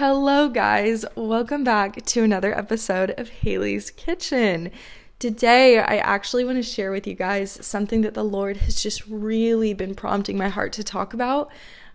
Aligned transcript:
Hello, 0.00 0.48
guys. 0.48 1.04
Welcome 1.14 1.62
back 1.62 2.02
to 2.06 2.22
another 2.22 2.56
episode 2.56 3.10
of 3.18 3.28
Haley's 3.28 3.90
Kitchen. 3.90 4.70
Today, 5.18 5.78
I 5.78 5.98
actually 5.98 6.42
want 6.42 6.56
to 6.56 6.62
share 6.62 6.90
with 6.90 7.06
you 7.06 7.12
guys 7.12 7.58
something 7.60 8.00
that 8.00 8.14
the 8.14 8.24
Lord 8.24 8.56
has 8.56 8.82
just 8.82 9.06
really 9.08 9.74
been 9.74 9.94
prompting 9.94 10.38
my 10.38 10.48
heart 10.48 10.72
to 10.72 10.82
talk 10.82 11.12
about. 11.12 11.50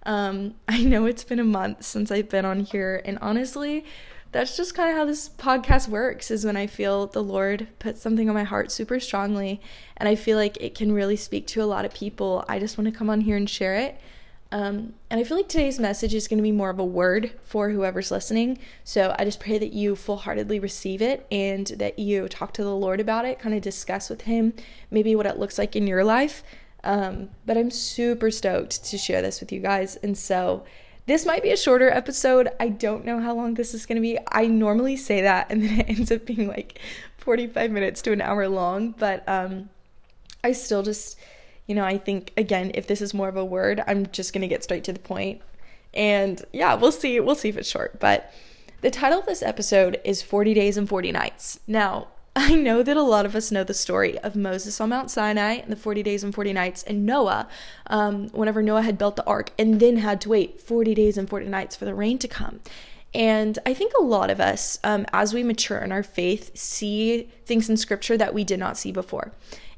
Um, 0.05 0.53
I 0.67 0.83
know 0.83 1.07
it's 1.07 1.23
been 1.23 1.39
a 1.39 1.43
month 1.43 1.83
since 1.83 2.11
I've 2.11 2.29
been 2.29 2.45
on 2.45 2.59
here, 2.59 3.01
and 3.05 3.17
honestly, 3.23 3.85
that's 4.31 4.55
just 4.55 4.75
kind 4.75 4.91
of 4.91 4.97
how 4.97 5.05
this 5.05 5.27
podcast 5.27 5.87
works 5.87 6.29
is 6.29 6.45
when 6.45 6.57
I 6.57 6.67
feel 6.67 7.07
the 7.07 7.23
Lord 7.23 7.69
put 7.79 7.97
something 7.97 8.29
on 8.29 8.35
my 8.35 8.43
heart 8.43 8.71
super 8.71 8.99
strongly 8.99 9.61
and 9.97 10.07
I 10.07 10.13
feel 10.13 10.37
like 10.37 10.57
it 10.61 10.75
can 10.75 10.91
really 10.91 11.15
speak 11.15 11.47
to 11.47 11.63
a 11.63 11.65
lot 11.65 11.85
of 11.85 11.93
people. 11.93 12.45
I 12.47 12.59
just 12.59 12.77
want 12.77 12.87
to 12.91 12.95
come 12.95 13.09
on 13.09 13.21
here 13.21 13.37
and 13.37 13.49
share 13.49 13.75
it. 13.75 13.99
Um, 14.51 14.93
and 15.09 15.19
I 15.19 15.23
feel 15.23 15.37
like 15.37 15.49
today's 15.49 15.79
message 15.79 16.13
is 16.13 16.27
going 16.27 16.37
to 16.37 16.43
be 16.43 16.51
more 16.51 16.69
of 16.69 16.79
a 16.79 16.85
word 16.85 17.31
for 17.43 17.69
whoever's 17.69 18.11
listening. 18.11 18.59
So 18.83 19.15
I 19.17 19.25
just 19.25 19.39
pray 19.39 19.57
that 19.57 19.73
you 19.73 19.95
full 19.95 20.17
heartedly 20.17 20.59
receive 20.59 21.01
it 21.01 21.25
and 21.31 21.67
that 21.67 21.99
you 21.99 22.27
talk 22.27 22.53
to 22.53 22.63
the 22.63 22.75
Lord 22.75 22.99
about 22.99 23.25
it, 23.25 23.39
kind 23.39 23.55
of 23.55 23.61
discuss 23.61 24.09
with 24.09 24.21
Him 24.21 24.53
maybe 24.91 25.15
what 25.15 25.25
it 25.25 25.39
looks 25.39 25.57
like 25.57 25.75
in 25.75 25.87
your 25.87 26.03
life. 26.03 26.43
Um, 26.83 27.29
but 27.45 27.57
I'm 27.57 27.71
super 27.71 28.29
stoked 28.29 28.85
to 28.85 28.97
share 28.97 29.21
this 29.21 29.39
with 29.39 29.51
you 29.51 29.59
guys. 29.59 29.95
And 29.97 30.17
so 30.17 30.63
this 31.07 31.25
might 31.25 31.43
be 31.43 31.51
a 31.51 31.57
shorter 31.57 31.89
episode. 31.89 32.49
I 32.59 32.69
don't 32.69 33.05
know 33.05 33.19
how 33.19 33.33
long 33.33 33.55
this 33.55 33.73
is 33.73 33.85
going 33.85 33.97
to 33.97 34.01
be. 34.01 34.19
I 34.31 34.45
normally 34.45 34.95
say 34.95 35.21
that 35.21 35.47
and 35.49 35.63
then 35.63 35.79
it 35.79 35.89
ends 35.89 36.11
up 36.11 36.25
being 36.25 36.47
like 36.47 36.79
45 37.17 37.71
minutes 37.71 38.01
to 38.03 38.11
an 38.11 38.21
hour 38.21 38.47
long, 38.47 38.91
but 38.91 39.27
um 39.27 39.69
I 40.43 40.51
still 40.51 40.83
just 40.83 41.17
you 41.67 41.75
know, 41.75 41.83
I 41.83 41.97
think 41.97 42.31
again, 42.37 42.71
if 42.73 42.87
this 42.87 43.01
is 43.01 43.13
more 43.13 43.27
of 43.27 43.37
a 43.37 43.45
word, 43.45 43.83
I'm 43.87 44.07
just 44.07 44.33
going 44.33 44.41
to 44.41 44.47
get 44.47 44.63
straight 44.63 44.83
to 44.85 44.93
the 44.93 44.99
point. 44.99 45.41
And 45.93 46.43
yeah, 46.51 46.73
we'll 46.75 46.91
see. 46.91 47.19
We'll 47.19 47.35
see 47.35 47.49
if 47.49 47.57
it's 47.57 47.69
short, 47.69 47.99
but 47.99 48.31
the 48.81 48.91
title 48.91 49.19
of 49.19 49.25
this 49.25 49.41
episode 49.41 49.99
is 50.03 50.21
40 50.21 50.53
Days 50.53 50.77
and 50.77 50.87
40 50.87 51.11
Nights. 51.11 51.59
Now, 51.67 52.09
I 52.35 52.53
know 52.53 52.83
that 52.83 52.97
a 52.97 53.01
lot 53.01 53.25
of 53.25 53.33
us 53.33 53.49
know 53.49 53.63
the 53.63 53.73
story 53.73 54.19
of 54.19 54.35
Moses 54.35 54.81
on 54.81 54.89
Mount 54.89 55.09
Sinai 55.09 55.53
and 55.53 55.71
the 55.71 55.77
40 55.77 56.03
days 56.03 56.21
and 56.21 56.35
40 56.35 56.51
nights, 56.51 56.83
and 56.83 57.05
Noah, 57.05 57.47
um, 57.87 58.27
whenever 58.29 58.61
Noah 58.61 58.81
had 58.81 58.97
built 58.97 59.15
the 59.15 59.25
ark 59.25 59.51
and 59.57 59.79
then 59.79 59.97
had 59.97 60.19
to 60.21 60.29
wait 60.29 60.59
40 60.59 60.93
days 60.93 61.17
and 61.17 61.29
40 61.29 61.45
nights 61.47 61.77
for 61.77 61.85
the 61.85 61.95
rain 61.95 62.17
to 62.19 62.27
come. 62.27 62.59
And 63.13 63.57
I 63.65 63.73
think 63.73 63.93
a 63.97 64.03
lot 64.03 64.29
of 64.29 64.41
us, 64.41 64.77
um, 64.83 65.05
as 65.13 65.33
we 65.33 65.43
mature 65.43 65.77
in 65.77 65.93
our 65.93 66.03
faith, 66.03 66.57
see 66.57 67.29
things 67.45 67.69
in 67.69 67.77
scripture 67.77 68.17
that 68.17 68.33
we 68.33 68.43
did 68.43 68.59
not 68.59 68.77
see 68.77 68.91
before. 68.91 69.31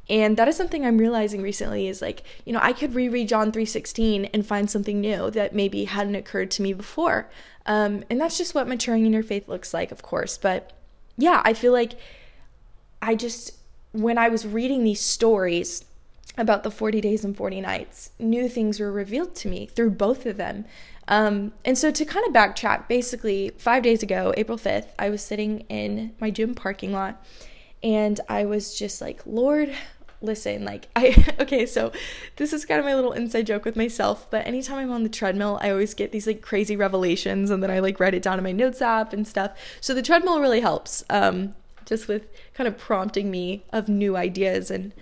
And 0.09 0.37
that 0.37 0.47
is 0.47 0.55
something 0.55 0.85
I'm 0.85 0.97
realizing 0.97 1.41
recently 1.41 1.87
is 1.87 2.01
like, 2.01 2.23
you 2.45 2.53
know, 2.53 2.59
I 2.61 2.73
could 2.73 2.95
reread 2.95 3.27
John 3.27 3.51
3:16 3.51 4.29
and 4.33 4.45
find 4.45 4.69
something 4.69 5.01
new 5.01 5.29
that 5.31 5.53
maybe 5.53 5.85
hadn't 5.85 6.15
occurred 6.15 6.51
to 6.51 6.61
me 6.61 6.73
before. 6.73 7.29
Um, 7.65 8.03
and 8.09 8.19
that's 8.19 8.37
just 8.37 8.55
what 8.55 8.67
maturing 8.67 9.05
in 9.05 9.13
your 9.13 9.23
faith 9.23 9.47
looks 9.47 9.73
like, 9.73 9.91
of 9.91 10.01
course. 10.01 10.37
But 10.37 10.71
yeah, 11.17 11.41
I 11.43 11.53
feel 11.53 11.73
like 11.73 11.93
I 13.01 13.15
just, 13.15 13.55
when 13.91 14.17
I 14.17 14.29
was 14.29 14.47
reading 14.47 14.83
these 14.83 15.01
stories 15.01 15.83
about 16.37 16.63
the 16.63 16.71
40 16.71 17.01
days 17.01 17.25
and 17.25 17.35
40 17.35 17.61
nights, 17.61 18.11
new 18.19 18.47
things 18.47 18.79
were 18.79 18.91
revealed 18.91 19.35
to 19.35 19.47
me 19.49 19.65
through 19.65 19.91
both 19.91 20.25
of 20.25 20.37
them. 20.37 20.65
Um, 21.09 21.53
and 21.65 21.77
so 21.77 21.91
to 21.91 22.05
kind 22.05 22.25
of 22.27 22.33
backtrack, 22.33 22.87
basically, 22.87 23.51
five 23.57 23.83
days 23.83 24.03
ago, 24.03 24.33
April 24.37 24.57
5th, 24.57 24.87
I 24.99 25.09
was 25.09 25.21
sitting 25.21 25.61
in 25.69 26.13
my 26.19 26.29
gym 26.29 26.53
parking 26.53 26.93
lot 26.93 27.25
and 27.83 28.19
I 28.27 28.45
was 28.45 28.77
just 28.77 29.01
like, 29.01 29.21
Lord, 29.25 29.73
listen, 30.21 30.65
like, 30.65 30.87
I, 30.95 31.35
okay, 31.39 31.65
so 31.65 31.91
this 32.37 32.53
is 32.53 32.65
kind 32.65 32.79
of 32.79 32.85
my 32.85 32.95
little 32.95 33.13
inside 33.13 33.47
joke 33.47 33.65
with 33.65 33.75
myself, 33.75 34.29
but 34.29 34.45
anytime 34.45 34.77
I'm 34.77 34.91
on 34.91 35.03
the 35.03 35.09
treadmill, 35.09 35.59
I 35.61 35.69
always 35.69 35.93
get 35.93 36.11
these 36.11 36.27
like 36.27 36.41
crazy 36.41 36.75
revelations 36.75 37.49
and 37.49 37.61
then 37.61 37.71
I 37.71 37.79
like 37.79 37.99
write 37.99 38.13
it 38.13 38.23
down 38.23 38.37
in 38.37 38.43
my 38.43 38.51
notes 38.51 38.81
app 38.81 39.13
and 39.13 39.27
stuff. 39.27 39.57
So 39.81 39.93
the 39.93 40.01
treadmill 40.01 40.39
really 40.39 40.61
helps. 40.61 41.03
Um, 41.09 41.55
just 41.87 42.07
with 42.07 42.27
kind 42.53 42.67
of 42.67 42.77
prompting 42.77 43.31
me 43.31 43.63
of 43.71 43.87
new 43.87 44.17
ideas 44.17 44.69
and, 44.69 44.93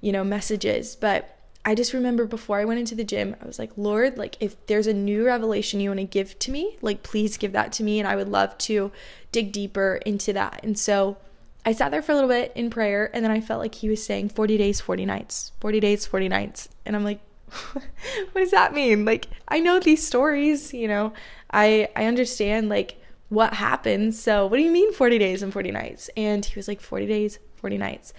you 0.00 0.10
know, 0.10 0.24
messages. 0.24 0.96
But 0.96 1.36
I 1.64 1.74
just 1.74 1.92
remember 1.92 2.24
before 2.24 2.58
I 2.58 2.64
went 2.64 2.80
into 2.80 2.94
the 2.94 3.04
gym, 3.04 3.36
I 3.40 3.46
was 3.46 3.58
like, 3.58 3.70
Lord, 3.76 4.16
like 4.16 4.36
if 4.40 4.56
there's 4.66 4.86
a 4.86 4.94
new 4.94 5.26
revelation 5.26 5.80
you 5.80 5.90
want 5.90 6.00
to 6.00 6.06
give 6.06 6.38
to 6.40 6.50
me, 6.50 6.78
like 6.80 7.02
please 7.02 7.36
give 7.36 7.52
that 7.52 7.72
to 7.74 7.82
me. 7.82 7.98
And 7.98 8.08
I 8.08 8.16
would 8.16 8.28
love 8.28 8.56
to 8.58 8.90
dig 9.30 9.52
deeper 9.52 10.00
into 10.06 10.32
that. 10.32 10.60
And 10.64 10.78
so 10.78 11.18
I 11.64 11.72
sat 11.72 11.90
there 11.90 12.02
for 12.02 12.12
a 12.12 12.14
little 12.14 12.30
bit 12.30 12.52
in 12.54 12.70
prayer 12.70 13.10
and 13.12 13.24
then 13.24 13.30
I 13.30 13.40
felt 13.40 13.60
like 13.60 13.74
he 13.74 13.88
was 13.88 14.04
saying 14.04 14.30
40 14.30 14.56
days, 14.56 14.80
40 14.80 15.04
nights, 15.06 15.52
40 15.60 15.80
days, 15.80 16.06
40 16.06 16.28
nights. 16.28 16.68
And 16.86 16.96
I'm 16.96 17.04
like, 17.04 17.20
what 17.72 18.34
does 18.34 18.52
that 18.52 18.72
mean? 18.72 19.04
Like, 19.04 19.26
I 19.48 19.60
know 19.60 19.78
these 19.78 20.06
stories, 20.06 20.72
you 20.72 20.88
know, 20.88 21.12
I, 21.50 21.88
I 21.94 22.06
understand 22.06 22.68
like 22.68 22.96
what 23.28 23.54
happened. 23.54 24.14
So, 24.14 24.46
what 24.46 24.56
do 24.56 24.62
you 24.62 24.70
mean 24.70 24.92
40 24.92 25.18
days 25.18 25.42
and 25.42 25.52
40 25.52 25.70
nights? 25.70 26.10
And 26.16 26.44
he 26.44 26.54
was 26.56 26.68
like, 26.68 26.80
40 26.80 27.06
days, 27.06 27.38
40 27.56 27.78
nights. 27.78 28.12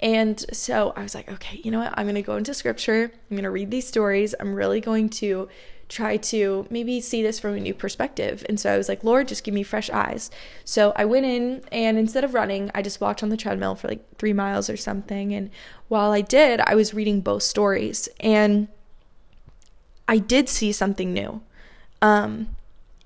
And 0.00 0.44
so 0.52 0.92
I 0.96 1.02
was 1.02 1.14
like, 1.14 1.30
okay, 1.30 1.60
you 1.62 1.70
know 1.70 1.78
what? 1.78 1.94
I'm 1.96 2.06
going 2.06 2.16
to 2.16 2.22
go 2.22 2.36
into 2.36 2.52
scripture. 2.54 3.12
I'm 3.30 3.36
going 3.36 3.44
to 3.44 3.50
read 3.50 3.70
these 3.70 3.86
stories. 3.86 4.34
I'm 4.38 4.52
really 4.52 4.80
going 4.80 5.08
to 5.10 5.48
try 5.92 6.16
to 6.16 6.66
maybe 6.70 7.00
see 7.00 7.22
this 7.22 7.38
from 7.38 7.54
a 7.54 7.60
new 7.60 7.74
perspective. 7.74 8.44
And 8.48 8.58
so 8.58 8.72
I 8.72 8.78
was 8.78 8.88
like, 8.88 9.04
Lord, 9.04 9.28
just 9.28 9.44
give 9.44 9.52
me 9.52 9.62
fresh 9.62 9.90
eyes. 9.90 10.30
So 10.64 10.92
I 10.96 11.04
went 11.04 11.26
in 11.26 11.62
and 11.70 11.98
instead 11.98 12.24
of 12.24 12.32
running, 12.32 12.70
I 12.74 12.80
just 12.80 13.00
walked 13.00 13.22
on 13.22 13.28
the 13.28 13.36
treadmill 13.36 13.74
for 13.74 13.88
like 13.88 14.16
three 14.16 14.32
miles 14.32 14.70
or 14.70 14.76
something. 14.76 15.34
And 15.34 15.50
while 15.88 16.10
I 16.10 16.22
did, 16.22 16.60
I 16.60 16.74
was 16.74 16.94
reading 16.94 17.20
both 17.20 17.42
stories 17.42 18.08
and 18.20 18.68
I 20.08 20.16
did 20.16 20.48
see 20.48 20.72
something 20.72 21.12
new. 21.12 21.42
Um, 22.00 22.56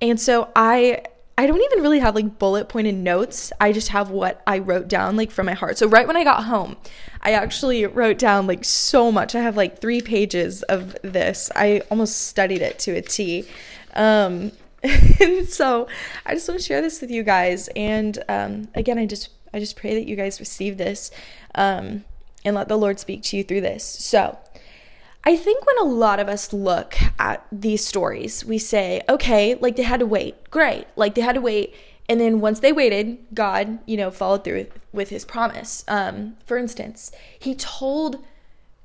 and 0.00 0.20
so 0.20 0.50
I 0.54 1.02
I 1.38 1.46
don't 1.46 1.60
even 1.60 1.82
really 1.82 1.98
have 1.98 2.14
like 2.14 2.38
bullet 2.38 2.68
pointed 2.68 2.94
notes. 2.94 3.52
I 3.60 3.72
just 3.72 3.88
have 3.88 4.10
what 4.10 4.42
I 4.46 4.58
wrote 4.58 4.88
down 4.88 5.16
like 5.16 5.30
from 5.30 5.46
my 5.46 5.52
heart. 5.52 5.76
So 5.76 5.86
right 5.86 6.06
when 6.06 6.16
I 6.16 6.24
got 6.24 6.44
home, 6.44 6.76
I 7.20 7.32
actually 7.32 7.84
wrote 7.84 8.18
down 8.18 8.46
like 8.46 8.64
so 8.64 9.12
much. 9.12 9.34
I 9.34 9.40
have 9.40 9.56
like 9.56 9.80
3 9.80 10.00
pages 10.00 10.62
of 10.64 10.96
this. 11.02 11.50
I 11.54 11.82
almost 11.90 12.28
studied 12.28 12.62
it 12.62 12.78
to 12.80 12.92
a 12.92 13.02
T. 13.02 13.46
Um 13.94 14.52
and 14.82 15.48
so 15.48 15.88
I 16.24 16.34
just 16.34 16.48
want 16.48 16.60
to 16.60 16.66
share 16.66 16.80
this 16.80 17.00
with 17.00 17.10
you 17.10 17.22
guys 17.22 17.68
and 17.74 18.22
um 18.28 18.68
again 18.74 18.98
I 18.98 19.06
just 19.06 19.30
I 19.52 19.58
just 19.58 19.76
pray 19.76 19.94
that 19.94 20.06
you 20.06 20.16
guys 20.16 20.38
receive 20.38 20.76
this 20.76 21.10
um 21.54 22.04
and 22.46 22.54
let 22.54 22.68
the 22.68 22.78
Lord 22.78 22.98
speak 23.00 23.22
to 23.24 23.36
you 23.36 23.44
through 23.44 23.60
this. 23.60 23.84
So, 23.84 24.38
I 25.26 25.34
think 25.34 25.66
when 25.66 25.78
a 25.78 25.92
lot 25.92 26.20
of 26.20 26.28
us 26.28 26.52
look 26.52 26.94
at 27.18 27.44
these 27.50 27.84
stories, 27.84 28.44
we 28.44 28.58
say, 28.58 29.02
okay, 29.08 29.56
like 29.56 29.74
they 29.74 29.82
had 29.82 29.98
to 29.98 30.06
wait. 30.06 30.50
Great. 30.52 30.86
Like 30.94 31.16
they 31.16 31.20
had 31.20 31.34
to 31.34 31.40
wait. 31.40 31.74
And 32.08 32.20
then 32.20 32.40
once 32.40 32.60
they 32.60 32.72
waited, 32.72 33.18
God, 33.34 33.80
you 33.86 33.96
know, 33.96 34.12
followed 34.12 34.44
through 34.44 34.68
with 34.92 35.08
his 35.08 35.24
promise. 35.24 35.84
Um, 35.88 36.36
for 36.46 36.56
instance, 36.56 37.10
he 37.36 37.56
told 37.56 38.24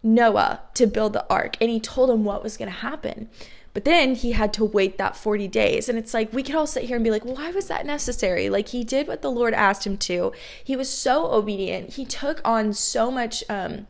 Noah 0.02 0.62
to 0.74 0.88
build 0.88 1.14
the 1.14 1.30
ark 1.30 1.58
and 1.62 1.70
he 1.70 1.80
told 1.80 2.10
him 2.10 2.24
what 2.24 2.42
was 2.42 2.58
going 2.58 2.72
to 2.72 2.78
happen. 2.78 3.30
But 3.76 3.86
then 3.86 4.16
he 4.16 4.32
had 4.32 4.52
to 4.56 4.66
wait 4.66 4.98
that 4.98 5.16
40 5.16 5.48
days. 5.48 5.88
And 5.88 5.98
it's 5.98 6.14
like, 6.14 6.34
we 6.34 6.42
could 6.42 6.56
all 6.56 6.66
sit 6.66 6.86
here 6.86 6.98
and 6.98 7.04
be 7.04 7.12
like, 7.12 7.24
why 7.24 7.52
was 7.52 7.68
that 7.68 7.86
necessary? 7.86 8.50
Like, 8.50 8.70
he 8.70 8.84
did 8.84 9.08
what 9.08 9.22
the 9.22 9.32
Lord 9.32 9.54
asked 9.54 9.86
him 9.86 9.98
to. 10.00 10.34
He 10.62 10.76
was 10.76 10.90
so 10.90 11.32
obedient. 11.32 11.94
He 11.94 12.04
took 12.04 12.42
on 12.44 12.74
so 12.74 13.12
much 13.12 13.44
um, 13.48 13.88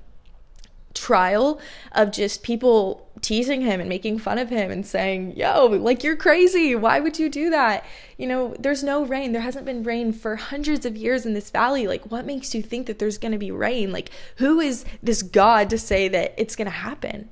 trial 0.94 1.60
of 1.94 2.12
just 2.12 2.44
people 2.44 3.08
teasing 3.22 3.62
him 3.62 3.80
and 3.80 3.88
making 3.88 4.18
fun 4.20 4.38
of 4.38 4.50
him 4.50 4.72
and 4.72 4.86
saying, 4.86 5.36
Yo, 5.36 5.68
like 5.68 6.04
you're 6.04 6.16
crazy. 6.16 6.76
Why 6.76 7.00
would 7.00 7.20
you 7.20 7.30
do 7.30 7.50
that? 7.50 7.86
You 8.18 8.28
know, 8.28 8.56
there's 8.60 8.84
no 8.84 9.06
rain. 9.06 9.32
There 9.32 9.42
hasn't 9.42 9.66
been 9.66 9.84
rain 9.84 10.14
for 10.14 10.36
hundreds 10.36 10.86
of 10.86 10.98
years 10.98 11.26
in 11.26 11.34
this 11.34 11.50
valley. 11.50 11.88
Like, 11.88 12.12
what 12.12 12.26
makes 12.26 12.54
you 12.56 12.62
think 12.62 12.88
that 12.88 13.00
there's 13.00 13.18
going 13.18 13.32
to 13.32 13.38
be 13.38 13.52
rain? 13.52 13.92
Like, 13.92 14.10
who 14.38 14.60
is 14.60 14.86
this 15.02 15.22
God 15.22 15.70
to 15.70 15.78
say 15.78 16.08
that 16.08 16.34
it's 16.38 16.56
going 16.56 16.66
to 16.66 16.72
happen? 16.72 17.32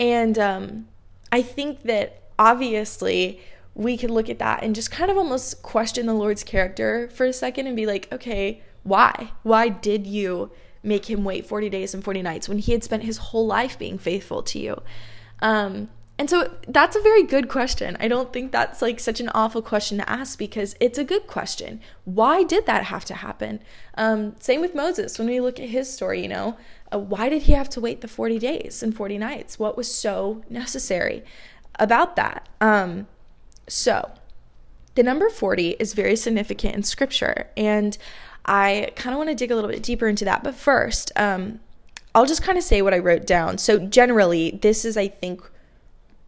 And 0.00 0.38
um, 0.38 0.88
I 1.30 1.42
think 1.42 1.82
that 1.82 2.22
obviously 2.38 3.40
we 3.74 3.96
could 3.96 4.10
look 4.10 4.28
at 4.28 4.38
that 4.38 4.62
and 4.62 4.74
just 4.74 4.90
kind 4.90 5.10
of 5.10 5.16
almost 5.16 5.62
question 5.62 6.06
the 6.06 6.12
Lord's 6.14 6.44
character 6.44 7.08
for 7.08 7.26
a 7.26 7.32
second 7.32 7.66
and 7.66 7.76
be 7.76 7.86
like, 7.86 8.08
okay, 8.12 8.62
why? 8.82 9.30
Why 9.42 9.68
did 9.68 10.06
you? 10.06 10.50
Make 10.82 11.08
him 11.08 11.24
wait 11.24 11.46
40 11.46 11.70
days 11.70 11.94
and 11.94 12.02
40 12.02 12.22
nights 12.22 12.48
when 12.48 12.58
he 12.58 12.72
had 12.72 12.84
spent 12.84 13.04
his 13.04 13.18
whole 13.18 13.46
life 13.46 13.78
being 13.78 13.98
faithful 13.98 14.42
to 14.44 14.58
you? 14.58 14.82
Um, 15.40 15.88
and 16.18 16.28
so 16.28 16.54
that's 16.68 16.94
a 16.94 17.00
very 17.00 17.24
good 17.24 17.48
question. 17.48 17.96
I 17.98 18.06
don't 18.06 18.32
think 18.32 18.52
that's 18.52 18.82
like 18.82 19.00
such 19.00 19.18
an 19.18 19.30
awful 19.30 19.62
question 19.62 19.98
to 19.98 20.08
ask 20.08 20.38
because 20.38 20.76
it's 20.78 20.98
a 20.98 21.04
good 21.04 21.26
question. 21.26 21.80
Why 22.04 22.44
did 22.44 22.66
that 22.66 22.84
have 22.84 23.04
to 23.06 23.14
happen? 23.14 23.60
Um, 23.96 24.36
same 24.38 24.60
with 24.60 24.74
Moses. 24.74 25.18
When 25.18 25.28
we 25.28 25.40
look 25.40 25.58
at 25.58 25.70
his 25.70 25.92
story, 25.92 26.22
you 26.22 26.28
know, 26.28 26.56
uh, 26.92 26.98
why 26.98 27.28
did 27.28 27.42
he 27.42 27.54
have 27.54 27.68
to 27.70 27.80
wait 27.80 28.02
the 28.02 28.08
40 28.08 28.38
days 28.38 28.82
and 28.82 28.94
40 28.94 29.18
nights? 29.18 29.58
What 29.58 29.76
was 29.76 29.92
so 29.92 30.44
necessary 30.48 31.24
about 31.78 32.14
that? 32.16 32.48
Um, 32.60 33.08
so, 33.66 34.12
the 34.94 35.02
number 35.02 35.30
40 35.30 35.70
is 35.80 35.94
very 35.94 36.16
significant 36.16 36.74
in 36.74 36.82
scripture. 36.82 37.48
And 37.56 37.96
I 38.44 38.90
kind 38.96 39.14
of 39.14 39.18
want 39.18 39.30
to 39.30 39.36
dig 39.36 39.50
a 39.50 39.54
little 39.54 39.70
bit 39.70 39.82
deeper 39.82 40.08
into 40.08 40.24
that. 40.24 40.42
But 40.42 40.54
first, 40.54 41.12
um, 41.16 41.60
I'll 42.14 42.26
just 42.26 42.42
kind 42.42 42.58
of 42.58 42.64
say 42.64 42.82
what 42.82 42.94
I 42.94 42.98
wrote 42.98 43.26
down. 43.26 43.58
So, 43.58 43.78
generally, 43.78 44.58
this 44.62 44.84
is, 44.84 44.96
I 44.96 45.08
think, 45.08 45.42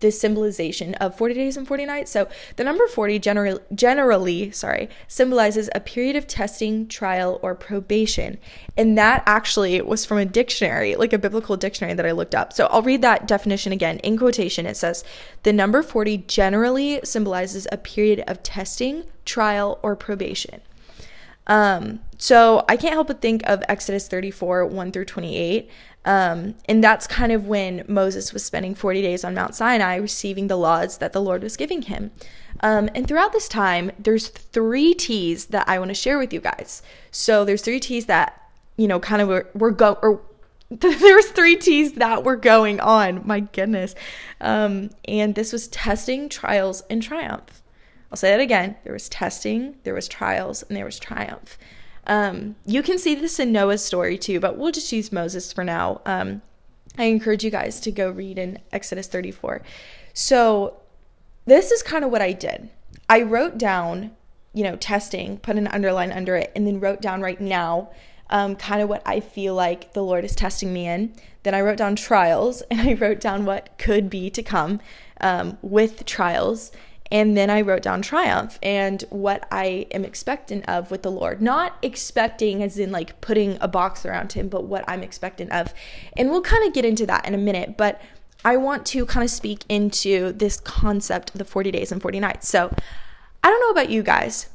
the 0.04 0.10
symbolization 0.10 0.94
of 0.96 1.16
40 1.16 1.34
days 1.34 1.56
and 1.56 1.66
40 1.66 1.86
nights. 1.86 2.10
So 2.10 2.28
the 2.56 2.64
number 2.64 2.86
40 2.86 3.18
generally 3.18 3.60
generally, 3.74 4.50
sorry, 4.50 4.90
symbolizes 5.08 5.70
a 5.74 5.80
period 5.80 6.14
of 6.14 6.26
testing, 6.26 6.86
trial, 6.88 7.40
or 7.42 7.54
probation. 7.54 8.38
And 8.76 8.98
that 8.98 9.22
actually 9.24 9.80
was 9.80 10.04
from 10.04 10.18
a 10.18 10.26
dictionary, 10.26 10.94
like 10.94 11.14
a 11.14 11.18
biblical 11.18 11.56
dictionary 11.56 11.94
that 11.94 12.04
I 12.04 12.12
looked 12.12 12.34
up. 12.34 12.52
So 12.52 12.66
I'll 12.66 12.82
read 12.82 13.00
that 13.00 13.26
definition 13.26 13.72
again. 13.72 13.98
In 14.00 14.18
quotation, 14.18 14.66
it 14.66 14.76
says 14.76 15.04
the 15.42 15.54
number 15.54 15.82
40 15.82 16.18
generally 16.28 17.00
symbolizes 17.02 17.66
a 17.72 17.78
period 17.78 18.24
of 18.26 18.42
testing, 18.42 19.04
trial, 19.24 19.78
or 19.82 19.96
probation. 19.96 20.60
Um, 21.46 22.00
so 22.18 22.64
I 22.68 22.76
can't 22.76 22.94
help 22.94 23.08
but 23.08 23.20
think 23.20 23.42
of 23.44 23.62
Exodus 23.68 24.08
34, 24.08 24.66
1 24.66 24.92
through 24.92 25.04
28. 25.04 25.70
Um, 26.06 26.54
and 26.66 26.84
that's 26.84 27.06
kind 27.06 27.32
of 27.32 27.46
when 27.46 27.84
Moses 27.88 28.32
was 28.32 28.44
spending 28.44 28.74
40 28.74 29.02
days 29.02 29.24
on 29.24 29.34
Mount 29.34 29.54
Sinai 29.54 29.96
receiving 29.96 30.48
the 30.48 30.56
laws 30.56 30.98
that 30.98 31.12
the 31.12 31.20
Lord 31.20 31.42
was 31.42 31.56
giving 31.56 31.82
him. 31.82 32.10
Um, 32.60 32.88
and 32.94 33.06
throughout 33.06 33.32
this 33.32 33.48
time, 33.48 33.90
there's 33.98 34.28
three 34.28 34.94
T's 34.94 35.46
that 35.46 35.68
I 35.68 35.78
want 35.78 35.90
to 35.90 35.94
share 35.94 36.18
with 36.18 36.32
you 36.32 36.40
guys. 36.40 36.82
So 37.10 37.44
there's 37.44 37.62
three 37.62 37.80
T's 37.80 38.06
that, 38.06 38.40
you 38.76 38.86
know, 38.86 39.00
kind 39.00 39.22
of 39.22 39.28
were, 39.28 39.50
were 39.54 39.70
go 39.70 39.98
or 40.02 40.22
there's 40.70 41.26
three 41.26 41.56
T's 41.56 41.94
that 41.94 42.24
were 42.24 42.36
going 42.36 42.80
on. 42.80 43.26
My 43.26 43.40
goodness. 43.40 43.94
Um, 44.40 44.90
and 45.06 45.34
this 45.34 45.52
was 45.52 45.68
testing, 45.68 46.28
trials, 46.28 46.82
and 46.88 47.02
triumph. 47.02 47.62
I'll 48.14 48.16
say 48.16 48.30
that 48.30 48.38
again. 48.38 48.76
There 48.84 48.92
was 48.92 49.08
testing, 49.08 49.74
there 49.82 49.92
was 49.92 50.06
trials, 50.06 50.62
and 50.62 50.76
there 50.76 50.84
was 50.84 51.00
triumph. 51.00 51.58
Um, 52.06 52.54
you 52.64 52.80
can 52.80 52.96
see 52.96 53.16
this 53.16 53.40
in 53.40 53.50
Noah's 53.50 53.84
story 53.84 54.16
too, 54.16 54.38
but 54.38 54.56
we'll 54.56 54.70
just 54.70 54.92
use 54.92 55.10
Moses 55.10 55.52
for 55.52 55.64
now. 55.64 56.00
Um, 56.06 56.40
I 56.96 57.06
encourage 57.06 57.42
you 57.42 57.50
guys 57.50 57.80
to 57.80 57.90
go 57.90 58.08
read 58.08 58.38
in 58.38 58.60
Exodus 58.70 59.08
34. 59.08 59.62
So, 60.12 60.80
this 61.44 61.72
is 61.72 61.82
kind 61.82 62.04
of 62.04 62.12
what 62.12 62.22
I 62.22 62.30
did. 62.30 62.70
I 63.08 63.22
wrote 63.22 63.58
down, 63.58 64.12
you 64.52 64.62
know, 64.62 64.76
testing, 64.76 65.38
put 65.38 65.56
an 65.56 65.66
underline 65.66 66.12
under 66.12 66.36
it, 66.36 66.52
and 66.54 66.68
then 66.68 66.78
wrote 66.78 67.02
down 67.02 67.20
right 67.20 67.40
now 67.40 67.90
um, 68.30 68.54
kind 68.54 68.80
of 68.80 68.88
what 68.88 69.02
I 69.04 69.18
feel 69.18 69.56
like 69.56 69.92
the 69.92 70.04
Lord 70.04 70.24
is 70.24 70.36
testing 70.36 70.72
me 70.72 70.86
in. 70.86 71.14
Then 71.42 71.52
I 71.52 71.62
wrote 71.62 71.78
down 71.78 71.96
trials, 71.96 72.62
and 72.70 72.80
I 72.80 72.94
wrote 72.94 73.18
down 73.18 73.44
what 73.44 73.76
could 73.76 74.08
be 74.08 74.30
to 74.30 74.42
come 74.44 74.80
um, 75.20 75.58
with 75.62 76.06
trials. 76.06 76.70
And 77.10 77.36
then 77.36 77.50
I 77.50 77.60
wrote 77.60 77.82
down 77.82 78.02
triumph 78.02 78.58
and 78.62 79.02
what 79.10 79.46
I 79.50 79.86
am 79.90 80.04
expectant 80.04 80.68
of 80.68 80.90
with 80.90 81.02
the 81.02 81.10
Lord. 81.10 81.42
Not 81.42 81.76
expecting 81.82 82.62
as 82.62 82.78
in 82.78 82.90
like 82.90 83.20
putting 83.20 83.58
a 83.60 83.68
box 83.68 84.06
around 84.06 84.32
him, 84.32 84.48
but 84.48 84.64
what 84.64 84.84
I'm 84.88 85.02
expectant 85.02 85.52
of. 85.52 85.74
And 86.16 86.30
we'll 86.30 86.42
kind 86.42 86.66
of 86.66 86.72
get 86.72 86.84
into 86.84 87.06
that 87.06 87.26
in 87.26 87.34
a 87.34 87.38
minute. 87.38 87.76
But 87.76 88.00
I 88.44 88.56
want 88.56 88.84
to 88.86 89.06
kind 89.06 89.24
of 89.24 89.30
speak 89.30 89.64
into 89.68 90.32
this 90.32 90.60
concept 90.60 91.30
of 91.30 91.38
the 91.38 91.44
40 91.44 91.70
days 91.70 91.92
and 91.92 92.02
40 92.02 92.20
nights. 92.20 92.48
So 92.48 92.74
I 93.42 93.48
don't 93.48 93.60
know 93.60 93.70
about 93.70 93.90
you 93.90 94.02
guys, 94.02 94.48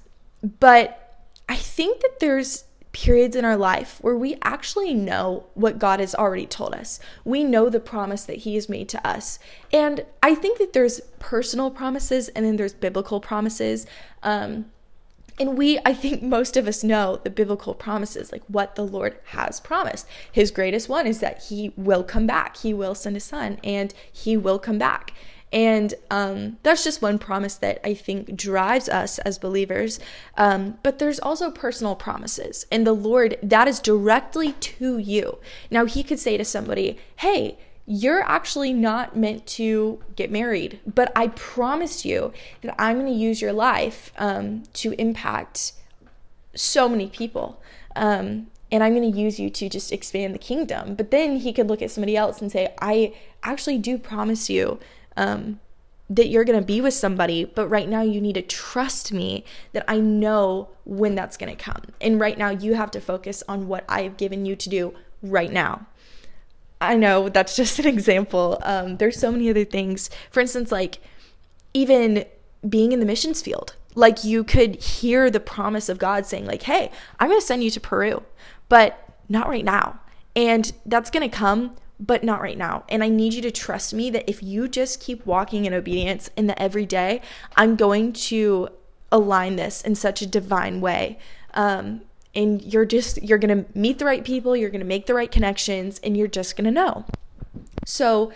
but 0.60 1.24
I 1.48 1.56
think 1.56 2.02
that 2.02 2.20
there's 2.20 2.66
periods 3.00 3.34
in 3.34 3.46
our 3.46 3.56
life 3.56 3.98
where 4.02 4.18
we 4.18 4.36
actually 4.42 4.94
know 4.94 5.46
what 5.54 5.80
God 5.80 6.02
has 6.02 6.14
already 6.14 6.46
told 6.46 6.74
us. 6.74 7.00
We 7.24 7.46
know 7.46 7.70
the 7.70 7.80
promise 7.80 8.26
that 8.26 8.40
He 8.40 8.56
has 8.56 8.68
made 8.68 8.90
to 8.90 9.08
us. 9.08 9.40
And 9.72 10.06
I 10.22 10.36
think 10.36 10.58
that 10.58 10.74
there's 10.74 11.00
personal 11.18 11.72
promises 11.72 12.28
and 12.30 12.46
then 12.46 12.58
there's 12.58 12.74
biblical 12.74 13.22
promises. 13.22 13.88
Um, 14.22 14.66
and 15.40 15.58
we, 15.58 15.80
I 15.86 15.94
think 15.94 16.22
most 16.22 16.58
of 16.58 16.68
us 16.68 16.84
know 16.84 17.22
the 17.24 17.30
biblical 17.30 17.74
promises, 17.74 18.34
like 18.34 18.44
what 18.50 18.76
the 18.76 18.86
Lord 18.86 19.18
has 19.28 19.62
promised. 19.62 20.06
His 20.30 20.52
greatest 20.52 20.90
one 20.90 21.08
is 21.08 21.20
that 21.20 21.44
He 21.44 21.72
will 21.78 22.04
come 22.04 22.28
back, 22.28 22.58
He 22.58 22.74
will 22.74 22.96
send 22.96 23.16
a 23.16 23.22
son, 23.22 23.60
and 23.64 23.94
He 24.12 24.36
will 24.36 24.60
come 24.60 24.78
back. 24.78 25.14
And 25.52 25.96
um, 26.12 26.58
that's 26.62 26.84
just 26.84 27.02
one 27.02 27.18
promise 27.18 27.56
that 27.56 27.80
I 27.84 27.94
think 27.96 28.36
drives 28.36 28.88
us 28.88 29.18
as 29.20 29.40
believers. 29.40 30.00
Um, 30.38 30.78
but 30.84 31.00
there's 31.00 31.20
also 31.20 31.50
personal 31.50 31.96
promises. 31.96 32.66
And 32.72 32.86
the 32.86 32.94
Lord, 32.94 33.38
that 33.42 33.68
is 33.68 33.80
directly 33.80 34.54
to 34.54 34.98
you. 35.00 35.40
Now, 35.72 35.86
He 35.86 36.04
could 36.04 36.20
say 36.20 36.38
to 36.38 36.46
somebody, 36.46 37.00
hey, 37.18 37.58
you're 37.92 38.22
actually 38.22 38.72
not 38.72 39.18
meant 39.18 39.48
to 39.48 40.00
get 40.16 40.32
married, 40.32 40.80
but 40.86 41.12
I 41.16 41.30
promise 41.30 42.06
you 42.06 42.32
that 42.62 42.76
I'm 42.78 43.00
going 43.00 43.12
to 43.12 43.20
use 43.20 43.42
your 43.42 43.54
life 43.54 44.12
um, 44.20 44.62
to 44.74 44.94
impact 45.02 45.74
so 46.54 46.88
many 46.88 47.08
people. 47.08 47.60
Um, 47.96 48.48
and 48.72 48.84
I'm 48.84 48.94
going 48.94 49.12
to 49.12 49.18
use 49.18 49.40
you 49.40 49.50
to 49.50 49.68
just 49.68 49.92
expand 49.92 50.36
the 50.36 50.40
kingdom. 50.40 50.94
But 50.94 51.10
then 51.10 51.38
he 51.38 51.52
could 51.52 51.68
look 51.68 51.82
at 51.82 51.90
somebody 51.90 52.16
else 52.16 52.40
and 52.40 52.52
say, 52.52 52.72
I 52.80 53.16
actually 53.42 53.80
do 53.80 53.98
promise 53.98 54.52
you 54.52 54.80
um, 55.18 55.60
that 56.10 56.28
you're 56.28 56.44
going 56.44 56.60
to 56.60 56.66
be 56.66 56.82
with 56.82 56.94
somebody, 56.94 57.46
but 57.46 57.68
right 57.68 57.88
now 57.88 58.02
you 58.02 58.20
need 58.20 58.34
to 58.34 58.42
trust 58.42 59.14
me 59.14 59.44
that 59.74 59.86
I 59.88 60.00
know 60.00 60.70
when 60.86 61.14
that's 61.16 61.38
going 61.38 61.56
to 61.56 61.64
come. 61.64 61.84
And 62.02 62.20
right 62.20 62.38
now 62.38 62.50
you 62.50 62.74
have 62.74 62.92
to 62.92 63.02
focus 63.02 63.44
on 63.48 63.68
what 63.68 63.86
I've 63.88 64.18
given 64.18 64.46
you 64.46 64.56
to 64.56 64.70
do 64.70 64.94
right 65.22 65.52
now. 65.52 65.86
I 66.82 66.96
know 66.96 67.30
that's 67.30 67.56
just 67.58 67.80
an 67.80 67.86
example. 67.86 68.60
Um, 68.64 68.98
there's 68.98 69.20
so 69.20 69.32
many 69.32 69.50
other 69.50 69.66
things. 69.66 70.10
For 70.32 70.40
instance, 70.40 70.72
like 70.72 71.00
even 71.74 72.26
being 72.68 72.92
in 72.92 73.00
the 73.00 73.06
missions 73.06 73.42
field, 73.42 73.76
like 73.96 74.24
you 74.24 74.44
could 74.44 74.76
hear 74.78 75.30
the 75.30 75.40
promise 75.40 75.90
of 75.90 76.00
God 76.00 76.26
saying, 76.26 76.46
like, 76.46 76.64
hey, 76.64 76.92
I'm 77.20 77.30
going 77.30 77.40
to 77.40 77.46
send 77.46 77.64
you 77.64 77.70
to 77.72 77.80
Peru, 77.80 78.24
but 78.68 79.14
not 79.28 79.48
right 79.48 79.66
now. 79.66 80.00
And 80.36 80.72
that's 80.86 81.10
going 81.10 81.30
to 81.30 81.36
come 81.36 81.76
but 82.00 82.24
not 82.24 82.42
right 82.42 82.58
now. 82.58 82.84
And 82.90 83.04
I 83.04 83.10
need 83.10 83.34
you 83.34 83.42
to 83.42 83.52
trust 83.52 83.94
me 83.94 84.10
that 84.12 84.30
if 84.30 84.42
you 84.42 84.68
just 84.68 85.02
keep 85.02 85.26
walking 85.26 85.66
in 85.66 85.74
obedience 85.74 86.30
in 86.38 86.48
the 86.48 86.60
everyday, 86.62 87.22
I'm 87.56 87.76
going 87.76 88.14
to 88.14 88.70
align 89.12 89.56
this 89.56 89.82
in 89.82 89.96
such 89.96 90.22
a 90.22 90.28
divine 90.28 90.82
way. 90.82 91.20
Um, 91.54 92.02
and 92.36 92.62
you're 92.62 92.86
just, 92.86 93.22
you're 93.22 93.38
going 93.38 93.66
to 93.66 93.78
meet 93.78 94.00
the 94.00 94.06
right 94.06 94.24
people, 94.24 94.56
you're 94.56 94.70
going 94.70 94.80
to 94.80 94.86
make 94.86 95.08
the 95.08 95.14
right 95.14 95.32
connections, 95.32 96.00
and 96.04 96.16
you're 96.16 96.28
just 96.28 96.56
going 96.56 96.66
to 96.66 96.72
know. 96.72 97.06
So, 97.86 98.32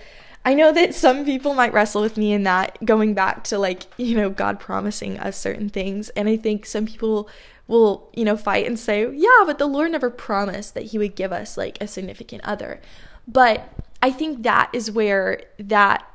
I 0.46 0.56
know 0.56 0.74
that 0.74 0.94
some 0.94 1.24
people 1.24 1.54
might 1.54 1.72
wrestle 1.72 2.02
with 2.02 2.18
me 2.18 2.34
in 2.34 2.44
that, 2.44 2.78
going 2.84 3.14
back 3.14 3.46
to 3.46 3.58
like, 3.58 3.84
you 3.98 4.18
know, 4.18 4.30
God 4.30 4.60
promising 4.60 5.18
us 5.18 5.38
certain 5.38 5.70
things. 5.70 6.10
And 6.10 6.28
I 6.28 6.36
think 6.36 6.66
some 6.66 6.86
people 6.86 7.30
will, 7.68 8.10
you 8.14 8.26
know, 8.26 8.36
fight 8.36 8.68
and 8.68 8.78
say, 8.78 9.10
yeah, 9.10 9.44
but 9.46 9.58
the 9.58 9.68
Lord 9.68 9.92
never 9.92 10.10
promised 10.10 10.74
that 10.74 10.88
He 10.88 10.98
would 10.98 11.16
give 11.16 11.32
us 11.32 11.58
like 11.58 11.82
a 11.82 11.88
significant 11.88 12.44
other. 12.44 12.82
But 13.28 13.70
I 14.02 14.12
think 14.12 14.44
that 14.44 14.70
is 14.74 14.92
where 14.92 15.44
that 15.58 16.06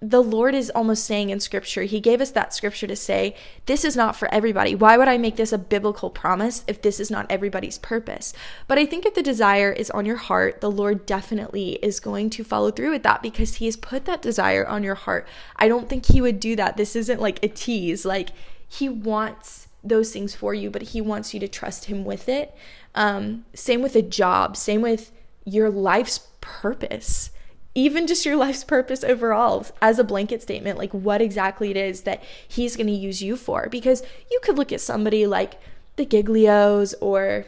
the 0.00 0.22
Lord 0.22 0.54
is 0.54 0.70
almost 0.70 1.04
saying 1.04 1.30
in 1.30 1.40
scripture, 1.40 1.82
He 1.82 1.98
gave 1.98 2.20
us 2.20 2.30
that 2.30 2.54
scripture 2.54 2.86
to 2.86 2.94
say, 2.94 3.34
this 3.66 3.84
is 3.84 3.96
not 3.96 4.14
for 4.14 4.32
everybody. 4.32 4.74
Why 4.74 4.96
would 4.96 5.08
I 5.08 5.18
make 5.18 5.34
this 5.34 5.52
a 5.52 5.58
biblical 5.58 6.08
promise 6.08 6.62
if 6.68 6.80
this 6.80 7.00
is 7.00 7.10
not 7.10 7.26
everybody's 7.28 7.78
purpose? 7.78 8.32
But 8.68 8.78
I 8.78 8.86
think 8.86 9.04
if 9.04 9.14
the 9.14 9.22
desire 9.22 9.72
is 9.72 9.90
on 9.90 10.06
your 10.06 10.16
heart, 10.16 10.60
the 10.60 10.70
Lord 10.70 11.04
definitely 11.04 11.80
is 11.82 11.98
going 11.98 12.30
to 12.30 12.44
follow 12.44 12.70
through 12.70 12.92
with 12.92 13.02
that 13.02 13.22
because 13.22 13.56
He 13.56 13.66
has 13.66 13.76
put 13.76 14.04
that 14.04 14.22
desire 14.22 14.64
on 14.64 14.84
your 14.84 14.94
heart. 14.94 15.26
I 15.56 15.66
don't 15.66 15.88
think 15.88 16.06
He 16.06 16.20
would 16.20 16.38
do 16.38 16.54
that. 16.54 16.76
This 16.76 16.94
isn't 16.94 17.20
like 17.20 17.42
a 17.42 17.48
tease. 17.48 18.04
Like, 18.04 18.30
He 18.68 18.88
wants 18.88 19.66
those 19.82 20.12
things 20.12 20.32
for 20.32 20.54
you, 20.54 20.70
but 20.70 20.82
He 20.82 21.00
wants 21.00 21.34
you 21.34 21.40
to 21.40 21.48
trust 21.48 21.86
Him 21.86 22.04
with 22.04 22.28
it. 22.28 22.54
Um, 22.94 23.46
same 23.52 23.82
with 23.82 23.96
a 23.96 24.02
job, 24.02 24.56
same 24.56 24.80
with 24.80 25.10
your 25.44 25.70
life's 25.70 26.27
purpose 26.60 27.30
even 27.74 28.06
just 28.06 28.26
your 28.26 28.34
life's 28.34 28.64
purpose 28.64 29.04
overall 29.04 29.64
as 29.80 29.98
a 29.98 30.04
blanket 30.04 30.42
statement 30.42 30.78
like 30.78 30.92
what 30.92 31.22
exactly 31.22 31.70
it 31.70 31.76
is 31.76 32.02
that 32.02 32.22
he's 32.46 32.76
going 32.76 32.86
to 32.86 32.92
use 32.92 33.22
you 33.22 33.36
for 33.36 33.68
because 33.70 34.02
you 34.30 34.40
could 34.42 34.58
look 34.58 34.72
at 34.72 34.80
somebody 34.80 35.26
like 35.26 35.60
the 35.96 36.06
Giglios 36.06 36.94
or 37.00 37.44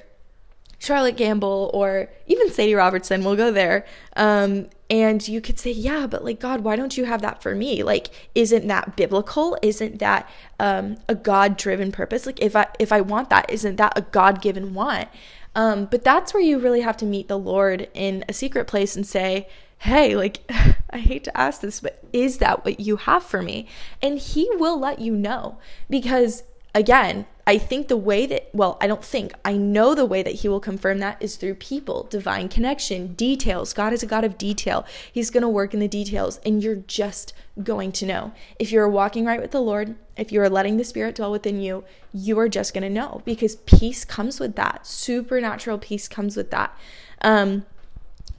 Charlotte 0.80 1.16
Gambill 1.16 1.72
or 1.74 2.08
even 2.26 2.50
Sadie 2.50 2.74
Robertson, 2.74 3.22
we'll 3.22 3.36
go 3.36 3.52
there. 3.52 3.84
Um, 4.16 4.68
and 4.88 5.26
you 5.28 5.40
could 5.40 5.58
say, 5.58 5.70
yeah, 5.70 6.06
but 6.06 6.24
like, 6.24 6.40
God, 6.40 6.62
why 6.62 6.74
don't 6.74 6.96
you 6.96 7.04
have 7.04 7.22
that 7.22 7.42
for 7.42 7.54
me? 7.54 7.82
Like, 7.82 8.08
isn't 8.34 8.66
that 8.66 8.96
biblical? 8.96 9.56
Isn't 9.62 9.98
that 10.00 10.28
um, 10.58 10.96
a 11.06 11.14
God 11.14 11.56
driven 11.56 11.92
purpose? 11.92 12.26
Like, 12.26 12.42
if 12.42 12.56
I, 12.56 12.66
if 12.78 12.92
I 12.92 13.02
want 13.02 13.30
that, 13.30 13.50
isn't 13.50 13.76
that 13.76 13.92
a 13.96 14.00
God 14.00 14.40
given 14.40 14.74
want? 14.74 15.08
Um, 15.54 15.86
but 15.86 16.04
that's 16.04 16.32
where 16.32 16.42
you 16.42 16.58
really 16.58 16.80
have 16.80 16.96
to 16.98 17.04
meet 17.04 17.28
the 17.28 17.38
Lord 17.38 17.88
in 17.94 18.24
a 18.28 18.32
secret 18.32 18.66
place 18.66 18.94
and 18.96 19.06
say, 19.06 19.48
hey, 19.78 20.14
like, 20.14 20.40
I 20.90 20.98
hate 20.98 21.24
to 21.24 21.36
ask 21.36 21.60
this, 21.60 21.80
but 21.80 22.02
is 22.12 22.38
that 22.38 22.64
what 22.64 22.80
you 22.80 22.96
have 22.96 23.22
for 23.22 23.42
me? 23.42 23.66
And 24.02 24.18
He 24.18 24.48
will 24.54 24.78
let 24.78 25.00
you 25.00 25.14
know 25.14 25.58
because, 25.88 26.42
again, 26.74 27.26
I 27.46 27.58
think 27.58 27.88
the 27.88 27.96
way 27.96 28.26
that, 28.26 28.48
well, 28.52 28.78
I 28.80 28.86
don't 28.86 29.04
think, 29.04 29.32
I 29.44 29.56
know 29.56 29.94
the 29.94 30.06
way 30.06 30.22
that 30.22 30.36
He 30.36 30.48
will 30.48 30.60
confirm 30.60 30.98
that 30.98 31.20
is 31.20 31.36
through 31.36 31.54
people, 31.54 32.06
divine 32.08 32.48
connection, 32.48 33.14
details. 33.14 33.72
God 33.72 33.92
is 33.92 34.02
a 34.02 34.06
God 34.06 34.24
of 34.24 34.38
detail. 34.38 34.86
He's 35.12 35.30
going 35.30 35.42
to 35.42 35.48
work 35.48 35.74
in 35.74 35.80
the 35.80 35.88
details, 35.88 36.38
and 36.44 36.62
you're 36.62 36.76
just 36.76 37.32
going 37.62 37.90
to 37.92 38.06
know. 38.06 38.32
If 38.58 38.70
you're 38.70 38.88
walking 38.88 39.24
right 39.24 39.40
with 39.40 39.50
the 39.50 39.60
Lord, 39.60 39.96
if 40.16 40.30
you 40.30 40.40
are 40.42 40.48
letting 40.48 40.76
the 40.76 40.84
Spirit 40.84 41.16
dwell 41.16 41.32
within 41.32 41.60
you, 41.60 41.82
you 42.12 42.38
are 42.38 42.48
just 42.48 42.72
going 42.72 42.84
to 42.84 42.90
know 42.90 43.22
because 43.24 43.56
peace 43.56 44.04
comes 44.04 44.38
with 44.38 44.54
that. 44.56 44.86
Supernatural 44.86 45.78
peace 45.78 46.06
comes 46.06 46.36
with 46.36 46.50
that. 46.52 46.76
Um, 47.22 47.66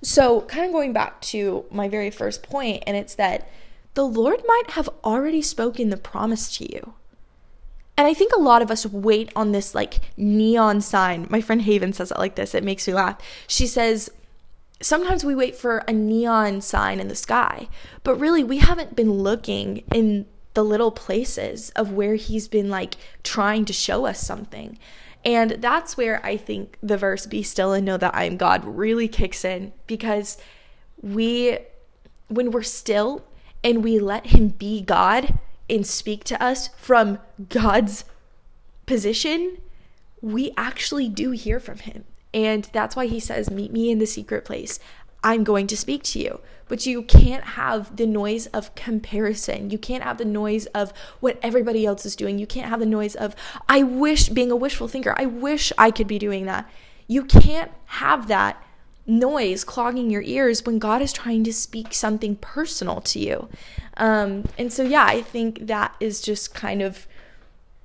so, 0.02 0.42
kind 0.42 0.66
of 0.66 0.72
going 0.72 0.94
back 0.94 1.22
to 1.22 1.66
my 1.70 1.88
very 1.88 2.10
first 2.10 2.44
point, 2.44 2.84
and 2.88 2.96
it's 2.96 3.16
that 3.16 3.50
the 3.94 4.06
Lord 4.06 4.42
might 4.48 4.72
have 4.72 4.90
already 5.04 5.42
spoken 5.42 5.90
the 5.90 5.98
promise 5.98 6.56
to 6.58 6.72
you. 6.72 6.94
And 7.98 8.08
I 8.08 8.14
think 8.14 8.34
a 8.34 8.40
lot 8.40 8.62
of 8.62 8.72
us 8.72 8.86
wait 8.86 9.32
on 9.36 9.52
this 9.52 9.76
like 9.76 10.00
neon 10.18 10.82
sign. 10.82 11.28
My 11.30 11.42
friend 11.42 11.62
Haven 11.62 11.94
says 11.94 12.12
it 12.12 12.18
like 12.18 12.36
this. 12.36 12.56
It 12.56 12.64
makes 12.64 12.88
me 12.88 12.94
laugh. 12.94 13.22
She 13.48 13.68
says, 13.68 14.10
Sometimes 14.82 15.24
we 15.24 15.36
wait 15.36 15.56
for 15.56 15.80
a 15.88 15.94
neon 15.94 16.62
sign 16.62 17.00
in 17.00 17.08
the 17.08 17.16
sky, 17.16 17.68
but 18.04 18.16
really 18.16 18.44
we 18.44 18.58
haven't 18.58 18.96
been 18.96 19.12
looking 19.14 19.84
in 19.94 20.26
the 20.54 20.64
little 20.64 20.92
places 20.92 21.70
of 21.72 21.92
where 21.92 22.16
he's 22.16 22.48
been 22.48 22.70
like 22.70 22.96
trying 23.24 23.66
to 23.66 23.74
show 23.74 24.06
us 24.06 24.20
something. 24.20 24.80
And 25.24 25.52
that's 25.52 25.98
where 25.98 26.26
I 26.26 26.36
think 26.36 26.78
the 26.82 26.98
verse 26.98 27.26
be 27.26 27.44
still 27.44 27.74
and 27.74 27.86
know 27.86 27.98
that 27.98 28.16
I 28.16 28.24
am 28.24 28.38
God 28.38 28.66
really 28.66 29.08
kicks 29.08 29.46
in 29.46 29.72
because 29.86 30.38
we 31.02 31.60
when 32.28 32.52
we're 32.52 32.64
still 32.64 33.24
and 33.64 33.84
we 33.84 34.00
let 34.00 34.28
him 34.28 34.50
be 34.50 34.82
God, 34.82 35.38
and 35.70 35.86
speak 35.86 36.24
to 36.26 36.44
us 36.44 36.70
from 36.78 37.20
God's 37.50 38.06
position, 38.86 39.58
we 40.22 40.52
actually 40.58 41.10
do 41.10 41.32
hear 41.32 41.60
from 41.60 41.80
him. 41.80 42.04
And 42.34 42.70
that's 42.72 42.96
why 42.96 43.08
he 43.08 43.20
says, 43.20 43.50
Meet 43.50 43.72
me 43.72 43.92
in 43.92 44.00
the 44.00 44.06
secret 44.06 44.46
place. 44.46 44.80
I'm 45.24 45.44
going 45.44 45.68
to 45.68 45.78
speak 45.78 46.04
to 46.04 46.20
you. 46.20 46.40
But 46.68 46.86
you 46.86 47.04
can't 47.04 47.44
have 47.44 47.98
the 47.98 48.08
noise 48.08 48.48
of 48.48 48.74
comparison. 48.76 49.70
You 49.70 49.78
can't 49.78 50.04
have 50.04 50.18
the 50.18 50.26
noise 50.26 50.68
of 50.68 50.94
what 51.20 51.38
everybody 51.44 51.86
else 51.86 52.06
is 52.06 52.16
doing. 52.16 52.40
You 52.40 52.48
can't 52.48 52.70
have 52.70 52.80
the 52.80 52.86
noise 52.86 53.16
of, 53.16 53.36
I 53.68 53.84
wish, 53.84 54.30
being 54.30 54.52
a 54.52 54.56
wishful 54.56 54.88
thinker, 54.88 55.14
I 55.18 55.26
wish 55.26 55.74
I 55.78 55.92
could 55.92 56.08
be 56.08 56.18
doing 56.18 56.46
that. 56.46 56.70
You 57.08 57.24
can't 57.26 57.72
have 57.86 58.28
that 58.30 58.64
noise 59.06 59.64
clogging 59.64 60.10
your 60.10 60.22
ears 60.22 60.66
when 60.66 60.80
God 60.80 61.02
is 61.02 61.12
trying 61.12 61.44
to 61.44 61.54
speak 61.54 61.94
something 61.94 62.38
personal 62.38 63.02
to 63.02 63.20
you. 63.20 63.50
Um, 63.98 64.46
and 64.58 64.72
so, 64.72 64.84
yeah, 64.84 65.06
I 65.06 65.22
think 65.22 65.68
that 65.68 65.96
is 66.00 66.22
just 66.22 66.54
kind 66.54 66.82
of 66.82 67.08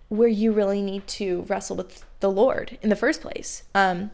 where 0.09 0.29
you 0.29 0.53
really 0.53 0.83
need 0.83 1.07
to 1.07 1.43
wrestle 1.49 1.77
with 1.77 2.05
the 2.21 2.31
Lord 2.31 2.79
in 2.83 2.91
the 2.91 2.97
first 2.97 3.21
place. 3.21 3.65
Um, 3.75 4.11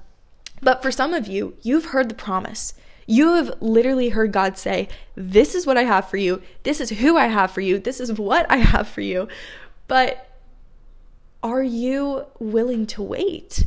but 0.61 0.83
for 0.83 0.91
some 0.91 1.13
of 1.13 1.27
you, 1.27 1.57
you've 1.63 1.87
heard 1.87 2.09
the 2.09 2.15
promise. 2.15 2.75
You 3.07 3.35
have 3.35 3.61
literally 3.61 4.11
heard 4.11 4.33
God 4.33 4.57
say, 4.57 4.89
This 5.15 5.55
is 5.55 5.67
what 5.67 5.77
I 5.77 5.83
have 5.83 6.09
for 6.09 6.17
you. 6.17 6.41
This 6.63 6.81
is 6.81 6.91
who 6.91 7.17
I 7.17 7.27
have 7.27 7.51
for 7.51 7.61
you. 7.61 7.79
This 7.79 8.01
is 8.01 8.13
what 8.13 8.51
I 8.51 8.57
have 8.57 8.89
for 8.89 9.01
you. 9.01 9.29
But 9.89 10.29
are 11.43 11.63
you 11.63 12.27
willing 12.39 12.87
to 12.87 13.03
wait? 13.03 13.67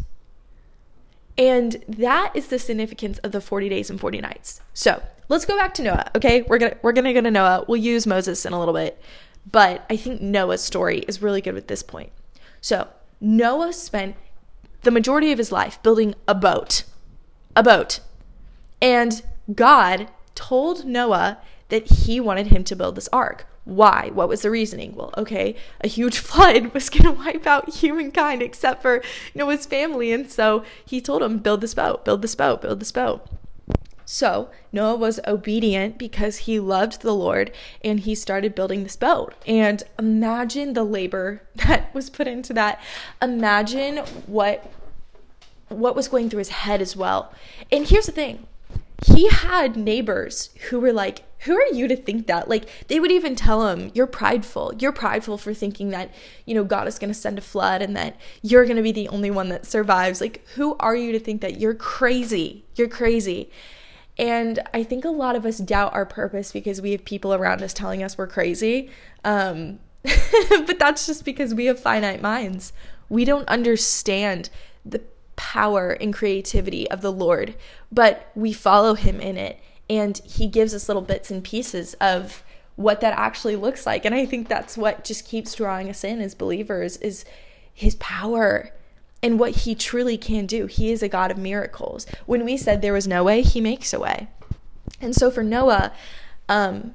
And 1.37 1.83
that 1.89 2.31
is 2.33 2.47
the 2.47 2.57
significance 2.57 3.17
of 3.19 3.33
the 3.33 3.41
40 3.41 3.67
days 3.67 3.89
and 3.89 3.99
40 3.99 4.21
nights. 4.21 4.61
So 4.73 5.03
let's 5.29 5.45
go 5.45 5.57
back 5.57 5.73
to 5.75 5.83
Noah. 5.83 6.11
Okay, 6.15 6.43
we're 6.43 6.57
gonna 6.57 6.77
we're 6.81 6.91
gonna 6.91 7.13
go 7.13 7.21
to 7.21 7.31
Noah. 7.31 7.65
We'll 7.67 7.81
use 7.81 8.07
Moses 8.07 8.45
in 8.45 8.53
a 8.53 8.59
little 8.59 8.73
bit, 8.73 9.01
but 9.51 9.85
I 9.89 9.97
think 9.97 10.21
Noah's 10.21 10.63
story 10.63 10.99
is 10.99 11.21
really 11.21 11.41
good 11.41 11.55
at 11.55 11.67
this 11.67 11.83
point. 11.83 12.11
So 12.61 12.87
Noah 13.21 13.73
spent 13.73 14.15
the 14.81 14.91
majority 14.91 15.31
of 15.31 15.37
his 15.37 15.51
life 15.51 15.81
building 15.83 16.15
a 16.27 16.35
boat, 16.35 16.83
a 17.55 17.63
boat, 17.63 17.99
and 18.81 19.23
God 19.53 20.09
told 20.35 20.85
Noah 20.85 21.39
that 21.69 21.87
He 21.89 22.19
wanted 22.19 22.47
him 22.47 22.63
to 22.65 22.75
build 22.75 22.95
this 22.95 23.09
ark. 23.11 23.47
Why? 23.63 24.11
What 24.13 24.29
was 24.29 24.43
the 24.43 24.51
reasoning? 24.51 24.95
Well, 24.95 25.11
okay, 25.17 25.55
a 25.81 25.87
huge 25.87 26.17
flood 26.19 26.73
was 26.73 26.89
going 26.89 27.03
to 27.03 27.11
wipe 27.11 27.47
out 27.47 27.73
humankind 27.73 28.41
except 28.41 28.81
for 28.81 29.01
Noah's 29.33 29.65
family. 29.65 30.11
And 30.11 30.29
so 30.29 30.63
he 30.85 31.01
told 31.01 31.23
him, 31.23 31.39
build 31.39 31.61
this 31.61 31.73
boat, 31.73 32.05
build 32.05 32.21
this 32.21 32.35
boat, 32.35 32.61
build 32.61 32.79
this 32.79 32.91
boat. 32.91 33.27
So 34.05 34.49
Noah 34.71 34.95
was 34.95 35.19
obedient 35.27 35.97
because 35.97 36.37
he 36.39 36.59
loved 36.59 37.01
the 37.01 37.13
Lord 37.13 37.51
and 37.83 37.99
he 37.99 38.15
started 38.15 38.55
building 38.55 38.83
this 38.83 38.95
boat. 38.95 39.33
And 39.47 39.83
imagine 39.97 40.73
the 40.73 40.83
labor 40.83 41.41
that 41.55 41.93
was 41.93 42.09
put 42.09 42.27
into 42.27 42.53
that. 42.53 42.81
Imagine 43.21 43.97
what 44.27 44.71
what 45.69 45.95
was 45.95 46.07
going 46.07 46.29
through 46.29 46.39
his 46.39 46.49
head 46.49 46.79
as 46.79 46.95
well. 46.95 47.33
And 47.71 47.87
here's 47.87 48.05
the 48.05 48.11
thing 48.11 48.45
he 49.05 49.27
had 49.27 49.75
neighbors 49.75 50.51
who 50.69 50.79
were 50.79 50.93
like, 50.93 51.23
Who 51.39 51.55
are 51.55 51.73
you 51.73 51.87
to 51.87 51.95
think 51.95 52.27
that? 52.27 52.47
Like, 52.47 52.67
they 52.87 52.99
would 52.99 53.11
even 53.11 53.35
tell 53.35 53.67
him, 53.67 53.91
You're 53.93 54.07
prideful. 54.07 54.73
You're 54.79 54.91
prideful 54.91 55.37
for 55.37 55.53
thinking 55.53 55.89
that, 55.89 56.11
you 56.45 56.55
know, 56.55 56.63
God 56.63 56.87
is 56.87 56.97
going 56.97 57.09
to 57.09 57.19
send 57.19 57.37
a 57.37 57.41
flood 57.41 57.81
and 57.81 57.95
that 57.95 58.15
you're 58.41 58.65
going 58.65 58.77
to 58.77 58.83
be 58.83 58.91
the 58.91 59.09
only 59.09 59.31
one 59.31 59.49
that 59.49 59.65
survives. 59.65 60.21
Like, 60.21 60.45
who 60.55 60.75
are 60.79 60.95
you 60.95 61.11
to 61.11 61.19
think 61.19 61.41
that? 61.41 61.59
You're 61.59 61.75
crazy. 61.75 62.65
You're 62.75 62.87
crazy. 62.87 63.49
And 64.17 64.59
I 64.73 64.83
think 64.83 65.03
a 65.03 65.09
lot 65.09 65.35
of 65.35 65.45
us 65.45 65.57
doubt 65.57 65.93
our 65.93 66.05
purpose 66.05 66.51
because 66.51 66.81
we 66.81 66.91
have 66.91 67.03
people 67.03 67.33
around 67.33 67.61
us 67.61 67.73
telling 67.73 68.01
us 68.01 68.17
we're 68.17 68.27
crazy. 68.27 68.89
Um, 69.23 69.79
but 70.03 70.79
that's 70.79 71.05
just 71.05 71.25
because 71.25 71.53
we 71.53 71.65
have 71.65 71.79
finite 71.79 72.21
minds. 72.21 72.71
We 73.09 73.25
don't 73.25 73.47
understand 73.47 74.49
the 74.85 75.01
power 75.35 75.91
and 75.91 76.13
creativity 76.13 76.89
of 76.89 77.01
the 77.01 77.11
Lord, 77.11 77.55
but 77.91 78.31
we 78.35 78.53
follow 78.53 78.93
him 78.93 79.19
in 79.19 79.37
it. 79.37 79.59
And 79.89 80.17
he 80.19 80.47
gives 80.47 80.73
us 80.73 80.87
little 80.87 81.01
bits 81.01 81.29
and 81.29 81.43
pieces 81.43 81.93
of 81.95 82.43
what 82.75 83.01
that 83.01 83.17
actually 83.17 83.55
looks 83.55 83.85
like. 83.85 84.05
And 84.05 84.15
I 84.15 84.25
think 84.25 84.47
that's 84.47 84.77
what 84.77 85.03
just 85.03 85.27
keeps 85.27 85.55
drawing 85.55 85.89
us 85.89 86.03
in 86.03 86.21
as 86.21 86.35
believers 86.35 86.97
is 86.97 87.25
his 87.73 87.95
power 87.95 88.71
and 89.25 89.39
what 89.39 89.55
he 89.55 89.73
truly 89.73 90.19
can 90.19 90.45
do. 90.45 90.67
He 90.67 90.91
is 90.91 91.01
a 91.01 91.09
God 91.09 91.31
of 91.31 91.37
miracles. 91.39 92.05
When 92.27 92.45
we 92.45 92.57
said 92.57 92.83
there 92.83 92.93
was 92.93 93.07
no 93.07 93.23
way, 93.23 93.41
he 93.41 93.59
makes 93.59 93.91
a 93.91 93.99
way. 93.99 94.27
And 95.01 95.15
so 95.15 95.31
for 95.31 95.41
Noah, 95.41 95.93
um, 96.47 96.93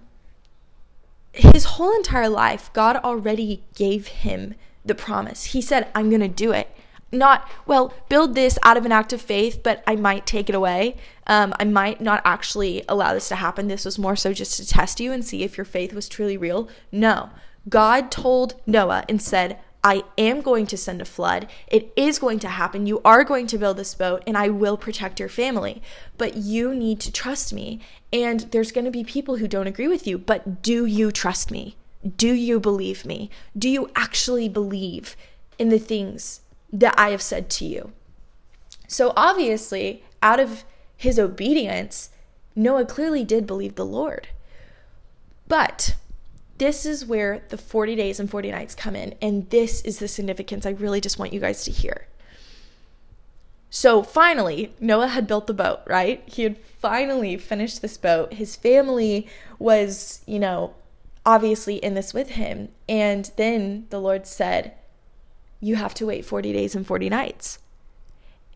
his 1.32 1.64
whole 1.64 1.92
entire 1.96 2.28
life, 2.28 2.72
God 2.72 2.94
already 2.99 3.64
gave 3.75 4.06
him 4.06 4.54
the 4.84 4.94
promise. 4.94 5.46
He 5.46 5.60
said, 5.60 5.88
I'm 5.92 6.08
going 6.08 6.20
to 6.20 6.28
do 6.28 6.52
it 6.52 6.70
not 7.12 7.50
well 7.66 7.92
build 8.08 8.37
this 8.37 8.56
out 8.62 8.76
of 8.76 8.87
an 8.87 8.92
act 8.92 9.12
of 9.12 9.20
faith 9.20 9.64
but 9.64 9.82
i 9.84 9.96
might 9.96 10.25
take 10.25 10.49
it 10.49 10.54
away 10.54 10.96
um, 11.26 11.52
i 11.58 11.64
might 11.64 12.00
not 12.00 12.22
actually 12.25 12.84
allow 12.88 13.12
this 13.12 13.26
to 13.26 13.34
happen 13.34 13.66
this 13.66 13.84
was 13.84 13.99
more 13.99 14.14
so 14.14 14.32
just 14.32 14.56
to 14.56 14.64
test 14.64 15.00
you 15.00 15.10
and 15.10 15.25
see 15.25 15.42
if 15.42 15.58
your 15.58 15.64
faith 15.64 15.92
was 15.92 16.08
truly 16.08 16.37
real 16.37 16.68
no 16.92 17.28
god 17.68 18.12
told 18.12 18.54
noah 18.64 19.04
and 19.08 19.20
said 19.20 19.58
i 19.82 20.02
am 20.18 20.40
going 20.40 20.66
to 20.66 20.76
send 20.76 21.00
a 21.00 21.04
flood. 21.04 21.49
It 21.66 21.92
is 21.96 22.18
going 22.18 22.38
to 22.40 22.49
happen. 22.49 22.87
You 22.87 23.00
are 23.04 23.25
going 23.25 23.46
to 23.49 23.58
build 23.58 23.76
this 23.76 23.94
boat 23.94 24.22
and 24.26 24.37
i 24.37 24.49
will 24.49 24.76
protect 24.76 25.20
your 25.20 25.28
family. 25.28 25.82
But 26.18 26.37
you 26.37 26.75
need 26.75 27.00
to 27.00 27.12
trust 27.12 27.52
me. 27.52 27.80
And 28.12 28.40
there's 28.52 28.72
going 28.72 28.84
to 28.84 28.90
be 28.90 29.04
people 29.04 29.37
who 29.37 29.49
don't 29.49 29.66
agree 29.66 29.88
with 29.88 30.06
you 30.06 30.18
but 30.18 30.62
do 30.62 30.84
you 30.84 31.10
trust 31.10 31.50
me? 31.50 31.76
Do 32.16 32.32
you 32.32 32.60
believe 32.60 33.04
me? 33.04 33.30
Do 33.56 33.68
you 33.68 33.90
actually 33.94 34.49
believe 34.49 35.16
in 35.60 35.68
the 35.68 35.78
things 35.78 36.40
that 36.72 36.94
I 36.96 37.10
have 37.10 37.20
said 37.22 37.50
to 37.50 37.66
you. 37.66 37.92
So 38.88 39.12
obviously, 39.16 40.02
out 40.22 40.40
of 40.40 40.64
his 40.96 41.18
obedience, 41.18 42.10
Noah 42.56 42.87
clearly 42.87 43.25
did 43.25 43.46
believe 43.46 43.75
the 43.75 43.84
Lord. 43.84 44.28
But 45.49 45.96
this 46.61 46.85
is 46.85 47.07
where 47.07 47.43
the 47.49 47.57
40 47.57 47.97
days 47.97 48.21
and 48.21 48.31
40 48.31 48.50
nights 48.50 48.75
come 48.75 48.95
in. 48.95 49.14
And 49.23 49.49
this 49.49 49.81
is 49.81 49.99
the 49.99 50.07
significance 50.07 50.67
I 50.67 50.71
really 50.71 51.00
just 51.00 51.19
want 51.19 51.33
you 51.33 51.40
guys 51.40 51.64
to 51.64 51.71
hear. 51.71 52.07
So 53.71 54.02
finally, 54.02 54.75
Noah 54.79 55.09
had 55.09 55.26
built 55.26 55.47
the 55.47 55.55
boat, 55.55 55.81
right? 55.87 56.23
He 56.26 56.43
had 56.43 56.59
finally 56.59 57.38
finished 57.38 57.81
this 57.81 57.97
boat. 57.97 58.35
His 58.35 58.57
family 58.57 59.26
was, 59.59 60.23
you 60.26 60.38
know, 60.38 60.75
obviously 61.25 61.76
in 61.76 61.95
this 61.95 62.12
with 62.12 62.31
him. 62.31 62.69
And 62.87 63.31
then 63.37 63.87
the 63.88 64.00
Lord 64.00 64.26
said, 64.26 64.75
you 65.61 65.76
have 65.76 65.95
to 65.95 66.07
wait 66.07 66.26
40 66.26 66.52
days 66.52 66.75
and 66.75 66.87
40 66.87 67.09
nights. 67.09 67.59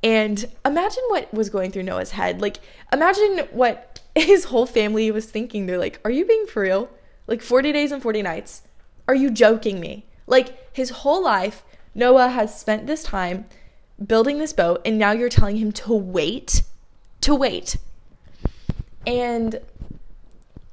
And 0.03 0.45
imagine 0.63 1.05
what 1.09 1.33
was 1.33 1.49
going 1.49 1.71
through 1.71 1.85
Noah's 1.85 2.11
head. 2.11 2.43
Like, 2.43 2.59
imagine 2.93 3.49
what 3.51 4.01
his 4.15 4.45
whole 4.45 4.67
family 4.67 5.11
was 5.11 5.25
thinking. 5.25 5.65
They're 5.65 5.79
like, 5.79 6.01
Are 6.05 6.11
you 6.11 6.27
being 6.27 6.47
for 6.47 6.61
real? 6.61 6.91
Like, 7.26 7.43
40 7.43 7.73
days 7.73 7.93
and 7.93 8.02
40 8.02 8.23
nights? 8.23 8.62
Are 9.09 9.14
you 9.14 9.31
joking 9.31 9.81
me? 9.81 10.07
Like, 10.26 10.75
his 10.75 10.90
whole 10.90 11.23
life, 11.23 11.62
Noah 11.95 12.28
has 12.28 12.59
spent 12.59 12.87
this 12.87 13.02
time 13.02 13.47
building 14.04 14.38
this 14.38 14.52
boat, 14.52 14.81
and 14.85 14.99
now 14.99 15.12
you're 15.12 15.28
telling 15.28 15.57
him 15.57 15.73
to 15.73 15.95
wait, 15.95 16.62
to 17.21 17.35
wait. 17.35 17.76
And 19.07 19.61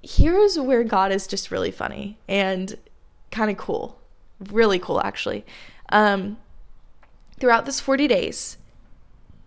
here's 0.01 0.57
where 0.57 0.83
God 0.83 1.11
is 1.11 1.27
just 1.27 1.51
really 1.51 1.71
funny 1.71 2.17
and 2.27 2.77
kind 3.29 3.51
of 3.51 3.57
cool. 3.57 3.99
Really 4.49 4.79
cool, 4.79 5.01
actually. 5.01 5.45
Um, 5.89 6.37
throughout 7.39 7.65
this 7.65 7.79
40 7.79 8.07
days, 8.07 8.57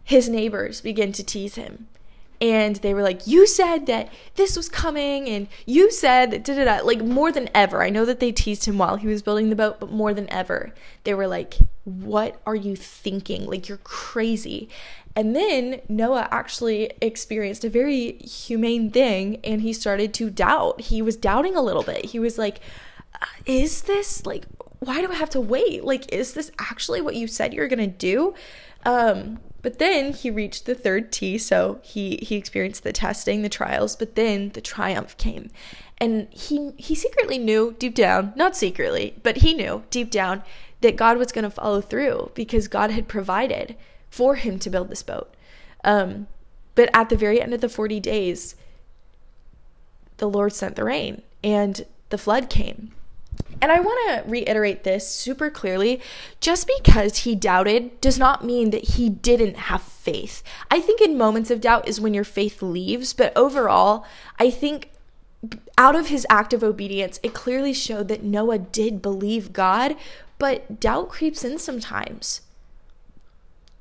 his 0.04 0.28
neighbors 0.28 0.80
begin 0.80 1.12
to 1.12 1.25
tease 1.25 1.56
him. 1.56 1.88
And 2.41 2.76
they 2.76 2.95
were 2.95 3.03
like, 3.03 3.26
"You 3.26 3.47
said 3.47 3.87
that 3.87 4.11
this 4.35 4.57
was 4.57 4.69
coming, 4.69 5.29
and 5.29 5.49
you 5.67 5.91
said 5.91 6.31
that 6.31 6.45
da 6.45 6.55
da 6.55 6.64
da." 6.64 6.85
Like 6.85 7.03
more 7.03 7.33
than 7.33 7.49
ever, 7.55 7.83
I 7.83 7.91
know 7.91 8.05
that 8.05 8.21
they 8.21 8.33
teased 8.33 8.67
him 8.67 8.79
while 8.79 8.97
he 8.97 9.07
was 9.07 9.23
building 9.23 9.50
the 9.50 9.57
boat, 9.57 9.81
but 9.81 9.91
more 9.91 10.14
than 10.14 10.31
ever, 10.33 10.73
they 11.05 11.14
were 11.14 11.26
like, 11.26 11.57
"What 11.85 12.41
are 12.47 12.57
you 12.57 12.76
thinking? 12.76 13.47
Like 13.47 13.69
you're 13.69 13.79
crazy." 13.79 14.69
And 15.17 15.37
then 15.37 15.81
Noah 15.88 16.29
actually 16.33 16.91
experienced 17.00 17.64
a 17.64 17.71
very 17.71 18.12
humane 18.19 18.91
thing, 18.91 19.38
and 19.45 19.61
he 19.62 19.73
started 19.73 20.12
to 20.14 20.29
doubt. 20.29 20.81
He 20.81 21.03
was 21.03 21.17
doubting 21.17 21.55
a 21.55 21.62
little 21.62 21.85
bit. 21.85 22.07
He 22.07 22.19
was 22.19 22.37
like, 22.38 22.61
uh, 23.21 23.26
"Is 23.47 23.83
this 23.83 24.26
like?" 24.26 24.45
Why 24.81 25.00
do 25.00 25.11
I 25.11 25.14
have 25.14 25.31
to 25.31 25.40
wait? 25.40 25.85
Like, 25.85 26.12
is 26.12 26.35
this 26.35 26.50
actually 26.59 27.00
what 27.00 27.16
you 27.16 27.26
said 27.26 27.54
you're 27.54 27.69
gonna 27.69 27.87
do? 27.87 28.35
Um, 28.85 29.38
but 29.62 29.78
then 29.78 30.12
he 30.12 30.31
reached 30.31 30.66
the 30.66 30.75
third 30.75 31.11
T, 31.11 31.38
so 31.38 31.81
he 31.83 32.19
he 32.23 32.37
experienced 32.37 32.83
the 32.83 32.93
testing, 32.93 33.43
the 33.43 33.49
trials, 33.49 33.97
but 33.97 34.14
then 34.14 34.50
the 34.50 34.61
triumph 34.61 35.16
came. 35.16 35.50
And 35.99 36.28
he 36.31 36.73
he 36.76 36.95
secretly 36.95 37.38
knew 37.38 37.75
deep 37.78 37.95
down, 37.95 38.33
not 38.37 38.57
secretly, 38.57 39.14
but 39.23 39.38
he 39.38 39.54
knew 39.54 39.83
deep 39.90 40.11
down 40.11 40.43
that 40.83 40.97
God 40.97 41.16
was 41.16 41.33
to 41.33 41.49
follow 41.49 41.81
through 41.81 42.31
because 42.35 42.69
God 42.69 42.90
had 42.90 43.09
provided 43.09 43.75
for 44.11 44.35
him 44.35 44.59
to 44.59 44.71
build 44.71 44.90
this 44.90 45.02
boat. 45.02 45.35
Um, 45.83 46.26
but 46.75 46.90
at 46.93 47.09
the 47.09 47.16
very 47.16 47.40
end 47.40 47.54
of 47.54 47.62
the 47.62 47.69
40 47.69 48.00
days, 48.00 48.54
the 50.19 50.28
Lord 50.28 50.52
sent 50.52 50.76
the 50.76 50.85
rain 50.85 51.23
and 51.43 51.87
the 52.11 52.19
flood 52.19 52.50
came. 52.50 52.93
And 53.61 53.73
I 53.73 53.80
want 53.80 54.25
to 54.25 54.30
reiterate 54.30 54.84
this 54.84 55.08
super 55.08 55.50
clearly. 55.50 56.00
Just 56.40 56.68
because 56.78 57.18
he 57.18 57.34
doubted 57.34 58.00
does 58.00 58.18
not 58.18 58.44
mean 58.44 58.70
that 58.70 58.84
he 58.90 59.08
didn't 59.08 59.56
have 59.56 59.82
faith. 59.82 60.42
I 60.70 60.80
think 60.80 61.00
in 61.00 61.16
moments 61.16 61.50
of 61.50 61.61
doubt 61.61 61.88
is 61.88 62.00
when 62.00 62.14
your 62.14 62.25
faith 62.25 62.62
leaves, 62.62 63.12
but 63.12 63.37
overall, 63.37 64.04
I 64.38 64.50
think 64.50 64.90
out 65.76 65.96
of 65.96 66.08
his 66.08 66.26
act 66.30 66.52
of 66.52 66.62
obedience, 66.62 67.20
it 67.23 67.34
clearly 67.34 67.73
showed 67.73 68.08
that 68.08 68.23
Noah 68.23 68.58
did 68.58 69.02
believe 69.02 69.52
God, 69.52 69.96
but 70.38 70.80
doubt 70.80 71.08
creeps 71.08 71.44
in 71.44 71.58
sometimes. 71.58 72.42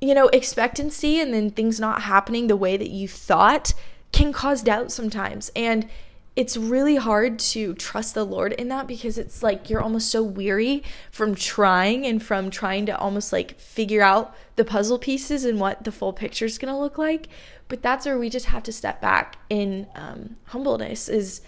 You 0.00 0.14
know, 0.14 0.28
expectancy 0.28 1.20
and 1.20 1.32
then 1.32 1.50
things 1.50 1.80
not 1.80 2.02
happening 2.02 2.46
the 2.46 2.56
way 2.56 2.76
that 2.76 2.90
you 2.90 3.08
thought 3.08 3.72
can 4.12 4.32
cause 4.32 4.62
doubt 4.62 4.92
sometimes. 4.92 5.50
And 5.56 5.88
it's 6.36 6.56
really 6.56 6.96
hard 6.96 7.38
to 7.38 7.74
trust 7.74 8.14
the 8.14 8.24
Lord 8.24 8.52
in 8.54 8.68
that 8.68 8.88
because 8.88 9.18
it's 9.18 9.42
like 9.42 9.70
you're 9.70 9.82
almost 9.82 10.10
so 10.10 10.22
weary 10.22 10.82
from 11.12 11.34
trying 11.34 12.04
and 12.06 12.20
from 12.20 12.50
trying 12.50 12.86
to 12.86 12.98
almost 12.98 13.32
like 13.32 13.58
figure 13.60 14.02
out 14.02 14.34
the 14.56 14.64
puzzle 14.64 14.98
pieces 14.98 15.44
and 15.44 15.60
what 15.60 15.84
the 15.84 15.92
full 15.92 16.12
picture 16.12 16.44
is 16.44 16.58
going 16.58 16.72
to 16.72 16.78
look 16.78 16.98
like. 16.98 17.28
But 17.68 17.82
that's 17.82 18.04
where 18.04 18.18
we 18.18 18.30
just 18.30 18.46
have 18.46 18.64
to 18.64 18.72
step 18.72 19.00
back 19.00 19.36
in 19.48 19.86
um, 19.94 20.36
humbleness. 20.46 21.08
Is 21.08 21.40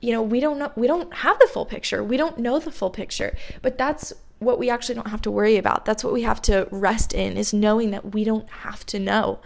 you 0.00 0.12
know 0.12 0.22
we 0.22 0.40
don't 0.40 0.58
know 0.58 0.70
we 0.76 0.86
don't 0.86 1.12
have 1.14 1.38
the 1.38 1.48
full 1.48 1.64
picture. 1.64 2.04
We 2.04 2.18
don't 2.18 2.38
know 2.38 2.58
the 2.58 2.70
full 2.70 2.90
picture. 2.90 3.36
But 3.62 3.78
that's 3.78 4.12
what 4.38 4.58
we 4.58 4.68
actually 4.68 4.96
don't 4.96 5.08
have 5.08 5.22
to 5.22 5.30
worry 5.30 5.56
about. 5.56 5.86
That's 5.86 6.04
what 6.04 6.12
we 6.12 6.22
have 6.22 6.42
to 6.42 6.68
rest 6.70 7.14
in 7.14 7.38
is 7.38 7.54
knowing 7.54 7.90
that 7.92 8.12
we 8.12 8.22
don't 8.22 8.48
have 8.50 8.84
to 8.86 8.98
know. 8.98 9.40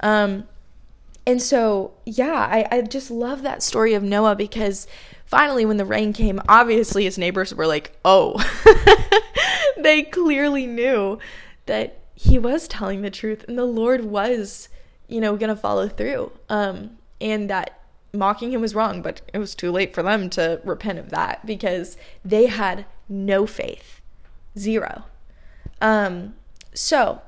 Um, 0.00 0.46
and 1.26 1.42
so, 1.42 1.92
yeah, 2.04 2.32
I, 2.32 2.66
I 2.70 2.82
just 2.82 3.10
love 3.10 3.42
that 3.42 3.62
story 3.62 3.94
of 3.94 4.02
Noah 4.02 4.36
because 4.36 4.86
finally, 5.24 5.66
when 5.66 5.76
the 5.76 5.84
rain 5.84 6.12
came, 6.12 6.40
obviously 6.48 7.04
his 7.04 7.18
neighbors 7.18 7.52
were 7.52 7.66
like, 7.66 7.98
oh, 8.04 8.36
they 9.82 10.04
clearly 10.04 10.66
knew 10.66 11.18
that 11.66 11.98
he 12.14 12.38
was 12.38 12.68
telling 12.68 13.02
the 13.02 13.10
truth 13.10 13.44
and 13.48 13.58
the 13.58 13.64
Lord 13.64 14.04
was, 14.04 14.68
you 15.08 15.20
know, 15.20 15.36
going 15.36 15.50
to 15.50 15.56
follow 15.56 15.88
through. 15.88 16.30
Um, 16.48 16.98
and 17.20 17.50
that 17.50 17.80
mocking 18.12 18.52
him 18.52 18.60
was 18.60 18.74
wrong, 18.74 19.02
but 19.02 19.20
it 19.34 19.38
was 19.38 19.56
too 19.56 19.72
late 19.72 19.94
for 19.94 20.04
them 20.04 20.30
to 20.30 20.60
repent 20.64 21.00
of 21.00 21.10
that 21.10 21.44
because 21.44 21.96
they 22.24 22.46
had 22.46 22.86
no 23.08 23.46
faith. 23.46 24.00
Zero. 24.56 25.04
Um, 25.80 26.36
so, 26.72 27.20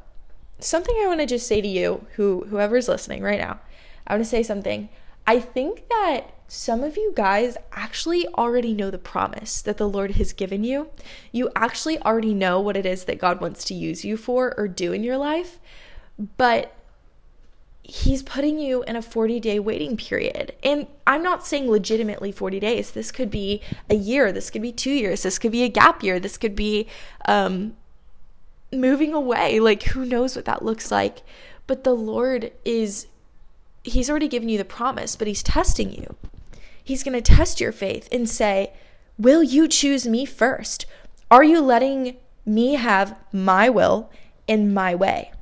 something 0.60 0.94
I 1.02 1.06
want 1.06 1.20
to 1.20 1.26
just 1.26 1.46
say 1.46 1.60
to 1.60 1.68
you, 1.68 2.06
who 2.14 2.46
whoever's 2.48 2.88
listening 2.88 3.22
right 3.22 3.38
now, 3.38 3.60
I 4.08 4.14
want 4.14 4.24
to 4.24 4.30
say 4.30 4.42
something. 4.42 4.88
I 5.26 5.38
think 5.38 5.88
that 5.88 6.32
some 6.48 6.82
of 6.82 6.96
you 6.96 7.12
guys 7.14 7.58
actually 7.72 8.26
already 8.28 8.72
know 8.72 8.90
the 8.90 8.96
promise 8.98 9.60
that 9.60 9.76
the 9.76 9.88
Lord 9.88 10.12
has 10.12 10.32
given 10.32 10.64
you. 10.64 10.88
You 11.30 11.50
actually 11.54 12.00
already 12.00 12.32
know 12.32 12.58
what 12.58 12.78
it 12.78 12.86
is 12.86 13.04
that 13.04 13.18
God 13.18 13.42
wants 13.42 13.64
to 13.66 13.74
use 13.74 14.02
you 14.02 14.16
for 14.16 14.54
or 14.56 14.66
do 14.66 14.94
in 14.94 15.04
your 15.04 15.18
life, 15.18 15.60
but 16.38 16.74
He's 17.82 18.22
putting 18.22 18.58
you 18.58 18.82
in 18.82 18.96
a 18.96 19.02
40 19.02 19.40
day 19.40 19.58
waiting 19.58 19.96
period. 19.96 20.54
And 20.62 20.86
I'm 21.06 21.22
not 21.22 21.46
saying 21.46 21.70
legitimately 21.70 22.32
40 22.32 22.60
days. 22.60 22.90
This 22.90 23.10
could 23.10 23.30
be 23.30 23.62
a 23.88 23.94
year. 23.94 24.30
This 24.30 24.50
could 24.50 24.60
be 24.60 24.72
two 24.72 24.90
years. 24.90 25.22
This 25.22 25.38
could 25.38 25.52
be 25.52 25.62
a 25.62 25.70
gap 25.70 26.02
year. 26.02 26.20
This 26.20 26.36
could 26.36 26.54
be 26.54 26.86
um, 27.26 27.76
moving 28.70 29.14
away. 29.14 29.58
Like, 29.58 29.84
who 29.84 30.04
knows 30.04 30.36
what 30.36 30.44
that 30.44 30.62
looks 30.62 30.90
like. 30.90 31.22
But 31.66 31.84
the 31.84 31.94
Lord 31.94 32.52
is 32.64 33.06
he's 33.88 34.08
already 34.10 34.28
given 34.28 34.48
you 34.48 34.58
the 34.58 34.64
promise, 34.64 35.16
but 35.16 35.28
he's 35.28 35.42
testing 35.42 35.92
you. 35.92 36.16
He's 36.82 37.02
going 37.02 37.14
to 37.14 37.20
test 37.20 37.60
your 37.60 37.72
faith 37.72 38.08
and 38.10 38.28
say, 38.28 38.72
Will 39.18 39.42
you 39.42 39.66
choose 39.68 40.06
me 40.06 40.24
first? 40.24 40.86
Are 41.30 41.44
you 41.44 41.60
letting 41.60 42.16
me 42.46 42.74
have 42.74 43.16
my 43.32 43.68
will 43.68 44.10
in 44.46 44.72
my 44.72 44.94
way? 44.94 45.32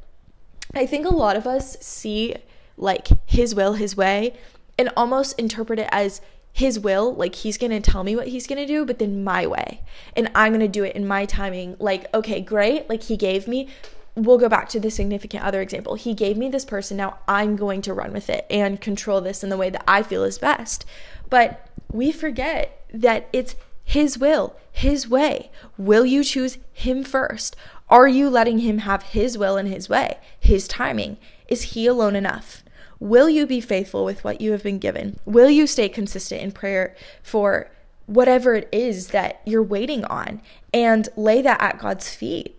I 0.74 0.86
think 0.86 1.06
a 1.06 1.14
lot 1.14 1.36
of 1.36 1.46
us 1.46 1.76
see 1.80 2.34
like 2.76 3.08
his 3.26 3.54
will, 3.54 3.74
his 3.74 3.96
way, 3.96 4.36
and 4.78 4.90
almost 4.96 5.38
interpret 5.38 5.78
it 5.78 5.88
as 5.92 6.20
his 6.52 6.80
will, 6.80 7.14
like 7.14 7.34
he's 7.34 7.58
gonna 7.58 7.80
tell 7.80 8.02
me 8.02 8.16
what 8.16 8.28
he's 8.28 8.46
gonna 8.46 8.66
do, 8.66 8.86
but 8.86 8.98
then 8.98 9.22
my 9.22 9.46
way. 9.46 9.82
And 10.16 10.30
I'm 10.34 10.52
gonna 10.52 10.68
do 10.68 10.84
it 10.84 10.96
in 10.96 11.06
my 11.06 11.26
timing. 11.26 11.76
Like, 11.78 12.12
okay, 12.14 12.40
great. 12.40 12.88
Like 12.88 13.02
he 13.02 13.16
gave 13.16 13.46
me, 13.46 13.68
we'll 14.16 14.38
go 14.38 14.48
back 14.48 14.68
to 14.70 14.80
the 14.80 14.90
significant 14.90 15.44
other 15.44 15.60
example. 15.60 15.94
He 15.94 16.14
gave 16.14 16.36
me 16.36 16.48
this 16.48 16.64
person. 16.64 16.96
Now 16.96 17.18
I'm 17.28 17.54
going 17.54 17.82
to 17.82 17.94
run 17.94 18.12
with 18.12 18.28
it 18.30 18.46
and 18.50 18.80
control 18.80 19.20
this 19.20 19.44
in 19.44 19.50
the 19.50 19.56
way 19.56 19.70
that 19.70 19.84
I 19.86 20.02
feel 20.02 20.24
is 20.24 20.38
best. 20.38 20.84
But 21.30 21.68
we 21.92 22.10
forget 22.10 22.82
that 22.92 23.28
it's 23.32 23.54
his 23.84 24.18
will, 24.18 24.56
his 24.72 25.08
way. 25.08 25.50
Will 25.78 26.04
you 26.04 26.24
choose 26.24 26.58
him 26.72 27.04
first? 27.04 27.54
Are 27.88 28.08
you 28.08 28.28
letting 28.28 28.60
him 28.60 28.78
have 28.78 29.04
his 29.04 29.38
will 29.38 29.56
and 29.56 29.68
his 29.68 29.88
way, 29.88 30.18
his 30.40 30.66
timing? 30.66 31.18
Is 31.46 31.62
he 31.62 31.86
alone 31.86 32.16
enough? 32.16 32.64
Will 32.98 33.28
you 33.28 33.46
be 33.46 33.60
faithful 33.60 34.04
with 34.04 34.24
what 34.24 34.40
you 34.40 34.52
have 34.52 34.62
been 34.62 34.78
given? 34.78 35.18
Will 35.24 35.50
you 35.50 35.66
stay 35.66 35.88
consistent 35.88 36.42
in 36.42 36.50
prayer 36.50 36.96
for 37.22 37.70
whatever 38.06 38.54
it 38.54 38.68
is 38.72 39.08
that 39.08 39.40
you're 39.44 39.62
waiting 39.62 40.04
on 40.06 40.40
and 40.72 41.08
lay 41.16 41.42
that 41.42 41.60
at 41.60 41.78
God's 41.78 42.12
feet? 42.14 42.55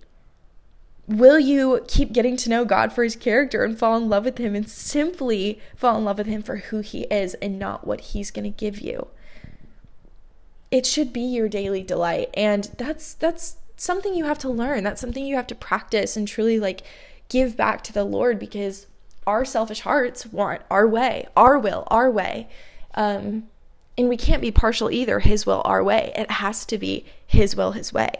Will 1.08 1.39
you 1.39 1.84
keep 1.88 2.12
getting 2.12 2.36
to 2.38 2.50
know 2.50 2.65
God 2.65 2.91
for 2.91 3.04
his 3.04 3.15
character 3.15 3.63
and 3.63 3.78
fall 3.78 3.96
in 3.96 4.10
love 4.10 4.26
with 4.26 4.38
him 4.38 4.56
and 4.56 4.70
simply 4.70 5.60
fall 5.76 5.98
in 5.98 6.06
love 6.06 6.17
with 6.17 6.28
him 6.28 6.43
for 6.43 6.58
who 6.58 6.80
he 6.82 7.04
is 7.04 7.34
and 7.36 7.58
not 7.58 7.88
what 7.88 8.02
he's 8.02 8.32
going 8.32 8.43
to 8.43 8.58
give 8.58 8.80
you? 8.80 9.08
It 10.70 10.86
should 10.86 11.13
be 11.13 11.22
your 11.22 11.48
daily 11.48 11.82
delight 11.82 12.30
and 12.34 12.65
that's 12.78 13.13
that's 13.13 13.58
something 13.78 14.13
you 14.13 14.26
have 14.26 14.39
to 14.39 14.50
learn. 14.50 14.84
That's 14.84 15.00
something 15.00 15.26
you 15.26 15.36
have 15.36 15.48
to 15.48 15.56
practice 15.56 16.17
and 16.17 16.28
truly 16.28 16.60
like 16.60 16.84
give 17.30 17.56
back 17.56 17.84
to 17.84 17.93
the 17.93 18.04
Lord 18.04 18.38
because 18.39 18.88
our 19.26 19.46
selfish 19.46 19.82
hearts 19.82 20.26
want 20.26 20.62
our 20.70 20.88
way, 20.88 21.28
our 21.36 21.58
will, 21.58 21.84
our 21.88 22.10
way. 22.10 22.50
Um, 22.96 23.48
and 23.98 24.10
we 24.10 24.17
can't 24.17 24.41
be 24.41 24.52
partial 24.52 24.91
either, 24.91 25.20
his 25.20 25.46
will, 25.46 25.62
our 25.65 25.84
way. 25.84 26.12
It 26.15 26.32
has 26.32 26.65
to 26.65 26.78
be 26.78 27.06
his 27.26 27.56
will, 27.56 27.72
his 27.72 27.93
way. 27.93 28.12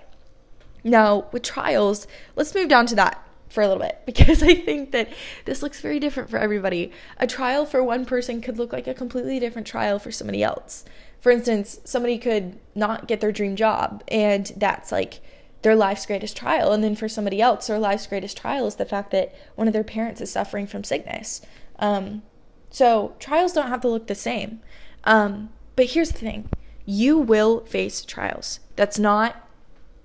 Now, 0.88 1.26
with 1.34 1.44
trials, 1.44 2.08
let's 2.38 2.56
move 2.56 2.70
down 2.70 2.86
to 2.88 2.96
that 2.96 3.22
for 3.50 3.62
a 3.62 3.68
little 3.68 3.84
bit 3.84 4.02
because 4.06 4.42
I 4.42 4.56
think 4.56 4.92
that 4.92 5.10
this 5.46 5.62
looks 5.62 5.82
very 5.82 6.00
different 6.00 6.30
for 6.30 6.38
everybody. 6.38 6.92
A 7.18 7.28
trial 7.28 7.66
for 7.66 7.84
one 7.84 8.06
person 8.06 8.42
could 8.42 8.58
look 8.58 8.72
like 8.72 8.88
a 8.88 8.94
completely 8.94 9.40
different 9.40 9.68
trial 9.68 10.00
for 10.00 10.12
somebody 10.12 10.44
else. 10.44 10.86
For 11.20 11.32
instance, 11.32 11.80
somebody 11.84 12.18
could 12.18 12.58
not 12.74 13.08
get 13.08 13.20
their 13.20 13.32
dream 13.32 13.56
job, 13.56 14.04
and 14.08 14.52
that's 14.56 14.92
like 14.92 15.20
their 15.62 15.76
life's 15.76 16.06
greatest 16.06 16.38
trial. 16.38 16.72
And 16.72 16.84
then 16.84 16.96
for 16.96 17.10
somebody 17.10 17.42
else, 17.42 17.68
their 17.68 17.80
life's 17.80 18.08
greatest 18.08 18.38
trial 18.38 18.68
is 18.68 18.76
the 18.76 18.86
fact 18.86 19.12
that 19.12 19.36
one 19.56 19.68
of 19.68 19.74
their 19.74 19.84
parents 19.84 20.22
is 20.22 20.32
suffering 20.32 20.68
from 20.68 20.84
sickness. 20.84 21.42
Um, 21.80 22.22
so 22.70 23.16
trials 23.20 23.54
don't 23.54 23.68
have 23.68 23.82
to 23.82 23.90
look 23.90 24.08
the 24.08 24.16
same. 24.16 24.62
Um, 25.04 25.50
but 25.76 25.88
here's 25.88 26.12
the 26.12 26.20
thing 26.20 26.50
you 26.86 27.18
will 27.18 27.66
face 27.66 28.06
trials. 28.06 28.60
That's 28.76 29.00
not 29.00 29.47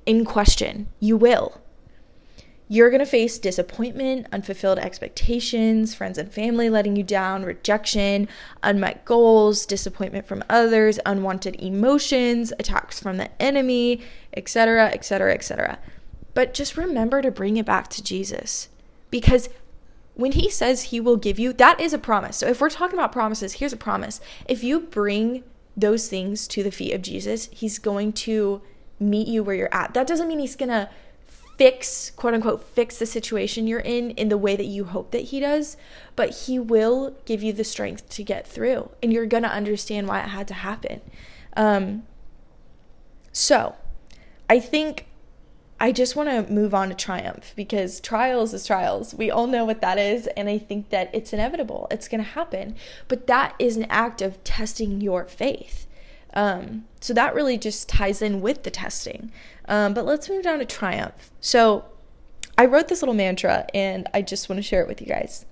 in 0.06 0.24
question. 0.24 0.88
You 1.00 1.16
will. 1.16 1.60
You're 2.68 2.88
going 2.88 3.00
to 3.00 3.06
face 3.06 3.38
disappointment, 3.38 4.26
unfulfilled 4.32 4.78
expectations, 4.78 5.94
friends 5.94 6.16
and 6.16 6.32
family 6.32 6.70
letting 6.70 6.96
you 6.96 7.02
down, 7.02 7.44
rejection, 7.44 8.28
unmet 8.62 9.04
goals, 9.04 9.66
disappointment 9.66 10.26
from 10.26 10.42
others, 10.48 10.98
unwanted 11.04 11.56
emotions, 11.56 12.50
attacks 12.58 12.98
from 12.98 13.18
the 13.18 13.30
enemy, 13.42 14.00
etc., 14.34 14.86
etc., 14.86 15.34
etc. 15.34 15.78
But 16.32 16.54
just 16.54 16.78
remember 16.78 17.20
to 17.20 17.30
bring 17.30 17.58
it 17.58 17.66
back 17.66 17.88
to 17.88 18.02
Jesus 18.02 18.70
because 19.10 19.50
when 20.14 20.32
he 20.32 20.48
says 20.48 20.84
he 20.84 20.98
will 20.98 21.16
give 21.16 21.38
you, 21.38 21.52
that 21.52 21.78
is 21.78 21.92
a 21.92 21.98
promise. 21.98 22.38
So 22.38 22.46
if 22.46 22.60
we're 22.60 22.70
talking 22.70 22.98
about 22.98 23.12
promises, 23.12 23.54
here's 23.54 23.74
a 23.74 23.76
promise. 23.78 24.18
If 24.48 24.64
you 24.64 24.80
bring 24.80 25.44
those 25.76 26.08
things 26.08 26.48
to 26.48 26.62
the 26.62 26.70
feet 26.70 26.94
of 26.94 27.02
Jesus, 27.02 27.50
he's 27.52 27.78
going 27.78 28.12
to 28.14 28.62
meet 29.02 29.28
you 29.28 29.42
where 29.42 29.54
you're 29.54 29.74
at. 29.74 29.94
That 29.94 30.06
doesn't 30.06 30.28
mean 30.28 30.38
he's 30.38 30.56
going 30.56 30.70
to 30.70 30.88
fix, 31.56 32.10
quote 32.10 32.34
unquote, 32.34 32.64
fix 32.64 32.98
the 32.98 33.06
situation 33.06 33.66
you're 33.66 33.80
in 33.80 34.10
in 34.12 34.28
the 34.28 34.38
way 34.38 34.56
that 34.56 34.64
you 34.64 34.84
hope 34.84 35.10
that 35.10 35.24
he 35.24 35.40
does, 35.40 35.76
but 36.16 36.30
he 36.30 36.58
will 36.58 37.14
give 37.24 37.42
you 37.42 37.52
the 37.52 37.64
strength 37.64 38.08
to 38.10 38.22
get 38.24 38.46
through 38.46 38.90
and 39.02 39.12
you're 39.12 39.26
going 39.26 39.42
to 39.42 39.52
understand 39.52 40.08
why 40.08 40.20
it 40.20 40.28
had 40.28 40.48
to 40.48 40.54
happen. 40.54 41.00
Um, 41.56 42.04
so 43.32 43.76
I 44.48 44.60
think 44.60 45.06
I 45.82 45.90
just 45.90 46.14
want 46.14 46.28
to 46.28 46.52
move 46.52 46.74
on 46.74 46.90
to 46.90 46.94
triumph 46.94 47.52
because 47.56 48.00
trials 48.00 48.54
is 48.54 48.64
trials. 48.64 49.14
We 49.14 49.32
all 49.32 49.48
know 49.48 49.64
what 49.64 49.80
that 49.80 49.98
is. 49.98 50.28
And 50.28 50.48
I 50.48 50.58
think 50.58 50.90
that 50.90 51.10
it's 51.12 51.32
inevitable, 51.32 51.88
it's 51.90 52.06
going 52.06 52.22
to 52.22 52.30
happen. 52.30 52.76
But 53.08 53.26
that 53.26 53.56
is 53.58 53.76
an 53.76 53.86
act 53.90 54.22
of 54.22 54.42
testing 54.44 55.00
your 55.00 55.24
faith. 55.24 55.88
Um, 56.34 56.86
so 57.00 57.12
that 57.14 57.34
really 57.34 57.58
just 57.58 57.88
ties 57.88 58.22
in 58.22 58.40
with 58.40 58.62
the 58.62 58.70
testing. 58.70 59.32
Um, 59.66 59.94
but 59.94 60.04
let's 60.04 60.28
move 60.28 60.44
down 60.44 60.58
to 60.58 60.64
triumph. 60.64 61.30
So 61.40 61.84
I 62.56 62.66
wrote 62.66 62.88
this 62.88 63.02
little 63.02 63.14
mantra 63.14 63.66
and 63.74 64.08
I 64.14 64.22
just 64.22 64.48
want 64.48 64.58
to 64.58 64.62
share 64.62 64.82
it 64.82 64.88
with 64.88 65.00
you 65.00 65.06
guys. 65.06 65.46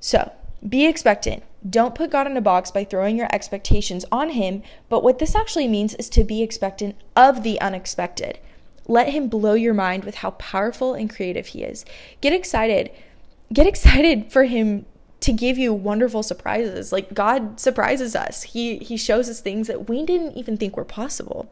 So 0.00 0.32
be 0.66 0.86
expectant. 0.86 1.42
Don't 1.68 1.94
put 1.94 2.10
God 2.10 2.26
in 2.26 2.36
a 2.36 2.42
box 2.42 2.70
by 2.70 2.84
throwing 2.84 3.16
your 3.16 3.28
expectations 3.32 4.04
on 4.12 4.30
Him, 4.30 4.62
but 4.88 5.02
what 5.02 5.18
this 5.18 5.34
actually 5.34 5.68
means 5.68 5.94
is 5.94 6.08
to 6.10 6.24
be 6.24 6.42
expectant 6.42 6.96
of 7.16 7.42
the 7.42 7.60
unexpected. 7.60 8.38
Let 8.86 9.08
him 9.08 9.28
blow 9.28 9.54
your 9.54 9.74
mind 9.74 10.04
with 10.04 10.16
how 10.16 10.32
powerful 10.32 10.94
and 10.94 11.08
creative 11.08 11.48
he 11.48 11.62
is. 11.62 11.84
Get 12.20 12.32
excited. 12.32 12.90
Get 13.52 13.66
excited 13.72 14.30
for 14.30 14.44
him 14.44 14.86
to 15.24 15.32
give 15.32 15.56
you 15.56 15.72
wonderful 15.72 16.22
surprises. 16.22 16.92
Like 16.92 17.14
God 17.14 17.58
surprises 17.58 18.14
us. 18.14 18.42
He 18.42 18.76
he 18.76 18.98
shows 18.98 19.30
us 19.30 19.40
things 19.40 19.68
that 19.68 19.88
we 19.88 20.04
didn't 20.04 20.36
even 20.36 20.58
think 20.58 20.76
were 20.76 20.84
possible. 20.84 21.50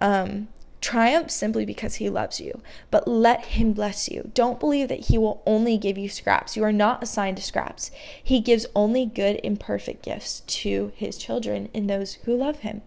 Um, 0.00 0.46
triumph 0.80 1.28
simply 1.28 1.66
because 1.66 1.96
he 1.96 2.08
loves 2.08 2.40
you, 2.40 2.62
but 2.92 3.08
let 3.08 3.46
him 3.46 3.72
bless 3.72 4.08
you. 4.08 4.30
Don't 4.32 4.60
believe 4.60 4.86
that 4.88 5.06
he 5.06 5.18
will 5.18 5.42
only 5.44 5.76
give 5.76 5.98
you 5.98 6.08
scraps. 6.08 6.56
You 6.56 6.62
are 6.62 6.72
not 6.72 7.02
assigned 7.02 7.36
to 7.38 7.42
scraps. 7.42 7.90
He 8.22 8.40
gives 8.40 8.64
only 8.76 9.06
good 9.06 9.40
and 9.42 9.58
perfect 9.58 10.04
gifts 10.04 10.40
to 10.46 10.92
his 10.94 11.18
children 11.18 11.68
and 11.74 11.90
those 11.90 12.14
who 12.24 12.36
love 12.36 12.60
him. 12.60 12.82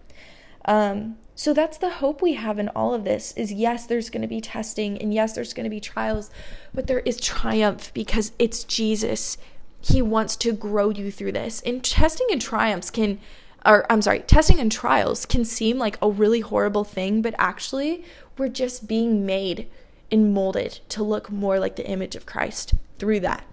Um, 0.64 1.18
so 1.36 1.54
that's 1.54 1.78
the 1.78 1.90
hope 1.90 2.22
we 2.22 2.36
have 2.36 2.60
in 2.60 2.70
all 2.70 2.94
of 2.94 3.04
this 3.04 3.34
is 3.36 3.52
yes, 3.52 3.86
there's 3.88 4.10
going 4.10 4.22
to 4.22 4.28
be 4.28 4.40
testing 4.40 4.98
and 5.00 5.14
yes, 5.14 5.34
there's 5.34 5.54
going 5.54 5.66
to 5.66 5.70
be 5.70 5.82
trials, 5.82 6.32
but 6.74 6.88
there 6.88 7.02
is 7.02 7.20
triumph 7.20 7.94
because 7.94 8.32
it's 8.40 8.64
Jesus. 8.64 9.38
He 9.84 10.02
wants 10.02 10.36
to 10.38 10.54
grow 10.54 10.90
you 10.90 11.12
through 11.12 11.34
this. 11.34 11.62
And 11.62 11.84
testing 11.84 12.28
and 12.32 12.42
triumphs 12.42 12.90
can 12.90 13.20
or 13.66 13.86
I'm 13.90 14.02
sorry, 14.02 14.20
testing 14.20 14.60
and 14.60 14.72
trials 14.72 15.26
can 15.26 15.46
seem 15.46 15.78
like 15.78 15.98
a 16.02 16.10
really 16.10 16.42
horrible 16.42 16.84
thing, 16.84 17.22
but 17.22 17.34
actually, 17.38 18.04
we're 18.38 18.50
just 18.50 18.88
being 18.88 19.26
made 19.26 19.70
and 20.12 20.34
molded 20.34 20.80
to 20.90 21.04
look 21.04 21.32
more 21.32 21.60
like 21.60 21.76
the 21.76 21.88
image 21.88 22.16
of 22.16 22.26
Christ 22.26 22.74
through 23.00 23.22
that. 23.22 23.46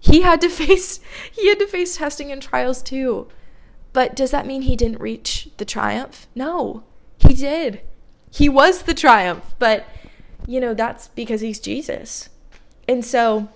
He 0.00 0.22
had 0.22 0.40
to 0.40 0.48
face 0.50 1.00
he 1.30 1.48
had 1.48 1.58
to 1.58 1.66
face 1.66 1.96
testing 1.96 2.32
and 2.32 2.42
trials 2.42 2.82
too. 2.82 3.28
But 3.92 4.16
does 4.16 4.30
that 4.30 4.46
mean 4.46 4.62
he 4.62 4.76
didn't 4.76 5.00
reach 5.00 5.50
the 5.58 5.66
triumph? 5.66 6.26
No, 6.34 6.82
he 7.18 7.34
did. 7.34 7.82
He 8.30 8.48
was 8.48 8.82
the 8.82 8.94
triumph, 8.94 9.54
but 9.58 9.86
you 10.46 10.60
know, 10.60 10.72
that's 10.72 11.08
because 11.08 11.42
he's 11.42 11.60
Jesus. 11.60 12.30
And 12.88 13.04
so 13.04 13.50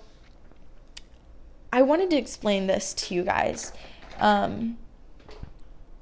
I 1.71 1.81
wanted 1.81 2.09
to 2.11 2.17
explain 2.17 2.67
this 2.67 2.93
to 2.95 3.15
you 3.15 3.23
guys 3.23 3.73
um, 4.19 4.77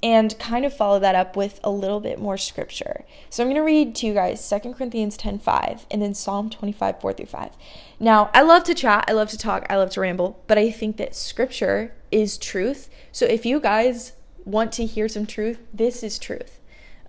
and 0.02 0.38
kind 0.38 0.64
of 0.64 0.74
follow 0.74 0.98
that 1.00 1.14
up 1.14 1.36
with 1.36 1.58
a 1.64 1.70
little 1.70 2.00
bit 2.00 2.18
more 2.20 2.36
scripture. 2.36 3.04
So 3.30 3.42
I'm 3.42 3.48
going 3.48 3.60
to 3.60 3.64
read 3.64 3.94
to 3.96 4.06
you 4.06 4.14
guys 4.14 4.48
2 4.48 4.74
Corinthians 4.74 5.16
10 5.16 5.38
5 5.38 5.86
and 5.90 6.02
then 6.02 6.14
Psalm 6.14 6.50
25 6.50 7.00
4 7.00 7.12
through 7.12 7.26
5. 7.26 7.50
Now, 7.98 8.30
I 8.32 8.42
love 8.42 8.64
to 8.64 8.74
chat, 8.74 9.04
I 9.08 9.12
love 9.12 9.30
to 9.30 9.38
talk, 9.38 9.66
I 9.68 9.76
love 9.76 9.90
to 9.90 10.00
ramble, 10.00 10.42
but 10.46 10.58
I 10.58 10.70
think 10.70 10.96
that 10.98 11.14
scripture 11.16 11.92
is 12.10 12.38
truth. 12.38 12.88
So 13.10 13.26
if 13.26 13.44
you 13.44 13.60
guys 13.60 14.12
want 14.44 14.72
to 14.72 14.86
hear 14.86 15.08
some 15.08 15.26
truth, 15.26 15.58
this 15.74 16.02
is 16.02 16.18
truth. 16.18 16.60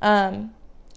Um, 0.01 0.53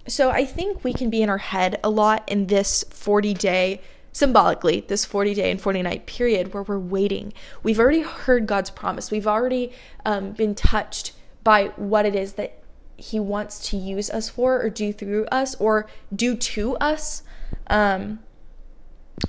so 0.07 0.31
I 0.31 0.45
think 0.45 0.83
we 0.83 0.93
can 0.93 1.09
be 1.09 1.21
in 1.21 1.29
our 1.29 1.37
head 1.37 1.79
a 1.83 1.89
lot 1.89 2.23
in 2.27 2.47
this 2.47 2.83
40 2.89 3.33
day, 3.35 3.81
symbolically, 4.11 4.81
this 4.87 5.05
40 5.05 5.33
day 5.33 5.51
and 5.51 5.61
40 5.61 5.81
night 5.81 6.05
period 6.05 6.53
where 6.53 6.63
we're 6.63 6.79
waiting. 6.79 7.33
We've 7.63 7.79
already 7.79 8.01
heard 8.01 8.47
God's 8.47 8.69
promise, 8.69 9.11
we've 9.11 9.27
already 9.27 9.71
um, 10.05 10.31
been 10.31 10.55
touched 10.55 11.13
by 11.43 11.67
what 11.75 12.05
it 12.05 12.15
is 12.15 12.33
that 12.33 12.61
He 12.97 13.19
wants 13.19 13.69
to 13.69 13.77
use 13.77 14.09
us 14.09 14.29
for, 14.29 14.61
or 14.61 14.69
do 14.69 14.93
through 14.93 15.25
us, 15.25 15.55
or 15.55 15.87
do 16.15 16.35
to 16.35 16.75
us. 16.77 17.23
Um, 17.67 18.19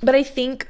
but 0.01 0.15
I 0.15 0.23
think 0.23 0.67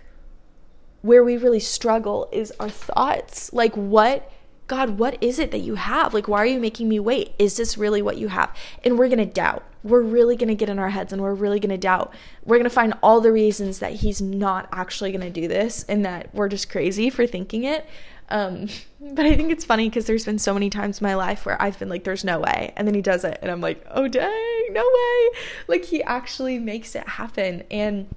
where 1.02 1.24
we 1.24 1.38
really 1.38 1.60
struggle 1.60 2.30
is 2.32 2.54
our 2.60 2.70
thoughts. 2.70 3.52
Like, 3.52 3.76
what 3.76 4.32
God, 4.68 4.98
what 4.98 5.22
is 5.22 5.40
it 5.40 5.52
that 5.52 5.60
you 5.60 5.76
have? 5.76 6.14
Like, 6.14 6.28
why 6.28 6.40
are 6.40 6.46
you 6.46 6.60
making 6.60 6.88
me 6.88 7.00
wait? 7.00 7.34
Is 7.38 7.58
this 7.58 7.78
really 7.78 8.02
what 8.02 8.18
you 8.18 8.30
have? 8.30 8.56
And 8.84 8.98
we're 8.98 9.10
going 9.10 9.20
to 9.20 9.26
doubt. 9.26 9.64
We're 9.84 10.02
really 10.02 10.38
going 10.38 10.48
to 10.48 10.56
get 10.56 10.70
in 10.70 10.80
our 10.80 10.90
heads 10.90 11.12
and 11.12 11.22
we're 11.22 11.34
really 11.34 11.60
going 11.60 11.72
to 11.72 11.78
doubt. 11.78 12.14
We're 12.46 12.56
going 12.56 12.64
to 12.64 12.70
find 12.70 12.94
all 13.04 13.20
the 13.20 13.32
reasons 13.32 13.80
that 13.80 13.94
He's 13.94 14.22
not 14.22 14.70
actually 14.72 15.12
going 15.12 15.22
to 15.22 15.30
do 15.30 15.48
this 15.48 15.84
and 15.90 16.06
that 16.06 16.34
we're 16.34 16.48
just 16.48 16.70
crazy 16.70 17.10
for 17.10 17.28
thinking 17.28 17.66
it. 17.66 17.86
Um, 18.30 18.70
but 19.02 19.26
I 19.26 19.36
think 19.36 19.52
it's 19.52 19.66
funny 19.66 19.90
because 19.90 20.06
there's 20.06 20.24
been 20.24 20.40
so 20.40 20.54
many 20.54 20.70
times 20.70 21.02
in 21.02 21.06
my 21.06 21.16
life 21.16 21.46
where 21.46 21.62
I've 21.62 21.78
been 21.78 21.90
like, 21.90 22.06
there's 22.06 22.24
no 22.24 22.40
way. 22.40 22.74
And 22.78 22.88
then 22.88 22.96
He 22.96 23.02
does 23.02 23.26
it. 23.26 23.40
And 23.42 23.52
I'm 23.52 23.60
like, 23.60 23.86
oh, 23.92 24.08
dang, 24.08 24.68
no 24.72 24.82
way. 24.82 25.40
Like, 25.68 25.84
He 25.84 26.02
actually 26.04 26.58
makes 26.58 26.96
it 26.96 27.08
happen. 27.08 27.64
And 27.70 28.08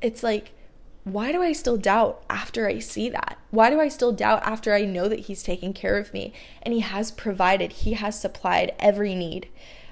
it's 0.00 0.22
like, 0.22 0.52
why 1.04 1.32
do 1.32 1.42
I 1.42 1.52
still 1.52 1.76
doubt 1.76 2.22
after 2.30 2.66
I 2.66 2.78
see 2.78 3.10
that? 3.10 3.38
Why 3.50 3.70
do 3.70 3.78
I 3.78 3.88
still 3.88 4.12
doubt 4.12 4.42
after 4.42 4.74
I 4.74 4.84
know 4.84 5.08
that 5.08 5.20
He's 5.20 5.42
taking 5.42 5.72
care 5.72 5.98
of 5.98 6.12
me 6.12 6.32
and 6.62 6.72
He 6.72 6.80
has 6.80 7.10
provided, 7.10 7.72
He 7.72 7.92
has 7.92 8.18
supplied 8.18 8.74
every 8.78 9.14
need? 9.14 9.48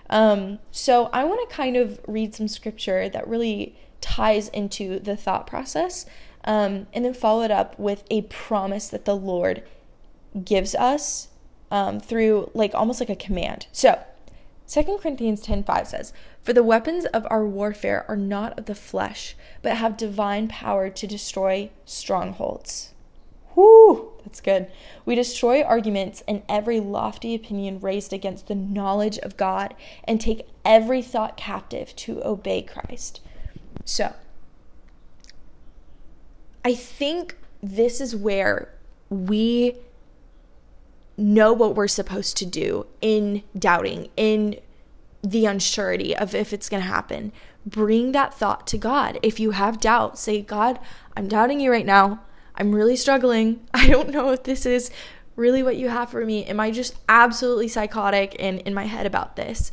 Um, 0.08 0.58
so 0.70 1.10
I 1.12 1.24
want 1.24 1.48
to 1.48 1.54
kind 1.54 1.76
of 1.76 2.00
read 2.06 2.34
some 2.34 2.48
scripture 2.48 3.08
that 3.08 3.28
really 3.28 3.76
ties 4.00 4.48
into 4.48 4.98
the 4.98 5.16
thought 5.16 5.46
process 5.46 6.06
um, 6.44 6.86
and 6.92 7.04
then 7.04 7.14
follow 7.14 7.42
it 7.42 7.50
up 7.50 7.78
with 7.78 8.04
a 8.10 8.22
promise 8.22 8.88
that 8.88 9.04
the 9.04 9.16
Lord 9.16 9.62
gives 10.44 10.74
us 10.74 11.28
um, 11.70 12.00
through 12.00 12.50
like 12.54 12.74
almost 12.74 13.00
like 13.00 13.10
a 13.10 13.16
command. 13.16 13.66
So 13.70 14.02
2 14.68 14.98
Corinthians 15.00 15.44
10:5 15.46 15.86
says, 15.86 16.12
"For 16.42 16.52
the 16.52 16.62
weapons 16.62 17.04
of 17.06 17.26
our 17.30 17.46
warfare 17.46 18.04
are 18.08 18.16
not 18.16 18.58
of 18.58 18.66
the 18.66 18.74
flesh, 18.74 19.36
but 19.62 19.76
have 19.76 19.96
divine 19.96 20.48
power 20.48 20.90
to 20.90 21.06
destroy 21.06 21.70
strongholds." 21.84 22.92
Whoo, 23.54 24.12
that's 24.24 24.40
good. 24.40 24.66
We 25.04 25.14
destroy 25.14 25.62
arguments 25.62 26.22
and 26.26 26.42
every 26.48 26.80
lofty 26.80 27.34
opinion 27.34 27.80
raised 27.80 28.12
against 28.12 28.48
the 28.48 28.54
knowledge 28.54 29.18
of 29.18 29.36
God 29.36 29.74
and 30.04 30.20
take 30.20 30.48
every 30.64 31.02
thought 31.02 31.36
captive 31.36 31.94
to 31.96 32.24
obey 32.26 32.62
Christ. 32.62 33.20
So, 33.84 34.14
I 36.64 36.74
think 36.74 37.36
this 37.62 38.00
is 38.00 38.16
where 38.16 38.72
we 39.10 39.76
know 41.16 41.52
what 41.52 41.74
we're 41.74 41.88
supposed 41.88 42.36
to 42.38 42.46
do 42.46 42.86
in 43.00 43.42
doubting, 43.56 44.08
in 44.16 44.56
the 45.22 45.44
unsurety 45.44 46.14
of 46.14 46.34
if 46.34 46.52
it's 46.52 46.68
going 46.68 46.82
to 46.82 46.88
happen. 46.88 47.32
Bring 47.64 48.12
that 48.12 48.34
thought 48.34 48.66
to 48.68 48.78
God. 48.78 49.18
If 49.22 49.38
you 49.38 49.52
have 49.52 49.80
doubt, 49.80 50.18
say, 50.18 50.42
God, 50.42 50.80
I'm 51.16 51.28
doubting 51.28 51.60
you 51.60 51.70
right 51.70 51.86
now. 51.86 52.22
I'm 52.56 52.74
really 52.74 52.96
struggling. 52.96 53.66
I 53.74 53.88
don't 53.88 54.10
know 54.10 54.30
if 54.30 54.42
this 54.42 54.66
is 54.66 54.90
really 55.36 55.62
what 55.62 55.76
you 55.76 55.88
have 55.88 56.10
for 56.10 56.24
me. 56.24 56.44
Am 56.44 56.60
I 56.60 56.70
just 56.70 56.96
absolutely 57.08 57.68
psychotic 57.68 58.36
and 58.38 58.60
in 58.60 58.74
my 58.74 58.86
head 58.86 59.06
about 59.06 59.36
this? 59.36 59.70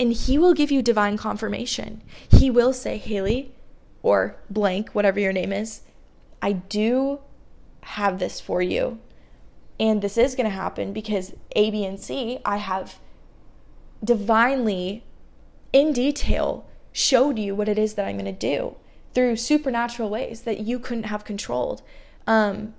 And 0.00 0.12
He 0.12 0.38
will 0.38 0.54
give 0.54 0.70
you 0.70 0.82
divine 0.82 1.16
confirmation. 1.18 2.02
He 2.30 2.50
will 2.50 2.72
say, 2.72 2.96
Haley, 2.96 3.54
or 4.02 4.36
blank, 4.50 4.90
whatever 4.90 5.20
your 5.20 5.32
name 5.32 5.52
is, 5.52 5.82
I 6.40 6.52
do 6.52 7.20
have 7.82 8.18
this 8.18 8.40
for 8.40 8.62
you. 8.62 8.98
And 9.78 10.02
this 10.02 10.16
is 10.16 10.34
going 10.34 10.48
to 10.48 10.50
happen 10.50 10.92
because 10.92 11.34
A, 11.56 11.70
B, 11.70 11.84
and 11.84 12.00
C, 12.00 12.38
I 12.44 12.56
have 12.56 12.98
divinely, 14.02 15.04
in 15.72 15.92
detail, 15.92 16.66
showed 16.92 17.38
you 17.38 17.54
what 17.54 17.68
it 17.68 17.78
is 17.78 17.94
that 17.94 18.06
I'm 18.06 18.16
going 18.16 18.24
to 18.26 18.32
do 18.32 18.76
through 19.14 19.36
supernatural 19.36 20.10
ways 20.10 20.42
that 20.42 20.60
you 20.60 20.78
couldn't 20.78 21.04
have 21.04 21.24
controlled. 21.24 21.82
Um, 22.26 22.74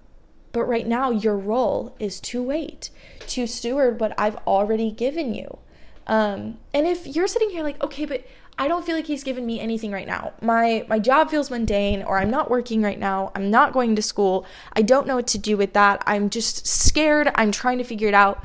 but 0.52 0.66
right 0.66 0.88
now, 0.88 1.10
your 1.10 1.38
role 1.38 1.96
is 2.00 2.20
to 2.22 2.42
wait, 2.42 2.90
to 3.28 3.48
steward 3.48 4.00
what 4.00 4.14
I've 4.20 4.38
already 4.48 4.92
given 4.92 5.34
you. 5.34 5.58
Um, 6.06 6.60
and 6.74 6.86
if 6.86 7.08
you're 7.08 7.28
sitting 7.28 7.50
here 7.50 7.64
like, 7.64 7.82
okay, 7.84 8.06
but 8.06 8.26
I 8.58 8.68
don't 8.68 8.86
feel 8.86 8.96
like 8.96 9.08
he's 9.08 9.24
given 9.24 9.46
me 9.46 9.60
anything 9.60 9.92
right 9.92 10.06
now. 10.06 10.34
My 10.42 10.86
my 10.88 11.00
job 11.00 11.32
feels 11.32 11.50
mundane 11.50 12.04
or 12.04 12.20
I'm 12.20 12.30
not 12.30 12.52
working 12.52 12.84
right 12.84 13.00
now. 13.00 13.32
I'm 13.36 13.50
not 13.50 13.74
going 13.74 13.96
to 13.96 14.02
school. 14.02 14.46
I 14.74 14.84
don't 14.84 15.08
know 15.08 15.16
what 15.16 15.28
to 15.28 15.38
do 15.38 15.58
with 15.58 15.74
that. 15.74 16.04
I'm 16.06 16.30
just 16.30 16.68
scared. 16.68 17.32
I'm 17.36 17.52
trying 17.52 17.80
to 17.80 17.84
figure 17.84 18.08
it 18.08 18.14
out. 18.14 18.44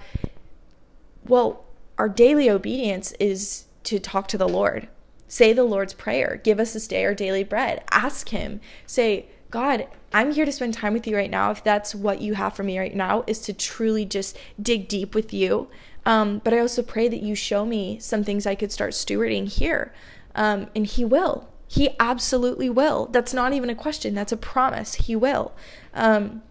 Well, 1.26 1.64
our 1.98 2.08
daily 2.08 2.48
obedience 2.48 3.12
is 3.18 3.66
to 3.84 3.98
talk 3.98 4.28
to 4.28 4.38
the 4.38 4.48
Lord. 4.48 4.88
Say 5.26 5.52
the 5.52 5.64
Lord's 5.64 5.92
prayer. 5.92 6.40
Give 6.42 6.58
us 6.58 6.72
this 6.72 6.88
day 6.88 7.04
our 7.04 7.14
daily 7.14 7.44
bread. 7.44 7.84
Ask 7.90 8.30
him. 8.30 8.60
Say, 8.86 9.26
God, 9.50 9.86
I'm 10.12 10.32
here 10.32 10.44
to 10.44 10.52
spend 10.52 10.74
time 10.74 10.94
with 10.94 11.06
you 11.06 11.16
right 11.16 11.30
now. 11.30 11.50
If 11.50 11.62
that's 11.64 11.94
what 11.94 12.20
you 12.20 12.34
have 12.34 12.54
for 12.54 12.62
me 12.62 12.78
right 12.78 12.94
now, 12.94 13.24
is 13.26 13.40
to 13.40 13.52
truly 13.52 14.04
just 14.06 14.38
dig 14.60 14.88
deep 14.88 15.14
with 15.14 15.34
you. 15.34 15.68
Um, 16.06 16.40
but 16.44 16.54
I 16.54 16.60
also 16.60 16.82
pray 16.82 17.08
that 17.08 17.22
you 17.22 17.34
show 17.34 17.66
me 17.66 17.98
some 17.98 18.24
things 18.24 18.46
I 18.46 18.54
could 18.54 18.72
start 18.72 18.92
stewarding 18.92 19.48
here. 19.48 19.92
Um, 20.34 20.68
and 20.74 20.86
He 20.86 21.04
will. 21.04 21.48
He 21.66 21.90
absolutely 22.00 22.70
will. 22.70 23.06
That's 23.06 23.34
not 23.34 23.52
even 23.52 23.68
a 23.68 23.74
question, 23.74 24.14
that's 24.14 24.32
a 24.32 24.36
promise. 24.36 24.94
He 24.94 25.14
will. 25.14 25.52
Um, 25.92 26.42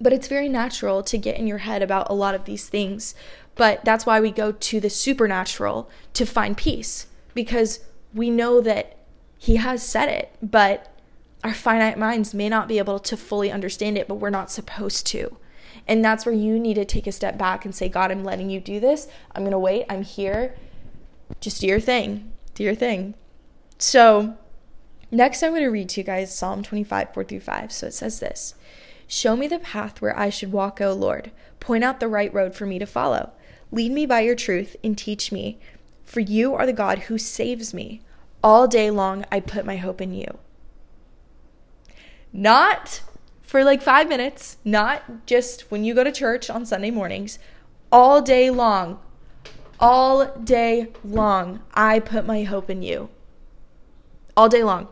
but 0.00 0.12
it's 0.12 0.28
very 0.28 0.48
natural 0.48 1.02
to 1.04 1.18
get 1.18 1.36
in 1.36 1.46
your 1.46 1.58
head 1.58 1.82
about 1.82 2.10
a 2.10 2.14
lot 2.14 2.34
of 2.34 2.44
these 2.44 2.68
things. 2.68 3.14
But 3.58 3.84
that's 3.84 4.06
why 4.06 4.20
we 4.20 4.30
go 4.30 4.52
to 4.52 4.80
the 4.80 4.88
supernatural 4.88 5.90
to 6.14 6.24
find 6.24 6.56
peace 6.56 7.08
because 7.34 7.80
we 8.14 8.30
know 8.30 8.60
that 8.62 8.96
He 9.36 9.56
has 9.56 9.82
said 9.82 10.08
it, 10.08 10.34
but 10.40 10.94
our 11.44 11.52
finite 11.52 11.98
minds 11.98 12.32
may 12.32 12.48
not 12.48 12.68
be 12.68 12.78
able 12.78 13.00
to 13.00 13.16
fully 13.16 13.50
understand 13.50 13.98
it, 13.98 14.08
but 14.08 14.14
we're 14.14 14.30
not 14.30 14.50
supposed 14.50 15.06
to. 15.08 15.36
And 15.88 16.04
that's 16.04 16.24
where 16.24 16.34
you 16.34 16.58
need 16.58 16.74
to 16.74 16.84
take 16.84 17.08
a 17.08 17.12
step 17.12 17.36
back 17.36 17.64
and 17.64 17.74
say, 17.74 17.88
God, 17.88 18.12
I'm 18.12 18.22
letting 18.22 18.48
you 18.48 18.60
do 18.60 18.78
this. 18.78 19.08
I'm 19.34 19.42
going 19.42 19.52
to 19.52 19.58
wait. 19.58 19.86
I'm 19.90 20.02
here. 20.02 20.54
Just 21.40 21.60
do 21.60 21.66
your 21.66 21.80
thing. 21.80 22.32
Do 22.54 22.62
your 22.62 22.74
thing. 22.76 23.14
So, 23.78 24.36
next, 25.10 25.42
I'm 25.42 25.50
going 25.50 25.62
to 25.62 25.68
read 25.68 25.88
to 25.90 26.00
you 26.00 26.04
guys 26.04 26.34
Psalm 26.34 26.62
25, 26.62 27.12
4 27.12 27.24
through 27.24 27.40
5. 27.40 27.72
So 27.72 27.86
it 27.88 27.94
says 27.94 28.20
this 28.20 28.54
Show 29.08 29.34
me 29.34 29.48
the 29.48 29.58
path 29.58 30.00
where 30.00 30.16
I 30.16 30.28
should 30.28 30.52
walk, 30.52 30.80
O 30.80 30.92
Lord. 30.92 31.32
Point 31.58 31.82
out 31.82 31.98
the 31.98 32.08
right 32.08 32.32
road 32.32 32.54
for 32.54 32.66
me 32.66 32.78
to 32.78 32.86
follow. 32.86 33.32
Lead 33.70 33.92
me 33.92 34.06
by 34.06 34.20
your 34.20 34.34
truth 34.34 34.76
and 34.82 34.96
teach 34.96 35.30
me, 35.30 35.58
for 36.04 36.20
you 36.20 36.54
are 36.54 36.66
the 36.66 36.72
God 36.72 37.00
who 37.00 37.18
saves 37.18 37.74
me. 37.74 38.00
All 38.42 38.66
day 38.66 38.90
long, 38.90 39.24
I 39.30 39.40
put 39.40 39.66
my 39.66 39.76
hope 39.76 40.00
in 40.00 40.14
you 40.14 40.38
not 42.32 43.02
for 43.42 43.64
like 43.64 43.82
five 43.82 44.08
minutes, 44.08 44.58
not 44.64 45.26
just 45.26 45.70
when 45.70 45.84
you 45.84 45.94
go 45.94 46.04
to 46.04 46.12
church 46.12 46.50
on 46.50 46.66
Sunday 46.66 46.90
mornings, 46.90 47.38
all 47.90 48.20
day 48.20 48.50
long. 48.50 49.00
All 49.80 50.26
day 50.38 50.88
long, 51.04 51.60
I 51.72 52.00
put 52.00 52.26
my 52.26 52.42
hope 52.42 52.68
in 52.68 52.82
you. 52.82 53.10
All 54.36 54.48
day 54.48 54.64
long. 54.64 54.88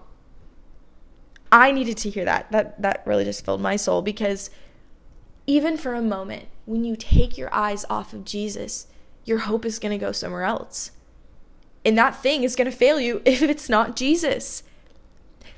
I 1.50 1.72
needed 1.72 1.96
to 1.98 2.10
hear 2.10 2.24
that. 2.24 2.50
That 2.52 2.80
that 2.82 3.02
really 3.04 3.24
just 3.24 3.44
filled 3.44 3.60
my 3.60 3.76
soul 3.76 4.00
because 4.00 4.48
even 5.46 5.76
for 5.76 5.94
a 5.94 6.02
moment, 6.02 6.46
when 6.66 6.85
you 6.85 6.96
take 6.96 7.38
your 7.38 7.52
eyes 7.55 7.85
off 7.88 8.12
of 8.12 8.24
Jesus, 8.24 8.88
your 9.24 9.38
hope 9.38 9.64
is 9.64 9.79
going 9.79 9.98
to 9.98 10.05
go 10.05 10.12
somewhere 10.12 10.44
else. 10.44 10.90
And 11.85 11.96
that 11.96 12.20
thing 12.20 12.42
is 12.42 12.57
going 12.57 12.70
to 12.70 12.76
fail 12.76 13.00
you 13.00 13.22
if 13.24 13.42
it's 13.42 13.68
not 13.68 13.96
Jesus. 13.96 14.62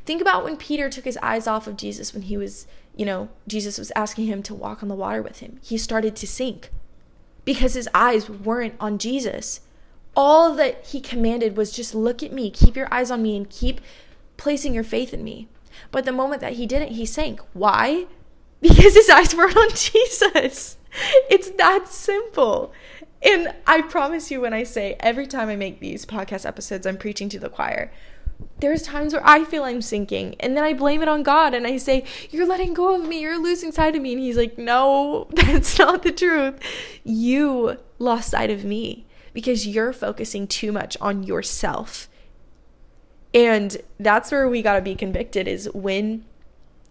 Think 0.05 0.21
about 0.21 0.44
when 0.44 0.57
Peter 0.57 0.88
took 0.88 1.05
his 1.05 1.18
eyes 1.23 1.47
off 1.47 1.66
of 1.66 1.77
Jesus 1.77 2.14
when 2.14 2.23
he 2.23 2.37
was, 2.37 2.66
you 2.97 3.05
know, 3.05 3.29
Jesus 3.47 3.79
was 3.79 3.92
asking 3.97 4.27
him 4.27 4.42
to 4.44 4.55
walk 4.55 4.83
on 4.83 4.88
the 4.88 4.94
water 4.94 5.23
with 5.23 5.40
him. 5.40 5.59
He 5.62 5.77
started 5.77 6.16
to 6.16 6.27
sink 6.27 6.71
because 7.44 7.75
his 7.75 7.88
eyes 7.94 8.29
weren't 8.31 8.75
on 8.81 8.99
Jesus. 8.99 9.61
All 10.16 10.55
that 10.55 10.87
he 10.87 11.01
commanded 11.01 11.57
was 11.57 11.73
just 11.73 11.94
look 11.94 12.23
at 12.23 12.33
me, 12.33 12.51
keep 12.51 12.77
your 12.77 12.92
eyes 12.92 13.11
on 13.11 13.23
me, 13.23 13.37
and 13.37 13.49
keep 13.49 13.81
placing 14.37 14.75
your 14.75 14.85
faith 14.85 15.12
in 15.12 15.23
me. 15.23 15.49
But 15.90 16.05
the 16.05 16.12
moment 16.12 16.40
that 16.40 16.55
he 16.55 16.66
didn't, 16.66 16.92
he 16.92 17.07
sank. 17.07 17.40
Why? 17.53 18.07
Because 18.61 18.94
his 18.94 19.09
eyes 19.09 19.37
weren't 19.37 19.57
on 19.57 19.68
Jesus. 19.75 20.78
It's 21.30 21.50
that 21.52 21.88
simple. 21.88 22.72
And 23.22 23.54
I 23.66 23.82
promise 23.82 24.30
you, 24.30 24.40
when 24.40 24.54
I 24.54 24.62
say 24.62 24.96
every 25.00 25.26
time 25.26 25.48
I 25.48 25.56
make 25.56 25.80
these 25.80 26.06
podcast 26.06 26.46
episodes, 26.46 26.87
I'm 26.87 26.96
preaching 26.96 27.28
to 27.30 27.38
the 27.38 27.48
choir 27.48 27.90
there's 28.61 28.82
times 28.82 29.12
where 29.12 29.26
I 29.26 29.44
feel 29.44 29.64
I'm 29.64 29.82
sinking 29.82 30.37
and 30.40 30.56
then 30.56 30.64
I 30.64 30.72
blame 30.72 31.02
it 31.02 31.08
on 31.08 31.22
God 31.22 31.54
and 31.54 31.66
I 31.66 31.76
say, 31.76 32.04
You're 32.30 32.46
letting 32.46 32.74
go 32.74 32.94
of 32.94 33.06
me, 33.08 33.20
you're 33.20 33.42
losing 33.42 33.72
sight 33.72 33.94
of 33.94 34.02
me. 34.02 34.12
And 34.12 34.20
He's 34.20 34.37
like, 34.37 34.58
No, 34.58 35.28
that's 35.32 35.78
not 35.78 36.02
the 36.02 36.12
truth. 36.12 36.58
You 37.04 37.78
lost 37.98 38.30
sight 38.30 38.50
of 38.50 38.64
me 38.64 39.06
because 39.32 39.66
you're 39.66 39.92
focusing 39.92 40.46
too 40.46 40.72
much 40.72 40.96
on 41.00 41.22
yourself. 41.22 42.08
And 43.34 43.76
that's 44.00 44.32
where 44.32 44.48
we 44.48 44.62
got 44.62 44.76
to 44.76 44.82
be 44.82 44.94
convicted 44.94 45.46
is 45.46 45.68
when 45.74 46.24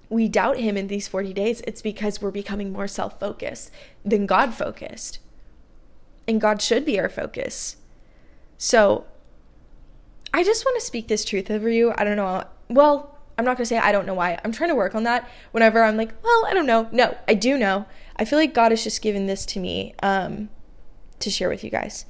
we 0.09 0.29
doubt 0.29 0.57
Him 0.57 0.77
in 0.77 0.87
these 0.87 1.07
40 1.07 1.33
days, 1.33 1.61
it's 1.67 1.81
because 1.81 2.21
we're 2.21 2.31
becoming 2.31 2.71
more 2.71 2.87
self 2.87 3.19
focused 3.19 3.71
than 4.09 4.25
God 4.25 4.53
focused. 4.53 5.19
And 6.27 6.41
God 6.41 6.61
should 6.61 6.85
be 6.85 6.99
our 6.99 7.09
focus. 7.09 7.77
So 8.57 9.05
I 10.33 10.43
just 10.43 10.65
want 10.65 10.79
to 10.79 10.85
speak 10.85 11.07
this 11.07 11.23
truth 11.23 11.49
over 11.49 11.69
you. 11.69 11.93
I 11.95 12.03
don't 12.03 12.17
know. 12.17 12.43
Well, 12.69 13.17
I'm 13.37 13.45
not 13.45 13.57
going 13.57 13.63
to 13.63 13.69
say 13.69 13.77
I 13.77 13.91
don't 13.91 14.05
know 14.05 14.13
why. 14.13 14.39
I'm 14.43 14.51
trying 14.51 14.69
to 14.69 14.75
work 14.75 14.95
on 14.95 15.03
that 15.03 15.29
whenever 15.51 15.83
I'm 15.83 15.97
like, 15.97 16.11
well, 16.23 16.45
I 16.47 16.53
don't 16.53 16.65
know. 16.65 16.87
No, 16.91 17.15
I 17.27 17.33
do 17.33 17.57
know. 17.57 17.85
I 18.15 18.25
feel 18.25 18.39
like 18.39 18.53
God 18.53 18.71
has 18.71 18.83
just 18.83 19.01
given 19.01 19.27
this 19.27 19.45
to 19.47 19.59
me 19.59 19.93
um, 20.01 20.49
to 21.19 21.29
share 21.29 21.49
with 21.49 21.63
you 21.63 21.69
guys. 21.69 22.05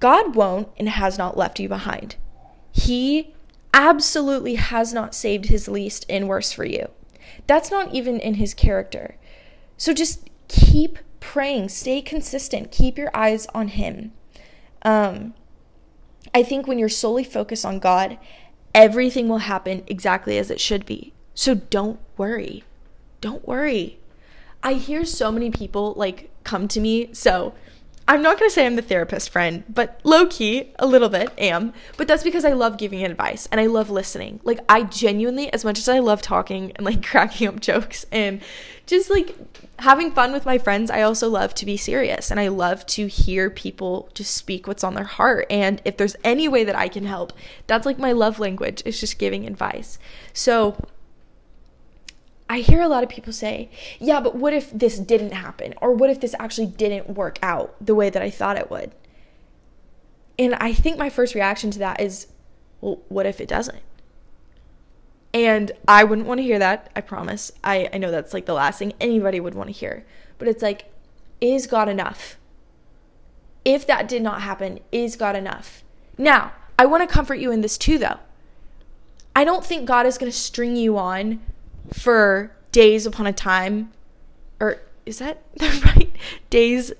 God 0.00 0.34
won't 0.34 0.68
and 0.76 0.88
has 0.88 1.18
not 1.18 1.36
left 1.36 1.60
you 1.60 1.68
behind. 1.68 2.16
He 2.70 3.34
absolutely 3.74 4.54
has 4.56 4.92
not 4.92 5.14
saved 5.14 5.46
his 5.46 5.68
least 5.68 6.06
and 6.08 6.28
worst 6.28 6.54
for 6.54 6.64
you. 6.64 6.88
That's 7.46 7.70
not 7.70 7.92
even 7.92 8.20
in 8.20 8.34
his 8.34 8.54
character. 8.54 9.16
So 9.76 9.92
just 9.92 10.28
keep 10.52 10.98
praying, 11.18 11.70
stay 11.70 12.02
consistent, 12.02 12.70
keep 12.70 12.98
your 12.98 13.10
eyes 13.14 13.46
on 13.54 13.68
him. 13.68 14.12
Um, 14.82 15.34
I 16.34 16.42
think 16.42 16.66
when 16.66 16.78
you're 16.78 16.88
solely 16.88 17.24
focused 17.24 17.64
on 17.64 17.78
God, 17.78 18.18
everything 18.74 19.28
will 19.28 19.38
happen 19.38 19.82
exactly 19.86 20.36
as 20.38 20.50
it 20.50 20.60
should 20.60 20.84
be. 20.84 21.12
So 21.34 21.54
don't 21.54 21.98
worry. 22.16 22.64
Don't 23.20 23.46
worry. 23.48 23.98
I 24.62 24.74
hear 24.74 25.04
so 25.04 25.32
many 25.32 25.50
people 25.50 25.94
like 25.96 26.30
come 26.44 26.68
to 26.68 26.80
me. 26.80 27.08
So 27.12 27.54
I'm 28.08 28.20
not 28.20 28.38
going 28.38 28.48
to 28.48 28.54
say 28.54 28.66
I'm 28.66 28.76
the 28.76 28.82
therapist 28.82 29.30
friend, 29.30 29.62
but 29.68 30.00
low 30.02 30.26
key, 30.26 30.72
a 30.78 30.86
little 30.86 31.08
bit 31.08 31.30
am. 31.38 31.72
But 31.96 32.08
that's 32.08 32.24
because 32.24 32.44
I 32.44 32.52
love 32.52 32.76
giving 32.76 33.04
advice 33.04 33.48
and 33.52 33.60
I 33.60 33.66
love 33.66 33.90
listening. 33.90 34.40
Like, 34.42 34.58
I 34.68 34.82
genuinely, 34.82 35.52
as 35.52 35.64
much 35.64 35.78
as 35.78 35.88
I 35.88 36.00
love 36.00 36.20
talking 36.20 36.72
and 36.76 36.84
like 36.84 37.02
cracking 37.06 37.48
up 37.48 37.60
jokes 37.60 38.04
and 38.10 38.40
just 38.86 39.08
like 39.10 39.36
having 39.78 40.12
fun 40.12 40.32
with 40.32 40.44
my 40.44 40.58
friends, 40.58 40.90
I 40.90 41.02
also 41.02 41.28
love 41.28 41.54
to 41.54 41.66
be 41.66 41.76
serious 41.76 42.30
and 42.30 42.40
I 42.40 42.48
love 42.48 42.84
to 42.86 43.06
hear 43.06 43.50
people 43.50 44.08
just 44.14 44.34
speak 44.34 44.66
what's 44.66 44.84
on 44.84 44.94
their 44.94 45.04
heart. 45.04 45.46
And 45.48 45.80
if 45.84 45.96
there's 45.96 46.16
any 46.24 46.48
way 46.48 46.64
that 46.64 46.76
I 46.76 46.88
can 46.88 47.06
help, 47.06 47.32
that's 47.68 47.86
like 47.86 47.98
my 47.98 48.12
love 48.12 48.40
language, 48.40 48.82
it's 48.84 49.00
just 49.00 49.18
giving 49.18 49.46
advice. 49.46 49.98
So, 50.32 50.76
I 52.52 52.58
hear 52.58 52.82
a 52.82 52.88
lot 52.88 53.02
of 53.02 53.08
people 53.08 53.32
say, 53.32 53.70
yeah, 53.98 54.20
but 54.20 54.36
what 54.36 54.52
if 54.52 54.70
this 54.72 54.98
didn't 54.98 55.32
happen? 55.32 55.72
Or 55.80 55.94
what 55.94 56.10
if 56.10 56.20
this 56.20 56.34
actually 56.38 56.66
didn't 56.66 57.08
work 57.08 57.38
out 57.42 57.74
the 57.80 57.94
way 57.94 58.10
that 58.10 58.20
I 58.20 58.28
thought 58.28 58.58
it 58.58 58.70
would? 58.70 58.92
And 60.38 60.54
I 60.56 60.74
think 60.74 60.98
my 60.98 61.08
first 61.08 61.34
reaction 61.34 61.70
to 61.70 61.78
that 61.78 61.98
is, 61.98 62.26
well, 62.82 63.00
what 63.08 63.24
if 63.24 63.40
it 63.40 63.48
doesn't? 63.48 63.80
And 65.32 65.72
I 65.88 66.04
wouldn't 66.04 66.28
want 66.28 66.40
to 66.40 66.42
hear 66.42 66.58
that, 66.58 66.92
I 66.94 67.00
promise. 67.00 67.52
I, 67.64 67.88
I 67.90 67.96
know 67.96 68.10
that's 68.10 68.34
like 68.34 68.44
the 68.44 68.52
last 68.52 68.78
thing 68.78 68.92
anybody 69.00 69.40
would 69.40 69.54
want 69.54 69.68
to 69.70 69.72
hear. 69.72 70.04
But 70.36 70.46
it's 70.46 70.62
like, 70.62 70.92
is 71.40 71.66
God 71.66 71.88
enough? 71.88 72.36
If 73.64 73.86
that 73.86 74.08
did 74.08 74.20
not 74.20 74.42
happen, 74.42 74.80
is 74.92 75.16
God 75.16 75.36
enough? 75.36 75.84
Now, 76.18 76.52
I 76.78 76.84
want 76.84 77.02
to 77.02 77.06
comfort 77.06 77.36
you 77.36 77.50
in 77.50 77.62
this 77.62 77.78
too, 77.78 77.96
though. 77.96 78.18
I 79.34 79.44
don't 79.44 79.64
think 79.64 79.86
God 79.86 80.04
is 80.04 80.18
going 80.18 80.30
to 80.30 80.36
string 80.36 80.76
you 80.76 80.98
on 80.98 81.40
for 81.92 82.54
days 82.70 83.06
upon 83.06 83.26
a 83.26 83.32
time, 83.32 83.92
or 84.60 84.80
is 85.06 85.18
that 85.18 85.42
the 85.56 85.92
right? 85.96 86.14
Days 86.50 86.92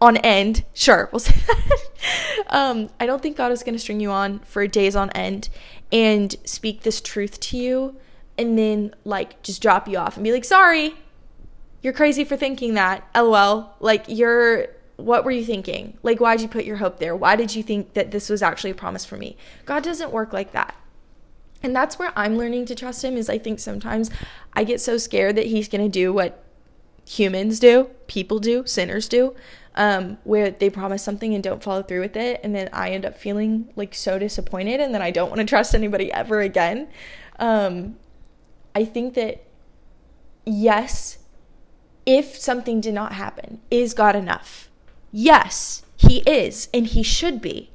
on 0.00 0.16
end. 0.18 0.64
Sure, 0.74 1.08
we'll 1.12 1.20
say 1.20 1.34
that. 1.46 2.46
um, 2.50 2.88
I 3.00 3.06
don't 3.06 3.22
think 3.22 3.36
God 3.36 3.52
is 3.52 3.62
going 3.62 3.74
to 3.74 3.78
string 3.78 4.00
you 4.00 4.10
on 4.10 4.38
for 4.40 4.66
days 4.66 4.94
on 4.94 5.10
end 5.10 5.48
and 5.90 6.34
speak 6.44 6.82
this 6.82 7.00
truth 7.00 7.40
to 7.40 7.56
you 7.56 7.96
and 8.36 8.56
then 8.56 8.94
like 9.04 9.42
just 9.42 9.60
drop 9.60 9.88
you 9.88 9.98
off 9.98 10.16
and 10.16 10.24
be 10.24 10.32
like, 10.32 10.44
sorry, 10.44 10.94
you're 11.82 11.92
crazy 11.92 12.24
for 12.24 12.36
thinking 12.36 12.74
that. 12.74 13.06
LOL. 13.14 13.74
Like, 13.80 14.04
you're, 14.08 14.68
what 14.96 15.24
were 15.24 15.30
you 15.30 15.44
thinking? 15.44 15.98
Like, 16.02 16.20
why'd 16.20 16.40
you 16.40 16.48
put 16.48 16.64
your 16.64 16.76
hope 16.76 16.98
there? 16.98 17.14
Why 17.14 17.36
did 17.36 17.54
you 17.54 17.62
think 17.62 17.94
that 17.94 18.10
this 18.10 18.28
was 18.28 18.42
actually 18.42 18.70
a 18.70 18.74
promise 18.74 19.04
for 19.04 19.16
me? 19.16 19.36
God 19.64 19.82
doesn't 19.82 20.12
work 20.12 20.32
like 20.32 20.52
that. 20.52 20.74
And 21.62 21.74
that's 21.74 21.98
where 21.98 22.12
I'm 22.16 22.36
learning 22.36 22.66
to 22.66 22.74
trust 22.74 23.04
him 23.04 23.16
is 23.16 23.28
I 23.28 23.38
think 23.38 23.58
sometimes 23.58 24.10
I 24.52 24.64
get 24.64 24.80
so 24.80 24.96
scared 24.96 25.36
that 25.36 25.46
he's 25.46 25.68
going 25.68 25.82
to 25.84 25.90
do 25.90 26.12
what 26.12 26.44
humans 27.06 27.58
do, 27.58 27.90
people 28.06 28.38
do, 28.38 28.64
sinners 28.66 29.08
do. 29.08 29.34
um, 29.78 30.18
where 30.24 30.50
they 30.50 30.68
promise 30.68 31.02
something 31.04 31.34
and 31.34 31.42
don't 31.42 31.62
follow 31.62 31.82
through 31.82 32.00
with 32.00 32.16
it. 32.16 32.40
And 32.42 32.54
then 32.54 32.68
I 32.72 32.90
end 32.90 33.06
up 33.06 33.16
feeling 33.16 33.72
like 33.76 33.94
so 33.94 34.18
disappointed 34.18 34.80
and 34.80 34.92
then 34.92 35.00
I 35.00 35.12
don't 35.12 35.28
want 35.28 35.38
to 35.38 35.46
trust 35.46 35.74
anybody 35.74 36.12
ever 36.12 36.40
again. 36.40 36.88
Um, 37.38 37.96
I 38.74 38.84
think 38.84 39.14
that, 39.14 39.44
yes, 40.44 41.18
if 42.04 42.36
something 42.36 42.80
did 42.80 42.94
not 42.94 43.12
happen, 43.12 43.60
is 43.70 43.94
God 43.94 44.16
enough? 44.16 44.68
Yes, 45.12 45.84
He 45.96 46.18
is, 46.20 46.68
and 46.74 46.86
He 46.86 47.02
should 47.04 47.40
be. 47.40 47.70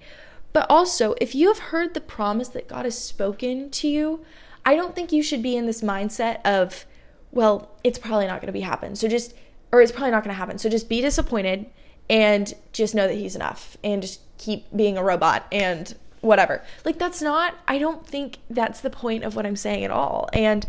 But 0.54 0.68
also, 0.70 1.16
if 1.20 1.34
you 1.36 1.48
have 1.48 1.60
heard 1.60 1.94
the 1.94 2.02
promise 2.02 2.48
that 2.50 2.68
God 2.68 2.86
has 2.86 2.98
spoken 2.98 3.70
to 3.72 3.88
you, 3.88 4.24
I 4.66 4.76
don't 4.76 4.96
think 4.96 5.12
you 5.12 5.24
should 5.24 5.44
be 5.44 5.58
in 5.58 5.66
this 5.66 5.82
mindset 5.82 6.42
of, 6.46 6.86
well, 7.32 7.72
it's 7.84 8.00
probably 8.00 8.28
not 8.28 8.40
going 8.40 8.48
to 8.48 8.54
be 8.54 8.62
happen. 8.62 8.96
So 8.96 9.08
just, 9.08 9.34
or 9.72 9.82
it's 9.82 9.92
probably 9.92 10.12
not 10.12 10.24
going 10.24 10.34
to 10.34 10.38
happen. 10.38 10.60
So 10.60 10.70
just 10.70 10.88
be 10.88 11.02
disappointed 11.02 11.66
and 12.10 12.54
just 12.72 12.94
know 12.94 13.08
that 13.08 13.16
he's 13.16 13.36
enough 13.36 13.76
and 13.84 14.02
just 14.02 14.22
keep 14.38 14.66
being 14.76 14.98
a 14.98 15.04
robot 15.04 15.46
and 15.52 15.96
whatever. 16.22 16.64
Like 16.86 16.98
that's 16.98 17.22
not 17.22 17.56
I 17.68 17.78
don't 17.78 18.06
think 18.08 18.38
that's 18.50 18.82
the 18.82 18.90
point 18.90 19.24
of 19.24 19.36
what 19.36 19.46
I'm 19.46 19.56
saying 19.56 19.84
at 19.84 19.92
all. 19.92 20.30
And 20.34 20.66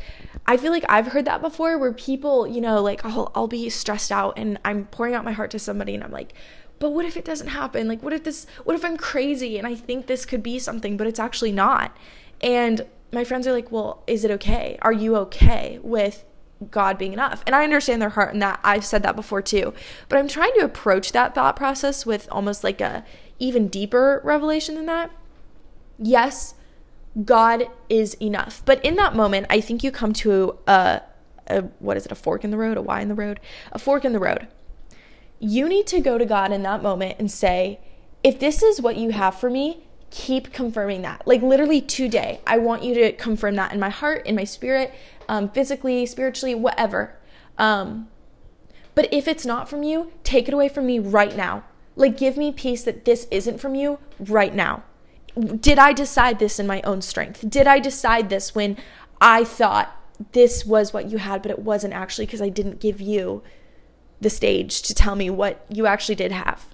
I 0.47 0.57
feel 0.57 0.73
like 0.73 0.85
I've 0.89 1.09
heard 1.09 1.25
that 1.27 1.41
before 1.41 1.79
where 1.79 1.93
people, 1.93 2.47
you 2.47 2.61
know, 2.61 2.83
like 2.83 3.05
I'll 3.05 3.31
I'll 3.35 3.49
be 3.49 3.69
stressed 3.71 4.13
out 4.13 4.35
and 4.37 4.59
I'm 4.65 4.87
pouring 4.87 5.15
out 5.15 5.25
my 5.25 5.33
heart 5.33 5.51
to 5.53 5.59
somebody 5.59 5.95
and 5.95 6.03
I'm 6.03 6.11
like, 6.11 6.35
"But 6.85 6.93
what 6.93 7.07
if 7.07 7.17
it 7.17 7.25
doesn't 7.25 7.49
happen? 7.49 7.89
Like 7.89 8.03
what 8.03 8.13
if 8.13 8.25
this 8.25 8.47
what 8.65 8.77
if 8.77 8.85
I'm 8.85 8.99
crazy 8.99 9.59
and 9.59 9.67
I 9.67 9.75
think 9.75 10.07
this 10.07 10.27
could 10.27 10.43
be 10.43 10.59
something 10.59 10.97
but 10.99 11.07
it's 11.07 11.21
actually 11.21 11.53
not?" 11.53 11.97
And 12.43 12.87
my 13.11 13.25
friends 13.25 13.47
are 13.47 13.53
like, 13.53 13.73
"Well, 13.73 14.03
is 14.07 14.25
it 14.25 14.31
okay? 14.33 14.79
Are 14.83 14.93
you 14.93 15.17
okay 15.17 15.79
with 15.83 16.25
God 16.71 16.99
being 16.99 17.13
enough. 17.13 17.43
And 17.47 17.55
I 17.55 17.65
understand 17.65 18.01
their 18.01 18.11
heart 18.11 18.33
and 18.33 18.43
that 18.43 18.61
I've 18.63 18.85
said 18.85 19.03
that 19.03 19.17
before 19.17 19.43
too. 19.43 19.75
But 20.09 20.19
I'm 20.19 20.29
trying 20.29 20.53
to 20.59 20.65
approach 20.65 21.13
that 21.13 21.35
thought 21.35 21.57
process 21.57 22.07
with 22.07 22.29
almost 22.31 22.65
like 22.65 22.81
a 22.81 23.05
even 23.39 23.69
deeper 23.69 24.21
revelation 24.25 24.75
than 24.75 24.87
that. 24.87 25.11
Yes, 25.99 26.55
God 27.25 27.69
is 27.89 28.15
enough. 28.15 28.63
But 28.65 28.85
in 28.85 28.97
that 28.97 29.15
moment, 29.15 29.47
I 29.51 29.61
think 29.61 29.85
you 29.85 29.91
come 29.91 30.13
to 30.15 30.59
a, 30.67 31.03
a 31.49 31.63
what 31.79 31.97
is 31.97 32.07
it, 32.07 32.13
a 32.13 32.17
fork 32.17 32.45
in 32.45 32.51
the 32.51 32.57
road, 32.57 32.77
a 32.77 32.83
Y 32.83 33.01
in 33.01 33.09
the 33.09 33.15
road, 33.15 33.41
a 33.73 33.79
fork 33.79 34.05
in 34.05 34.13
the 34.13 34.19
road. 34.19 34.47
You 35.47 35.69
need 35.69 35.87
to 35.89 36.01
go 36.01 36.17
to 36.17 36.25
God 36.25 36.53
in 36.53 36.63
that 36.63 36.83
moment 36.83 37.17
and 37.19 37.31
say, 37.31 37.79
if 38.23 38.41
this 38.41 38.63
is 38.63 38.81
what 38.81 38.97
you 38.97 39.11
have 39.11 39.39
for 39.39 39.51
me, 39.51 39.85
keep 40.11 40.55
confirming 40.55 41.03
that. 41.03 41.27
Like 41.27 41.43
literally 41.43 41.83
today, 41.83 42.41
I 42.47 42.57
want 42.57 42.83
you 42.83 42.95
to 42.95 43.13
confirm 43.13 43.57
that 43.57 43.71
in 43.71 43.79
my 43.79 43.91
heart, 43.91 44.25
in 44.25 44.37
my 44.37 44.45
spirit, 44.45 44.95
um, 45.29 45.51
physically, 45.51 46.07
spiritually, 46.07 46.55
whatever. 46.55 47.19
Um, 47.59 48.09
but 48.95 49.13
if 49.13 49.29
it's 49.29 49.45
not 49.45 49.69
from 49.69 49.83
you, 49.83 50.13
take 50.23 50.49
it 50.49 50.55
away 50.55 50.71
from 50.71 50.87
me 50.87 50.99
right 50.99 51.37
now. 51.37 51.65
Like, 51.95 52.17
give 52.17 52.39
me 52.39 52.51
peace 52.51 52.83
that 52.85 53.05
this 53.05 53.27
isn't 53.31 53.61
from 53.61 53.75
you 53.75 53.99
right 54.19 54.55
now. 54.55 54.83
Did 55.39 55.79
I 55.79 55.93
decide 55.93 56.39
this 56.39 56.59
in 56.59 56.67
my 56.67 56.81
own 56.83 57.03
strength? 57.03 57.45
Did 57.51 57.67
I 57.67 57.81
decide 57.81 58.31
this 58.31 58.55
when 58.55 58.79
I 59.21 59.45
thought 59.45 59.95
this 60.33 60.65
was 60.65 60.95
what 60.95 61.11
you 61.11 61.19
had, 61.19 61.43
but 61.43 61.51
it 61.51 61.59
wasn't 61.59 61.93
actually 61.93 62.25
because 62.25 62.41
I 62.41 62.49
didn't 62.49 62.81
give 62.81 62.99
you 62.99 63.43
the 64.25 64.31
stage 64.31 64.83
to 64.83 64.93
tell 64.95 65.15
me 65.15 65.31
what 65.31 65.65
you 65.69 65.87
actually 65.87 66.17
did 66.17 66.33
have? 66.33 66.67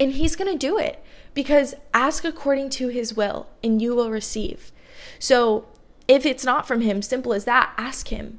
And 0.00 0.12
he's 0.12 0.34
going 0.34 0.52
to 0.52 0.58
do 0.58 0.76
it 0.76 1.02
because 1.32 1.74
ask 1.94 2.24
according 2.24 2.70
to 2.70 2.88
his 2.88 3.14
will 3.14 3.46
and 3.62 3.80
you 3.80 3.94
will 3.94 4.10
receive. 4.10 4.72
So 5.20 5.66
if 6.08 6.24
it's 6.24 6.44
not 6.44 6.66
from 6.66 6.82
Him, 6.82 7.02
simple 7.02 7.32
as 7.32 7.44
that, 7.44 7.72
ask 7.76 8.08
Him. 8.08 8.38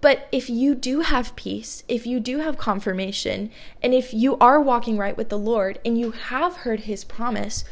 But 0.00 0.28
if 0.30 0.50
you 0.50 0.74
do 0.74 1.00
have 1.00 1.36
peace, 1.36 1.82
if 1.88 2.06
you 2.06 2.20
do 2.20 2.38
have 2.38 2.58
confirmation, 2.58 3.50
and 3.82 3.94
if 3.94 4.12
you 4.12 4.36
are 4.38 4.60
walking 4.60 4.98
right 4.98 5.16
with 5.16 5.28
the 5.28 5.38
Lord 5.38 5.78
and 5.84 5.98
you 5.98 6.10
have 6.10 6.58
heard 6.58 6.80
His 6.80 7.04
promise, 7.04 7.64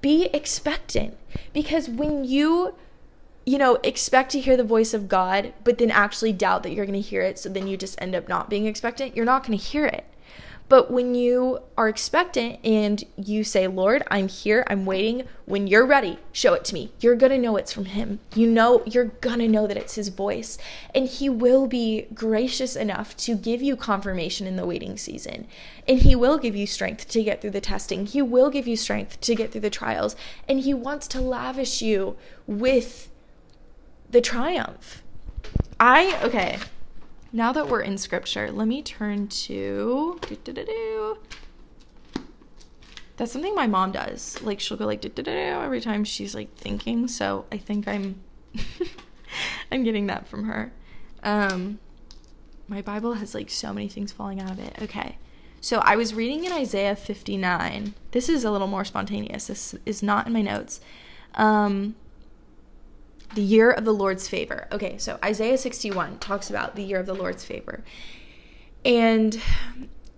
be 0.00 0.26
expectant. 0.32 1.16
Because 1.52 1.88
when 1.88 2.24
you 2.24 2.74
you 3.46 3.58
know, 3.58 3.76
expect 3.84 4.32
to 4.32 4.40
hear 4.40 4.56
the 4.56 4.64
voice 4.64 4.92
of 4.92 5.08
God, 5.08 5.54
but 5.62 5.78
then 5.78 5.90
actually 5.90 6.32
doubt 6.32 6.64
that 6.64 6.72
you're 6.72 6.84
going 6.84 7.00
to 7.00 7.08
hear 7.08 7.22
it. 7.22 7.38
So 7.38 7.48
then 7.48 7.68
you 7.68 7.76
just 7.76 8.00
end 8.02 8.16
up 8.16 8.28
not 8.28 8.50
being 8.50 8.66
expectant. 8.66 9.16
You're 9.16 9.24
not 9.24 9.46
going 9.46 9.56
to 9.56 9.64
hear 9.64 9.86
it. 9.86 10.04
But 10.68 10.90
when 10.90 11.14
you 11.14 11.60
are 11.78 11.88
expectant 11.88 12.58
and 12.64 13.04
you 13.16 13.44
say, 13.44 13.68
Lord, 13.68 14.02
I'm 14.10 14.26
here, 14.26 14.64
I'm 14.66 14.84
waiting, 14.84 15.28
when 15.44 15.68
you're 15.68 15.86
ready, 15.86 16.18
show 16.32 16.54
it 16.54 16.64
to 16.64 16.74
me. 16.74 16.92
You're 16.98 17.14
going 17.14 17.30
to 17.30 17.38
know 17.38 17.56
it's 17.56 17.72
from 17.72 17.84
Him. 17.84 18.18
You 18.34 18.48
know, 18.48 18.82
you're 18.84 19.04
going 19.04 19.38
to 19.38 19.46
know 19.46 19.68
that 19.68 19.76
it's 19.76 19.94
His 19.94 20.08
voice. 20.08 20.58
And 20.92 21.06
He 21.06 21.28
will 21.28 21.68
be 21.68 22.08
gracious 22.12 22.74
enough 22.74 23.16
to 23.18 23.36
give 23.36 23.62
you 23.62 23.76
confirmation 23.76 24.48
in 24.48 24.56
the 24.56 24.66
waiting 24.66 24.96
season. 24.96 25.46
And 25.86 26.00
He 26.00 26.16
will 26.16 26.36
give 26.36 26.56
you 26.56 26.66
strength 26.66 27.08
to 27.10 27.22
get 27.22 27.40
through 27.40 27.50
the 27.50 27.60
testing. 27.60 28.06
He 28.06 28.20
will 28.20 28.50
give 28.50 28.66
you 28.66 28.74
strength 28.74 29.20
to 29.20 29.36
get 29.36 29.52
through 29.52 29.60
the 29.60 29.70
trials. 29.70 30.16
And 30.48 30.58
He 30.58 30.74
wants 30.74 31.06
to 31.08 31.20
lavish 31.20 31.80
you 31.80 32.16
with 32.48 33.08
the 34.16 34.22
triumph. 34.22 35.02
I, 35.78 36.18
okay, 36.22 36.58
now 37.34 37.52
that 37.52 37.68
we're 37.68 37.82
in 37.82 37.98
scripture, 37.98 38.50
let 38.50 38.66
me 38.66 38.80
turn 38.80 39.28
to. 39.28 40.18
That's 43.18 43.30
something 43.30 43.54
my 43.54 43.66
mom 43.66 43.92
does. 43.92 44.40
Like 44.40 44.58
she'll 44.58 44.78
go 44.78 44.86
like 44.86 45.04
every 45.04 45.82
time 45.82 46.04
she's 46.04 46.34
like 46.34 46.54
thinking. 46.54 47.08
So 47.08 47.44
I 47.52 47.58
think 47.58 47.86
I'm 47.86 48.22
I'm 49.70 49.84
getting 49.84 50.06
that 50.06 50.26
from 50.28 50.44
her. 50.44 50.72
Um, 51.22 51.78
my 52.68 52.80
Bible 52.80 53.14
has 53.14 53.34
like 53.34 53.50
so 53.50 53.70
many 53.74 53.88
things 53.88 54.12
falling 54.12 54.40
out 54.40 54.50
of 54.50 54.58
it. 54.58 54.78
Okay. 54.80 55.18
So 55.60 55.80
I 55.80 55.96
was 55.96 56.14
reading 56.14 56.44
in 56.44 56.52
Isaiah 56.52 56.96
59. 56.96 57.92
This 58.12 58.30
is 58.30 58.44
a 58.44 58.50
little 58.50 58.66
more 58.66 58.86
spontaneous. 58.86 59.48
This 59.48 59.74
is 59.84 60.02
not 60.02 60.26
in 60.26 60.32
my 60.32 60.40
notes. 60.40 60.80
Um, 61.34 61.96
the 63.34 63.42
year 63.42 63.70
of 63.70 63.84
the 63.84 63.92
Lord's 63.92 64.28
favor. 64.28 64.68
Okay, 64.72 64.98
so 64.98 65.18
Isaiah 65.24 65.58
61 65.58 66.18
talks 66.18 66.50
about 66.50 66.76
the 66.76 66.82
year 66.82 66.98
of 66.98 67.06
the 67.06 67.14
Lord's 67.14 67.44
favor. 67.44 67.84
And 68.84 69.40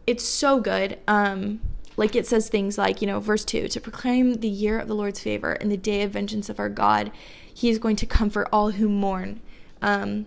it's 0.06 0.24
so 0.24 0.60
good. 0.60 0.98
Um, 1.08 1.60
like 1.96 2.14
it 2.14 2.26
says 2.26 2.48
things 2.48 2.78
like, 2.78 3.00
you 3.00 3.06
know, 3.06 3.18
verse 3.18 3.44
2 3.44 3.68
to 3.68 3.80
proclaim 3.80 4.34
the 4.34 4.48
year 4.48 4.78
of 4.78 4.86
the 4.86 4.94
Lord's 4.94 5.20
favor 5.20 5.52
and 5.52 5.70
the 5.70 5.76
day 5.76 6.02
of 6.02 6.12
vengeance 6.12 6.48
of 6.48 6.60
our 6.60 6.68
God, 6.68 7.10
he 7.52 7.68
is 7.68 7.78
going 7.78 7.96
to 7.96 8.06
comfort 8.06 8.48
all 8.52 8.70
who 8.70 8.88
mourn. 8.88 9.40
Um, 9.82 10.26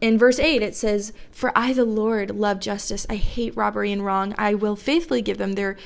in 0.00 0.18
verse 0.18 0.38
8, 0.38 0.60
it 0.60 0.76
says, 0.76 1.14
For 1.30 1.56
I, 1.56 1.72
the 1.72 1.86
Lord, 1.86 2.30
love 2.30 2.60
justice. 2.60 3.06
I 3.08 3.16
hate 3.16 3.56
robbery 3.56 3.92
and 3.92 4.04
wrong. 4.04 4.34
I 4.36 4.54
will 4.54 4.76
faithfully 4.76 5.22
give 5.22 5.38
them 5.38 5.54
their 5.54 5.76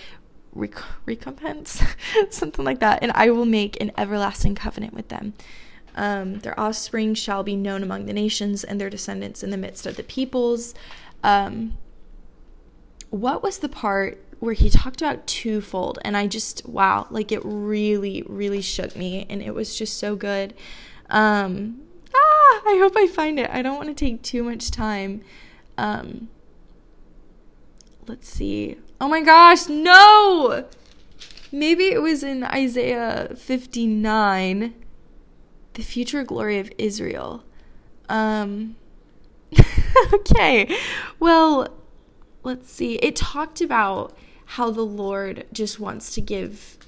rec- 0.53 0.83
recompense, 1.07 1.83
something 2.31 2.65
like 2.65 2.81
that, 2.81 2.99
and 3.03 3.13
I 3.13 3.31
will 3.31 3.47
make 3.47 3.81
an 3.81 3.93
everlasting 3.97 4.57
covenant 4.57 4.95
with 4.95 5.09
them. 5.09 5.35
Um, 5.97 6.39
their 6.41 6.59
offspring 6.59 7.15
shall 7.15 7.43
be 7.43 7.57
known 7.57 7.83
among 7.83 8.07
the 8.07 8.13
nations, 8.13 8.65
and 8.65 8.81
their 8.81 8.91
descendants 8.91 9.43
in 9.43 9.51
the 9.51 9.57
midst 9.57 9.87
of 9.87 9.97
the 9.97 10.03
peoples. 10.03 10.75
Um, 11.23 11.77
what 13.11 13.43
was 13.43 13.59
the 13.59 13.69
part 13.69 14.23
where 14.39 14.55
he 14.55 14.71
talked 14.71 15.03
about 15.03 15.27
twofold? 15.27 15.99
And 16.05 16.17
I 16.17 16.27
just, 16.27 16.67
wow, 16.67 17.07
like 17.11 17.33
it 17.33 17.43
really, 17.45 18.23
really 18.27 18.63
shook 18.63 18.97
me, 18.97 19.27
and 19.29 19.43
it 19.43 19.55
was 19.55 19.77
just 19.77 19.99
so 19.99 20.17
good. 20.17 20.55
Um, 21.11 21.83
ah, 22.15 22.63
I 22.67 22.79
hope 22.81 22.95
I 22.97 23.07
find 23.07 23.39
it. 23.39 23.51
I 23.51 23.63
don't 23.63 23.77
want 23.77 23.89
to 23.89 23.95
take 23.95 24.23
too 24.23 24.43
much 24.43 24.71
time. 24.71 25.23
Um, 25.77 26.29
let's 28.07 28.29
see. 28.29 28.77
Oh 29.01 29.09
my 29.09 29.23
gosh, 29.23 29.69
no! 29.69 30.67
Maybe 31.53 31.87
it 31.87 32.01
was 32.01 32.23
in 32.23 32.45
Isaiah 32.45 33.35
59 33.37 34.75
the 35.75 35.83
future 35.83 36.25
glory 36.25 36.59
of 36.59 36.71
Israel. 36.79 37.45
Um, 38.09 38.77
okay, 40.13 40.77
well, 41.19 41.69
let's 42.43 42.71
see. 42.71 42.97
It 42.97 43.17
talked 43.17 43.61
about 43.61 44.17
how 44.45 44.71
the 44.71 44.85
Lord 44.85 45.47
just 45.53 45.79
wants 45.79 46.15
to 46.15 46.21
give 46.21 46.79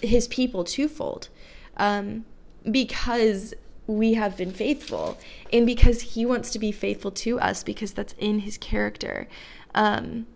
his 0.00 0.28
people 0.28 0.64
twofold 0.64 1.28
um, 1.76 2.24
because 2.70 3.54
we 3.86 4.14
have 4.14 4.36
been 4.36 4.52
faithful 4.52 5.18
and 5.52 5.66
because 5.66 6.00
he 6.00 6.26
wants 6.26 6.50
to 6.50 6.58
be 6.58 6.70
faithful 6.70 7.10
to 7.10 7.40
us 7.40 7.62
because 7.62 7.92
that's 7.92 8.14
in 8.18 8.40
his 8.40 8.58
character. 8.58 9.26
Um, 9.74 10.26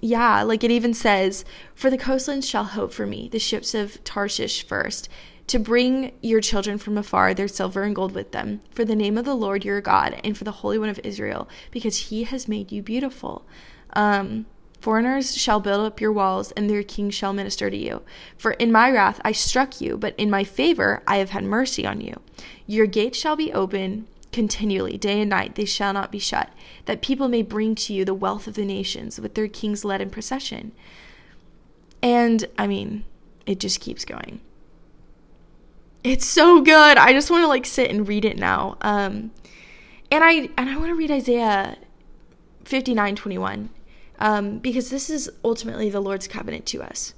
yeah, 0.00 0.42
like 0.42 0.64
it 0.64 0.70
even 0.70 0.94
says, 0.94 1.44
For 1.74 1.88
the 1.88 1.98
coastlands 1.98 2.48
shall 2.48 2.64
hope 2.64 2.92
for 2.92 3.06
me, 3.06 3.28
the 3.28 3.38
ships 3.38 3.74
of 3.74 4.02
Tarshish 4.04 4.66
first 4.66 5.08
to 5.52 5.58
bring 5.58 6.12
your 6.22 6.40
children 6.40 6.78
from 6.78 6.96
afar 6.96 7.34
their 7.34 7.46
silver 7.46 7.82
and 7.82 7.94
gold 7.94 8.12
with 8.12 8.32
them, 8.32 8.62
for 8.70 8.86
the 8.86 8.96
name 8.96 9.18
of 9.18 9.26
the 9.26 9.34
Lord 9.34 9.66
your 9.66 9.82
God 9.82 10.18
and 10.24 10.34
for 10.34 10.44
the 10.44 10.50
Holy 10.50 10.78
One 10.78 10.88
of 10.88 10.98
Israel, 11.04 11.46
because 11.70 12.08
he 12.08 12.24
has 12.24 12.48
made 12.48 12.72
you 12.72 12.82
beautiful. 12.82 13.44
Um, 13.92 14.46
Foreigners 14.80 15.36
shall 15.36 15.60
build 15.60 15.84
up 15.84 16.00
your 16.00 16.10
walls, 16.10 16.52
and 16.52 16.70
their 16.70 16.82
kings 16.82 17.14
shall 17.14 17.34
minister 17.34 17.68
to 17.68 17.76
you. 17.76 18.00
For 18.38 18.52
in 18.52 18.72
my 18.72 18.90
wrath 18.90 19.20
I 19.26 19.32
struck 19.32 19.78
you, 19.78 19.98
but 19.98 20.14
in 20.16 20.30
my 20.30 20.42
favor 20.42 21.02
I 21.06 21.18
have 21.18 21.30
had 21.30 21.44
mercy 21.44 21.86
on 21.86 22.00
you. 22.00 22.18
Your 22.66 22.86
gates 22.86 23.18
shall 23.18 23.36
be 23.36 23.52
open 23.52 24.06
continually, 24.32 24.96
day 24.96 25.20
and 25.20 25.28
night, 25.28 25.56
they 25.56 25.66
shall 25.66 25.92
not 25.92 26.10
be 26.10 26.18
shut, 26.18 26.48
that 26.86 27.02
people 27.02 27.28
may 27.28 27.42
bring 27.42 27.74
to 27.74 27.92
you 27.92 28.06
the 28.06 28.14
wealth 28.14 28.46
of 28.46 28.54
the 28.54 28.64
nations 28.64 29.20
with 29.20 29.34
their 29.34 29.48
kings 29.48 29.84
led 29.84 30.00
in 30.00 30.08
procession. 30.08 30.72
And 32.02 32.46
I 32.56 32.66
mean, 32.66 33.04
it 33.44 33.60
just 33.60 33.80
keeps 33.80 34.06
going. 34.06 34.40
It's 36.04 36.26
so 36.26 36.60
good. 36.60 36.98
I 36.98 37.12
just 37.12 37.30
want 37.30 37.42
to 37.42 37.48
like 37.48 37.66
sit 37.66 37.90
and 37.90 38.06
read 38.06 38.24
it 38.24 38.36
now. 38.36 38.76
Um, 38.80 39.30
and 40.10 40.24
I 40.24 40.50
and 40.56 40.68
I 40.68 40.76
want 40.76 40.88
to 40.88 40.94
read 40.94 41.10
Isaiah 41.10 41.78
59 42.64 43.16
21 43.16 43.70
um, 44.18 44.58
because 44.58 44.90
this 44.90 45.10
is 45.10 45.30
ultimately 45.44 45.90
the 45.90 46.00
Lord's 46.00 46.28
covenant 46.28 46.66
to 46.66 46.82
us. 46.82 47.14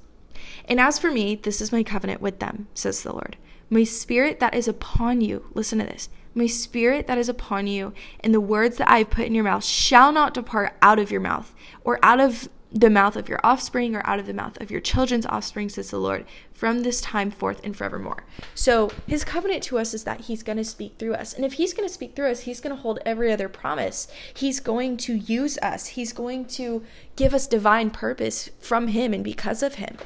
And 0.67 0.81
as 0.81 0.99
for 0.99 1.11
me, 1.11 1.35
this 1.35 1.61
is 1.61 1.73
my 1.73 1.83
covenant 1.83 2.21
with 2.21 2.39
them, 2.39 2.69
says 2.75 3.03
the 3.03 3.13
Lord. 3.13 3.37
My 3.71 3.85
spirit 3.85 4.41
that 4.41 4.55
is 4.55 4.69
upon 4.69 5.21
you, 5.21 5.47
listen 5.55 5.79
to 5.79 5.85
this. 5.85 6.09
My 6.35 6.47
spirit 6.47 7.07
that 7.07 7.19
is 7.19 7.29
upon 7.29 7.67
you, 7.67 7.93
and 8.21 8.35
the 8.35 8.41
words 8.41 8.77
that 8.79 8.91
I 8.91 8.99
have 8.99 9.11
put 9.11 9.27
in 9.27 9.35
your 9.35 9.45
mouth 9.45 9.65
shall 9.65 10.13
not 10.13 10.35
depart 10.35 10.77
out 10.83 10.99
of 10.99 11.11
your 11.11 11.21
mouth, 11.21 11.55
or 11.85 11.99
out 12.03 12.21
of 12.21 12.49
the 12.75 12.91
mouth 12.91 13.15
of 13.15 13.29
your 13.29 13.39
offspring, 13.45 13.95
or 13.95 14.05
out 14.05 14.19
of 14.19 14.27
the 14.27 14.35
mouth 14.35 14.61
of 14.61 14.69
your 14.69 14.81
children's 14.81 15.27
offspring, 15.27 15.69
says 15.69 15.91
the 15.91 15.99
Lord, 15.99 16.27
from 16.53 16.83
this 16.83 17.01
time 17.01 17.31
forth 17.31 17.61
and 17.63 17.77
forevermore. 17.77 18.25
So 18.57 18.91
his 19.07 19.25
covenant 19.25 19.63
to 19.65 19.79
us 19.79 19.95
is 19.95 20.03
that 20.05 20.23
he's 20.23 20.43
going 20.43 20.59
to 20.59 20.65
speak 20.65 20.97
through 20.99 21.15
us. 21.15 21.33
And 21.33 21.45
if 21.45 21.55
he's 21.55 21.73
going 21.73 21.89
to 21.89 21.95
speak 21.95 22.17
through 22.17 22.33
us, 22.33 22.41
he's 22.41 22.61
going 22.61 22.75
to 22.75 22.83
hold 22.83 22.99
every 23.07 23.33
other 23.33 23.49
promise. 23.49 24.09
He's 24.35 24.59
going 24.59 24.97
to 24.99 25.15
use 25.15 25.57
us, 25.59 25.87
he's 25.87 26.13
going 26.13 26.47
to 26.47 26.83
give 27.15 27.33
us 27.33 27.47
divine 27.47 27.91
purpose 27.91 28.51
from 28.59 28.89
him 28.89 29.15
and 29.15 29.23
because 29.23 29.63
of 29.63 29.77
him. 29.77 29.97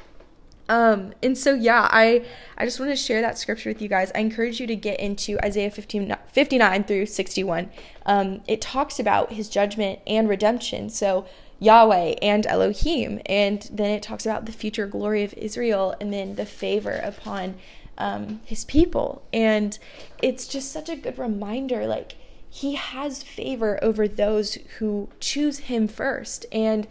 Um, 0.68 1.14
and 1.22 1.36
so 1.36 1.54
yeah, 1.54 1.88
I 1.90 2.26
I 2.58 2.66
just 2.66 2.78
want 2.78 2.92
to 2.92 2.96
share 2.96 3.22
that 3.22 3.38
scripture 3.38 3.70
with 3.70 3.80
you 3.80 3.88
guys. 3.88 4.12
I 4.14 4.18
encourage 4.18 4.60
you 4.60 4.66
to 4.66 4.76
get 4.76 5.00
into 5.00 5.38
Isaiah 5.42 5.70
15, 5.70 6.14
59 6.30 6.84
through 6.84 7.06
61. 7.06 7.70
Um, 8.04 8.42
it 8.46 8.60
talks 8.60 9.00
about 9.00 9.32
his 9.32 9.48
judgment 9.48 10.00
and 10.06 10.28
redemption. 10.28 10.90
So 10.90 11.26
Yahweh 11.60 12.14
and 12.22 12.46
Elohim, 12.46 13.20
and 13.26 13.68
then 13.72 13.90
it 13.90 14.02
talks 14.02 14.24
about 14.24 14.46
the 14.46 14.52
future 14.52 14.86
glory 14.86 15.24
of 15.24 15.34
Israel, 15.34 15.94
and 16.00 16.12
then 16.12 16.36
the 16.36 16.46
favor 16.46 17.00
upon 17.02 17.56
um, 17.96 18.40
his 18.44 18.64
people. 18.64 19.22
And 19.32 19.78
it's 20.22 20.46
just 20.46 20.72
such 20.72 20.88
a 20.88 20.96
good 20.96 21.18
reminder, 21.18 21.86
like 21.86 22.14
he 22.48 22.74
has 22.76 23.22
favor 23.22 23.78
over 23.82 24.06
those 24.06 24.54
who 24.78 25.08
choose 25.20 25.58
him 25.58 25.88
first, 25.88 26.46
and 26.52 26.86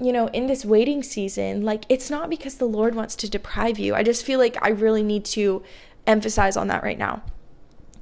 you 0.00 0.12
know, 0.12 0.28
in 0.28 0.46
this 0.46 0.64
waiting 0.64 1.02
season, 1.02 1.62
like 1.62 1.84
it's 1.88 2.08
not 2.08 2.30
because 2.30 2.54
the 2.56 2.66
Lord 2.66 2.94
wants 2.94 3.16
to 3.16 3.28
deprive 3.28 3.78
you. 3.78 3.94
I 3.94 4.02
just 4.04 4.24
feel 4.24 4.38
like 4.38 4.56
I 4.62 4.68
really 4.68 5.02
need 5.02 5.24
to 5.26 5.62
emphasize 6.06 6.56
on 6.56 6.68
that 6.68 6.82
right 6.82 6.98
now. 6.98 7.22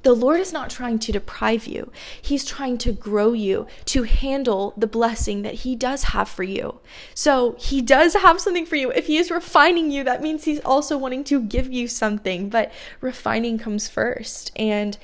The 0.03 0.13
Lord 0.13 0.39
is 0.39 0.53
not 0.53 0.69
trying 0.69 0.99
to 0.99 1.11
deprive 1.11 1.67
you. 1.67 1.91
He's 2.21 2.45
trying 2.45 2.77
to 2.79 2.91
grow 2.91 3.33
you 3.33 3.67
to 3.85 4.03
handle 4.03 4.73
the 4.77 4.87
blessing 4.87 5.41
that 5.41 5.55
He 5.55 5.75
does 5.75 6.05
have 6.05 6.29
for 6.29 6.43
you. 6.43 6.79
So, 7.13 7.55
He 7.59 7.81
does 7.81 8.13
have 8.13 8.39
something 8.39 8.65
for 8.65 8.75
you. 8.75 8.91
If 8.91 9.07
He 9.07 9.17
is 9.17 9.31
refining 9.31 9.91
you, 9.91 10.03
that 10.03 10.21
means 10.21 10.45
He's 10.45 10.59
also 10.61 10.97
wanting 10.97 11.23
to 11.25 11.41
give 11.41 11.71
you 11.71 11.87
something, 11.87 12.49
but 12.49 12.71
refining 13.01 13.57
comes 13.57 13.89
first. 13.89 14.51
And 14.55 14.97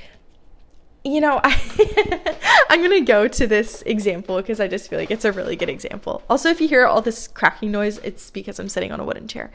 you 1.03 1.19
know, 1.19 1.39
I, 1.43 2.37
I'm 2.69 2.79
going 2.79 2.91
to 2.91 3.01
go 3.01 3.27
to 3.27 3.47
this 3.47 3.81
example 3.83 4.37
because 4.37 4.59
I 4.59 4.67
just 4.67 4.89
feel 4.89 4.99
like 4.99 5.11
it's 5.11 5.25
a 5.25 5.31
really 5.31 5.55
good 5.55 5.69
example. 5.69 6.23
Also, 6.29 6.49
if 6.49 6.61
you 6.61 6.67
hear 6.67 6.85
all 6.85 7.01
this 7.01 7.27
cracking 7.27 7.71
noise, 7.71 7.97
it's 7.99 8.31
because 8.31 8.59
I'm 8.59 8.69
sitting 8.69 8.91
on 8.91 8.99
a 8.99 9.03
wooden 9.03 9.27
chair. 9.27 9.51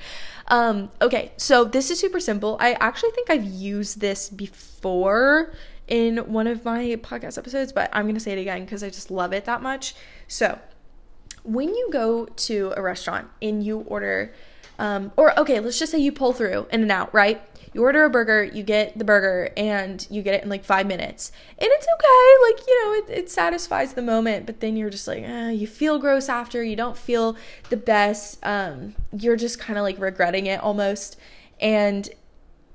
Um, 0.49 0.91
okay, 1.01 1.33
so 1.37 1.65
this 1.65 1.91
is 1.91 1.99
super 1.99 2.21
simple. 2.21 2.59
I 2.61 2.73
actually 2.75 3.11
think 3.13 3.31
I've 3.31 3.45
used 3.45 4.01
this 4.01 4.29
before 4.29 5.53
in 5.87 6.19
one 6.19 6.47
of 6.47 6.65
my 6.65 6.97
podcast 7.03 7.39
episodes, 7.39 7.73
but 7.73 7.89
I'm 7.93 8.05
going 8.05 8.15
to 8.15 8.21
say 8.21 8.33
it 8.33 8.41
again 8.41 8.65
because 8.65 8.83
I 8.83 8.91
just 8.91 9.11
love 9.11 9.33
it 9.33 9.47
that 9.47 9.63
much. 9.63 9.95
So, 10.27 10.59
when 11.45 11.71
you 11.75 11.89
go 11.91 12.27
to 12.27 12.75
a 12.77 12.83
restaurant 12.83 13.29
and 13.41 13.65
you 13.65 13.81
order, 13.81 14.35
um, 14.79 15.13
or 15.17 15.39
okay, 15.41 15.61
let's 15.61 15.79
just 15.79 15.93
say 15.93 15.99
you 15.99 16.13
pull 16.13 16.35
through 16.35 16.67
In-N-Out, 16.71 17.15
right? 17.15 17.41
You 17.79 17.85
order 17.85 18.05
a 18.05 18.11
burger, 18.11 18.43
you 18.43 18.65
get 18.65 18.99
the 18.99 19.05
burger, 19.05 19.51
and 19.57 20.05
you 20.11 20.21
get 20.21 20.35
it 20.35 20.43
in 20.43 20.49
like 20.49 20.65
five 20.65 20.85
minutes. 20.85 21.31
And 21.51 21.69
it's 21.71 21.87
okay, 21.87 22.51
like, 22.51 22.67
you 22.67 22.85
know, 22.85 22.93
it, 22.95 23.19
it 23.21 23.31
satisfies 23.31 23.95
the 23.95 24.03
moment, 24.03 24.47
but 24.47 24.59
then 24.59 24.77
you're 24.77 24.91
just 24.91 25.07
like, 25.07 25.23
eh, 25.23 25.51
you 25.51 25.69
feel 25.69 26.01
gross 26.01 26.29
after, 26.29 26.65
you 26.65 26.75
don't 26.75 26.97
feel 26.97 27.37
the 27.71 27.77
best. 27.77 28.45
Um, 28.45 28.97
you're 29.17 29.37
just 29.37 29.61
kind 29.61 29.79
of 29.79 29.85
like 29.85 29.97
regretting 30.01 30.47
it 30.47 30.61
almost. 30.61 31.19
And 31.61 32.09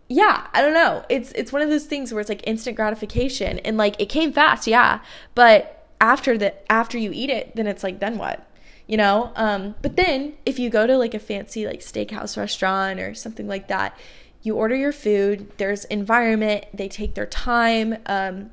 yeah, 0.07 0.47
I 0.53 0.61
don't 0.61 0.73
know. 0.73 1.03
It's 1.09 1.33
it's 1.33 1.51
one 1.51 1.61
of 1.61 1.69
those 1.69 1.85
things 1.85 2.13
where 2.13 2.21
it's 2.21 2.29
like 2.29 2.47
instant 2.47 2.77
gratification 2.77 3.59
and 3.59 3.77
like 3.77 3.99
it 3.99 4.05
came 4.05 4.31
fast, 4.31 4.67
yeah. 4.67 5.01
But 5.35 5.85
after 5.99 6.37
that 6.37 6.65
after 6.69 6.97
you 6.97 7.11
eat 7.13 7.29
it, 7.29 7.57
then 7.57 7.67
it's 7.67 7.83
like 7.83 7.99
then 7.99 8.17
what? 8.17 8.47
You 8.87 8.95
know? 8.97 9.33
Um, 9.35 9.75
but 9.81 9.97
then 9.97 10.33
if 10.45 10.59
you 10.59 10.69
go 10.69 10.87
to 10.87 10.97
like 10.97 11.13
a 11.13 11.19
fancy 11.19 11.65
like 11.65 11.81
steakhouse 11.81 12.37
restaurant 12.37 13.01
or 13.01 13.13
something 13.13 13.47
like 13.47 13.67
that, 13.67 13.97
you 14.43 14.55
order 14.55 14.75
your 14.75 14.91
food, 14.91 15.51
there's 15.57 15.85
environment, 15.85 16.65
they 16.73 16.89
take 16.89 17.15
their 17.15 17.25
time. 17.25 17.97
Um, 18.05 18.51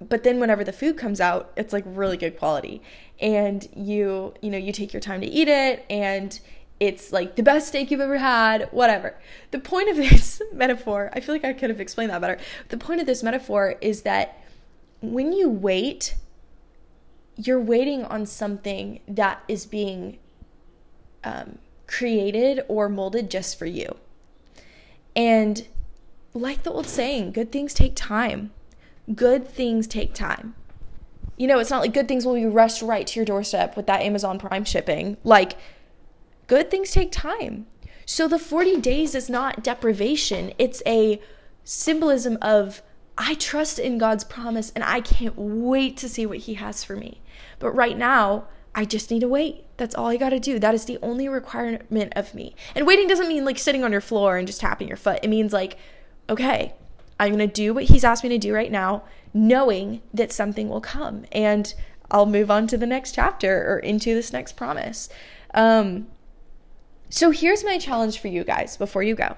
but 0.00 0.22
then 0.22 0.40
whenever 0.40 0.64
the 0.64 0.72
food 0.72 0.96
comes 0.96 1.20
out, 1.20 1.52
it's 1.56 1.72
like 1.72 1.84
really 1.86 2.16
good 2.16 2.38
quality. 2.38 2.80
And 3.20 3.68
you, 3.76 4.32
you 4.40 4.50
know, 4.50 4.56
you 4.56 4.72
take 4.72 4.92
your 4.92 5.00
time 5.00 5.20
to 5.20 5.26
eat 5.26 5.48
it 5.48 5.84
and 5.90 6.38
it's 6.78 7.12
like 7.12 7.36
the 7.36 7.42
best 7.42 7.68
steak 7.68 7.90
you've 7.90 8.00
ever 8.00 8.16
had, 8.16 8.68
whatever. 8.70 9.14
The 9.50 9.58
point 9.58 9.90
of 9.90 9.96
this 9.96 10.40
metaphor, 10.52 11.10
I 11.12 11.20
feel 11.20 11.34
like 11.34 11.44
I 11.44 11.52
could 11.52 11.68
have 11.68 11.80
explained 11.80 12.10
that 12.10 12.20
better. 12.20 12.38
The 12.68 12.78
point 12.78 13.00
of 13.00 13.06
this 13.06 13.22
metaphor 13.22 13.74
is 13.80 14.02
that 14.02 14.42
when 15.02 15.32
you 15.32 15.50
wait, 15.50 16.14
you're 17.36 17.60
waiting 17.60 18.04
on 18.04 18.24
something 18.24 19.00
that 19.08 19.42
is 19.48 19.66
being 19.66 20.18
um, 21.24 21.58
created 21.86 22.64
or 22.68 22.88
molded 22.88 23.30
just 23.30 23.58
for 23.58 23.66
you. 23.66 23.96
And 25.20 25.66
like 26.32 26.62
the 26.62 26.72
old 26.72 26.86
saying, 26.86 27.32
good 27.32 27.52
things 27.52 27.74
take 27.74 27.92
time. 27.94 28.52
Good 29.14 29.46
things 29.46 29.86
take 29.86 30.14
time. 30.14 30.54
You 31.36 31.46
know, 31.46 31.58
it's 31.58 31.68
not 31.68 31.82
like 31.82 31.92
good 31.92 32.08
things 32.08 32.24
will 32.24 32.36
be 32.36 32.46
rushed 32.46 32.80
right 32.80 33.06
to 33.06 33.18
your 33.18 33.26
doorstep 33.26 33.76
with 33.76 33.86
that 33.86 34.00
Amazon 34.00 34.38
Prime 34.38 34.64
shipping. 34.64 35.18
Like, 35.22 35.58
good 36.46 36.70
things 36.70 36.90
take 36.90 37.12
time. 37.12 37.66
So 38.06 38.28
the 38.28 38.38
40 38.38 38.80
days 38.80 39.14
is 39.14 39.28
not 39.28 39.62
deprivation, 39.62 40.54
it's 40.56 40.82
a 40.86 41.20
symbolism 41.64 42.38
of 42.40 42.82
I 43.18 43.34
trust 43.34 43.78
in 43.78 43.98
God's 43.98 44.24
promise 44.24 44.72
and 44.74 44.82
I 44.82 45.02
can't 45.02 45.36
wait 45.36 45.98
to 45.98 46.08
see 46.08 46.24
what 46.24 46.38
He 46.38 46.54
has 46.54 46.82
for 46.82 46.96
me. 46.96 47.20
But 47.58 47.72
right 47.72 47.98
now, 47.98 48.46
I 48.74 48.84
just 48.84 49.10
need 49.10 49.20
to 49.20 49.28
wait. 49.28 49.64
That's 49.76 49.94
all 49.94 50.06
I 50.06 50.16
got 50.16 50.30
to 50.30 50.38
do. 50.38 50.58
That 50.58 50.74
is 50.74 50.84
the 50.84 50.98
only 51.02 51.28
requirement 51.28 52.12
of 52.14 52.34
me. 52.34 52.54
And 52.74 52.86
waiting 52.86 53.08
doesn't 53.08 53.28
mean 53.28 53.44
like 53.44 53.58
sitting 53.58 53.82
on 53.82 53.92
your 53.92 54.00
floor 54.00 54.36
and 54.36 54.46
just 54.46 54.60
tapping 54.60 54.88
your 54.88 54.96
foot. 54.96 55.20
It 55.22 55.28
means 55.28 55.52
like, 55.52 55.76
okay, 56.28 56.74
I'm 57.18 57.36
going 57.36 57.46
to 57.46 57.52
do 57.52 57.74
what 57.74 57.84
he's 57.84 58.04
asked 58.04 58.22
me 58.22 58.30
to 58.30 58.38
do 58.38 58.54
right 58.54 58.70
now, 58.70 59.02
knowing 59.34 60.02
that 60.14 60.32
something 60.32 60.68
will 60.68 60.80
come 60.80 61.24
and 61.32 61.74
I'll 62.10 62.26
move 62.26 62.50
on 62.50 62.66
to 62.68 62.76
the 62.76 62.86
next 62.86 63.14
chapter 63.14 63.72
or 63.72 63.78
into 63.78 64.14
this 64.14 64.32
next 64.32 64.56
promise. 64.56 65.08
Um, 65.54 66.06
so 67.08 67.30
here's 67.30 67.64
my 67.64 67.78
challenge 67.78 68.18
for 68.18 68.28
you 68.28 68.44
guys 68.44 68.76
before 68.76 69.02
you 69.02 69.14
go. 69.14 69.36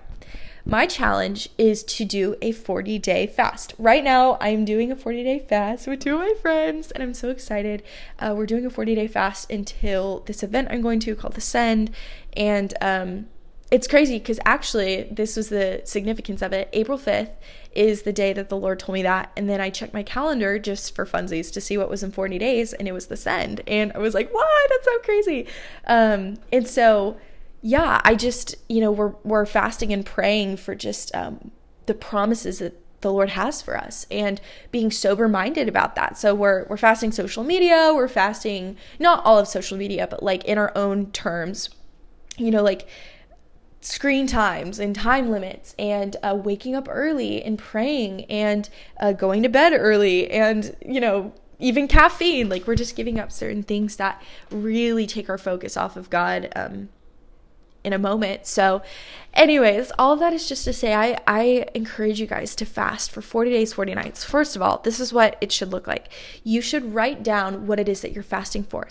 My 0.64 0.86
challenge 0.86 1.48
is 1.58 1.82
to 1.84 2.04
do 2.04 2.36
a 2.40 2.52
40 2.52 2.98
day 3.00 3.26
fast. 3.26 3.74
Right 3.78 4.04
now, 4.04 4.38
I'm 4.40 4.64
doing 4.64 4.92
a 4.92 4.96
40 4.96 5.24
day 5.24 5.38
fast 5.40 5.88
with 5.88 6.00
two 6.00 6.14
of 6.14 6.20
my 6.20 6.34
friends, 6.40 6.92
and 6.92 7.02
I'm 7.02 7.14
so 7.14 7.30
excited. 7.30 7.82
Uh, 8.18 8.34
we're 8.36 8.46
doing 8.46 8.64
a 8.64 8.70
40 8.70 8.94
day 8.94 9.08
fast 9.08 9.50
until 9.50 10.20
this 10.20 10.42
event 10.42 10.68
I'm 10.70 10.80
going 10.80 11.00
to 11.00 11.16
called 11.16 11.34
The 11.34 11.40
Send. 11.40 11.90
And 12.34 12.74
um, 12.80 13.26
it's 13.72 13.88
crazy 13.88 14.18
because 14.20 14.38
actually, 14.44 15.02
this 15.10 15.34
was 15.34 15.48
the 15.48 15.82
significance 15.84 16.42
of 16.42 16.52
it. 16.52 16.68
April 16.72 16.98
5th 16.98 17.32
is 17.72 18.02
the 18.02 18.12
day 18.12 18.32
that 18.32 18.48
the 18.48 18.56
Lord 18.56 18.78
told 18.78 18.94
me 18.94 19.02
that. 19.02 19.32
And 19.36 19.48
then 19.48 19.60
I 19.60 19.70
checked 19.70 19.94
my 19.94 20.04
calendar 20.04 20.60
just 20.60 20.94
for 20.94 21.04
funsies 21.04 21.52
to 21.54 21.60
see 21.60 21.76
what 21.76 21.90
was 21.90 22.04
in 22.04 22.12
40 22.12 22.38
days, 22.38 22.72
and 22.72 22.86
it 22.86 22.92
was 22.92 23.06
The 23.06 23.16
Send. 23.16 23.62
And 23.66 23.90
I 23.94 23.98
was 23.98 24.14
like, 24.14 24.32
what? 24.32 24.70
That's 24.70 24.84
so 24.84 24.98
crazy. 25.00 25.46
Um, 25.86 26.36
and 26.52 26.68
so, 26.68 27.16
yeah, 27.62 28.00
I 28.04 28.16
just, 28.16 28.56
you 28.68 28.80
know, 28.80 28.90
we're 28.90 29.14
we're 29.22 29.46
fasting 29.46 29.92
and 29.92 30.04
praying 30.04 30.56
for 30.56 30.74
just 30.74 31.14
um, 31.14 31.52
the 31.86 31.94
promises 31.94 32.58
that 32.58 32.78
the 33.02 33.12
Lord 33.12 33.30
has 33.30 33.62
for 33.62 33.76
us 33.76 34.06
and 34.10 34.40
being 34.72 34.90
sober 34.90 35.28
minded 35.28 35.68
about 35.68 35.94
that. 35.94 36.18
So 36.18 36.34
we're 36.34 36.66
we're 36.68 36.76
fasting 36.76 37.12
social 37.12 37.44
media, 37.44 37.92
we're 37.94 38.08
fasting 38.08 38.76
not 38.98 39.24
all 39.24 39.38
of 39.38 39.46
social 39.46 39.78
media, 39.78 40.08
but 40.08 40.22
like 40.24 40.44
in 40.44 40.58
our 40.58 40.72
own 40.76 41.12
terms, 41.12 41.70
you 42.36 42.50
know, 42.50 42.62
like 42.62 42.88
screen 43.80 44.26
times 44.26 44.80
and 44.80 44.94
time 44.94 45.30
limits 45.30 45.74
and 45.78 46.16
uh, 46.22 46.34
waking 46.36 46.74
up 46.74 46.88
early 46.90 47.42
and 47.44 47.58
praying 47.58 48.24
and 48.24 48.68
uh, 49.00 49.12
going 49.12 49.42
to 49.42 49.48
bed 49.48 49.72
early 49.72 50.30
and 50.30 50.76
you 50.86 51.00
know 51.00 51.32
even 51.58 51.88
caffeine 51.88 52.48
like 52.48 52.64
we're 52.64 52.76
just 52.76 52.94
giving 52.94 53.18
up 53.18 53.32
certain 53.32 53.64
things 53.64 53.96
that 53.96 54.22
really 54.52 55.04
take 55.04 55.28
our 55.28 55.36
focus 55.36 55.76
off 55.76 55.96
of 55.96 56.08
god 56.10 56.48
um, 56.54 56.88
in 57.84 57.92
a 57.92 57.98
moment. 57.98 58.46
So, 58.46 58.82
anyways, 59.34 59.92
all 59.98 60.12
of 60.12 60.20
that 60.20 60.32
is 60.32 60.48
just 60.48 60.64
to 60.64 60.72
say 60.72 60.94
I, 60.94 61.18
I 61.26 61.66
encourage 61.74 62.20
you 62.20 62.26
guys 62.26 62.54
to 62.56 62.64
fast 62.64 63.10
for 63.10 63.22
40 63.22 63.50
days, 63.50 63.72
40 63.72 63.94
nights. 63.94 64.24
First 64.24 64.56
of 64.56 64.62
all, 64.62 64.78
this 64.84 65.00
is 65.00 65.12
what 65.12 65.36
it 65.40 65.52
should 65.52 65.72
look 65.72 65.86
like. 65.86 66.08
You 66.44 66.60
should 66.60 66.94
write 66.94 67.22
down 67.22 67.66
what 67.66 67.80
it 67.80 67.88
is 67.88 68.00
that 68.02 68.12
you're 68.12 68.22
fasting 68.22 68.64
for. 68.64 68.88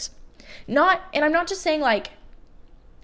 Not, 0.68 1.02
and 1.14 1.26
I'm 1.26 1.32
not 1.32 1.48
just 1.48 1.62
saying 1.62 1.82
like, 1.82 2.12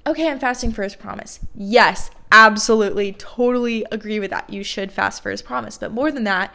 okay, 0.06 0.30
I'm 0.30 0.40
fasting 0.40 0.72
for 0.72 0.84
his 0.84 0.96
promise. 0.96 1.40
Yes, 1.56 2.10
absolutely, 2.32 3.14
totally 3.14 3.86
agree 3.92 4.20
with 4.20 4.32
that. 4.32 4.50
You 4.50 4.64
should 4.64 4.92
fast 4.92 5.22
for 5.22 5.32
his 5.32 5.42
promise. 5.42 5.78
But 5.78 5.92
more 5.92 6.12
than 6.12 6.24
that, 6.26 6.54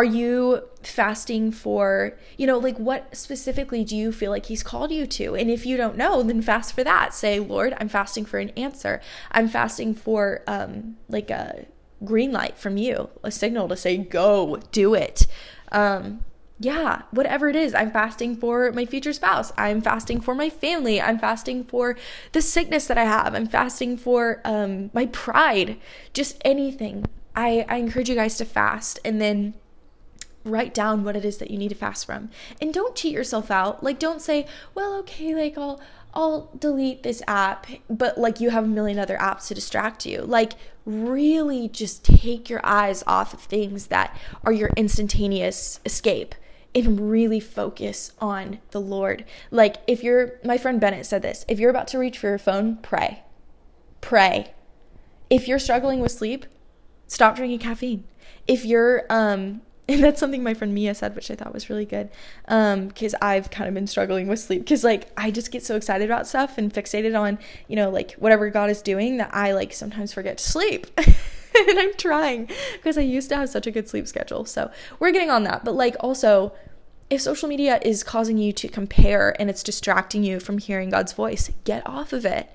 are 0.00 0.04
you 0.04 0.62
fasting 0.82 1.52
for, 1.52 2.16
you 2.38 2.46
know, 2.46 2.56
like 2.56 2.78
what 2.78 3.14
specifically 3.14 3.84
do 3.84 3.94
you 3.94 4.10
feel 4.12 4.30
like 4.30 4.46
he's 4.46 4.62
called 4.62 4.90
you 4.90 5.06
to? 5.06 5.36
And 5.36 5.50
if 5.50 5.66
you 5.66 5.76
don't 5.76 5.98
know, 5.98 6.22
then 6.22 6.40
fast 6.40 6.72
for 6.72 6.82
that. 6.82 7.12
Say, 7.12 7.38
Lord, 7.38 7.76
I'm 7.78 7.90
fasting 7.90 8.24
for 8.24 8.38
an 8.38 8.48
answer. 8.56 9.02
I'm 9.30 9.46
fasting 9.46 9.94
for 9.94 10.42
um 10.46 10.96
like 11.10 11.28
a 11.28 11.66
green 12.02 12.32
light 12.32 12.56
from 12.56 12.78
you, 12.78 13.10
a 13.22 13.30
signal 13.30 13.68
to 13.68 13.76
say, 13.76 13.98
go, 13.98 14.56
do 14.72 14.94
it. 14.94 15.26
Um, 15.70 16.24
yeah, 16.58 17.02
whatever 17.10 17.50
it 17.50 17.56
is, 17.56 17.74
I'm 17.74 17.90
fasting 17.90 18.36
for 18.36 18.72
my 18.72 18.86
future 18.86 19.12
spouse. 19.12 19.52
I'm 19.58 19.82
fasting 19.82 20.22
for 20.22 20.34
my 20.34 20.48
family. 20.48 20.98
I'm 20.98 21.18
fasting 21.18 21.64
for 21.64 21.98
the 22.32 22.40
sickness 22.40 22.86
that 22.86 22.96
I 22.96 23.04
have. 23.04 23.34
I'm 23.34 23.46
fasting 23.46 23.98
for 23.98 24.40
um, 24.46 24.90
my 24.94 25.04
pride. 25.06 25.76
Just 26.14 26.40
anything. 26.42 27.04
I, 27.36 27.66
I 27.68 27.76
encourage 27.76 28.08
you 28.08 28.14
guys 28.14 28.38
to 28.38 28.46
fast 28.46 28.98
and 29.04 29.20
then 29.20 29.52
write 30.44 30.72
down 30.74 31.04
what 31.04 31.16
it 31.16 31.24
is 31.24 31.38
that 31.38 31.50
you 31.50 31.58
need 31.58 31.68
to 31.68 31.74
fast 31.74 32.06
from. 32.06 32.30
And 32.60 32.72
don't 32.72 32.96
cheat 32.96 33.12
yourself 33.12 33.50
out. 33.50 33.82
Like 33.82 33.98
don't 33.98 34.22
say, 34.22 34.46
"Well, 34.74 34.94
okay, 35.00 35.34
like 35.34 35.58
I'll 35.58 35.80
I'll 36.14 36.50
delete 36.58 37.02
this 37.02 37.22
app," 37.26 37.66
but 37.88 38.18
like 38.18 38.40
you 38.40 38.50
have 38.50 38.64
a 38.64 38.68
million 38.68 38.98
other 38.98 39.18
apps 39.18 39.48
to 39.48 39.54
distract 39.54 40.06
you. 40.06 40.22
Like 40.22 40.52
really 40.84 41.68
just 41.68 42.04
take 42.04 42.48
your 42.48 42.60
eyes 42.64 43.04
off 43.06 43.34
of 43.34 43.40
things 43.40 43.88
that 43.88 44.16
are 44.44 44.52
your 44.52 44.70
instantaneous 44.76 45.80
escape 45.84 46.34
and 46.74 47.10
really 47.10 47.40
focus 47.40 48.12
on 48.20 48.60
the 48.70 48.80
Lord. 48.80 49.24
Like 49.50 49.76
if 49.86 50.02
you're 50.02 50.38
my 50.44 50.58
friend 50.58 50.80
Bennett 50.80 51.06
said 51.06 51.22
this, 51.22 51.44
if 51.48 51.58
you're 51.58 51.70
about 51.70 51.88
to 51.88 51.98
reach 51.98 52.18
for 52.18 52.28
your 52.28 52.38
phone, 52.38 52.76
pray. 52.76 53.22
Pray. 54.00 54.52
If 55.28 55.46
you're 55.46 55.58
struggling 55.58 56.00
with 56.00 56.12
sleep, 56.12 56.46
stop 57.06 57.36
drinking 57.36 57.58
caffeine. 57.60 58.04
If 58.46 58.64
you're 58.64 59.04
um 59.10 59.62
and 59.94 60.04
that's 60.04 60.20
something 60.20 60.42
my 60.42 60.54
friend 60.54 60.72
Mia 60.72 60.94
said, 60.94 61.16
which 61.16 61.30
I 61.30 61.34
thought 61.34 61.52
was 61.52 61.68
really 61.68 61.84
good. 61.84 62.10
Um, 62.46 62.88
because 62.88 63.14
I've 63.20 63.50
kind 63.50 63.66
of 63.66 63.74
been 63.74 63.88
struggling 63.88 64.28
with 64.28 64.38
sleep 64.38 64.62
because 64.62 64.84
like 64.84 65.08
I 65.16 65.32
just 65.32 65.50
get 65.50 65.64
so 65.64 65.74
excited 65.74 66.08
about 66.08 66.28
stuff 66.28 66.58
and 66.58 66.72
fixated 66.72 67.18
on, 67.18 67.38
you 67.66 67.74
know, 67.74 67.90
like 67.90 68.12
whatever 68.12 68.48
God 68.50 68.70
is 68.70 68.82
doing 68.82 69.16
that 69.16 69.34
I 69.34 69.52
like 69.52 69.72
sometimes 69.72 70.12
forget 70.12 70.38
to 70.38 70.44
sleep. 70.44 70.86
and 70.96 71.78
I'm 71.78 71.94
trying 71.94 72.48
because 72.74 72.96
I 72.96 73.02
used 73.02 73.28
to 73.30 73.36
have 73.36 73.48
such 73.48 73.66
a 73.66 73.72
good 73.72 73.88
sleep 73.88 74.06
schedule. 74.06 74.44
So 74.44 74.70
we're 75.00 75.10
getting 75.10 75.30
on 75.30 75.42
that. 75.44 75.64
But 75.64 75.74
like 75.74 75.96
also, 75.98 76.52
if 77.08 77.20
social 77.20 77.48
media 77.48 77.80
is 77.82 78.04
causing 78.04 78.38
you 78.38 78.52
to 78.52 78.68
compare 78.68 79.34
and 79.40 79.50
it's 79.50 79.64
distracting 79.64 80.22
you 80.22 80.38
from 80.38 80.58
hearing 80.58 80.90
God's 80.90 81.12
voice, 81.12 81.50
get 81.64 81.84
off 81.84 82.12
of 82.12 82.24
it. 82.24 82.48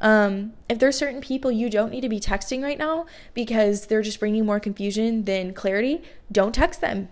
Um, 0.00 0.52
if 0.68 0.78
there's 0.78 0.96
certain 0.96 1.20
people 1.20 1.50
you 1.50 1.68
don't 1.68 1.90
need 1.90 2.02
to 2.02 2.08
be 2.08 2.20
texting 2.20 2.62
right 2.62 2.78
now 2.78 3.06
because 3.34 3.86
they're 3.86 4.02
just 4.02 4.20
bringing 4.20 4.46
more 4.46 4.60
confusion 4.60 5.24
than 5.24 5.52
clarity, 5.54 6.02
don't 6.30 6.54
text 6.54 6.80
them. 6.80 7.08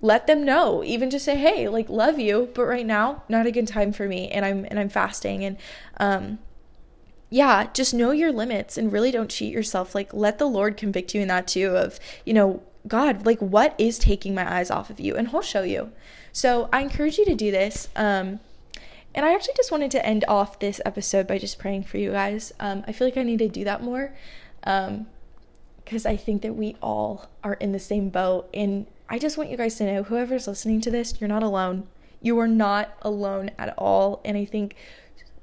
Let 0.00 0.26
them 0.26 0.44
know. 0.44 0.84
Even 0.84 1.10
just 1.10 1.24
say, 1.24 1.36
"Hey, 1.36 1.68
like 1.68 1.88
love 1.88 2.18
you, 2.18 2.50
but 2.54 2.64
right 2.64 2.86
now 2.86 3.24
not 3.28 3.46
a 3.46 3.50
good 3.50 3.66
time 3.66 3.92
for 3.92 4.06
me 4.06 4.28
and 4.30 4.44
I'm 4.44 4.64
and 4.66 4.78
I'm 4.78 4.88
fasting." 4.88 5.44
And 5.44 5.56
um 5.98 6.38
yeah, 7.30 7.68
just 7.74 7.92
know 7.92 8.10
your 8.12 8.32
limits 8.32 8.78
and 8.78 8.92
really 8.92 9.10
don't 9.10 9.30
cheat 9.30 9.52
yourself. 9.52 9.94
Like 9.94 10.14
let 10.14 10.38
the 10.38 10.46
Lord 10.46 10.76
convict 10.76 11.14
you 11.14 11.20
in 11.20 11.28
that 11.28 11.46
too 11.46 11.76
of, 11.76 11.98
you 12.24 12.32
know, 12.32 12.62
God, 12.86 13.26
like 13.26 13.40
what 13.40 13.74
is 13.78 13.98
taking 13.98 14.34
my 14.34 14.50
eyes 14.50 14.70
off 14.70 14.88
of 14.88 15.00
you? 15.00 15.16
And 15.16 15.28
he'll 15.28 15.42
show 15.42 15.62
you. 15.62 15.92
So 16.32 16.68
I 16.72 16.80
encourage 16.80 17.18
you 17.18 17.24
to 17.26 17.34
do 17.34 17.50
this. 17.50 17.88
Um 17.96 18.40
and 19.14 19.24
I 19.24 19.34
actually 19.34 19.54
just 19.56 19.72
wanted 19.72 19.90
to 19.92 20.04
end 20.04 20.24
off 20.28 20.58
this 20.58 20.80
episode 20.84 21.26
by 21.26 21.38
just 21.38 21.58
praying 21.58 21.84
for 21.84 21.98
you 21.98 22.12
guys. 22.12 22.52
Um, 22.60 22.84
I 22.86 22.92
feel 22.92 23.06
like 23.06 23.16
I 23.16 23.22
need 23.22 23.38
to 23.38 23.48
do 23.48 23.64
that 23.64 23.82
more 23.82 24.14
because 24.60 26.06
um, 26.06 26.12
I 26.12 26.16
think 26.16 26.42
that 26.42 26.54
we 26.54 26.76
all 26.82 27.28
are 27.42 27.54
in 27.54 27.72
the 27.72 27.78
same 27.78 28.10
boat. 28.10 28.48
And 28.52 28.86
I 29.08 29.18
just 29.18 29.38
want 29.38 29.50
you 29.50 29.56
guys 29.56 29.76
to 29.76 29.92
know 29.92 30.02
whoever's 30.02 30.46
listening 30.46 30.80
to 30.82 30.90
this, 30.90 31.20
you're 31.20 31.28
not 31.28 31.42
alone. 31.42 31.88
You 32.20 32.38
are 32.38 32.48
not 32.48 32.96
alone 33.02 33.50
at 33.58 33.74
all. 33.78 34.20
And 34.24 34.36
I 34.36 34.44
think 34.44 34.74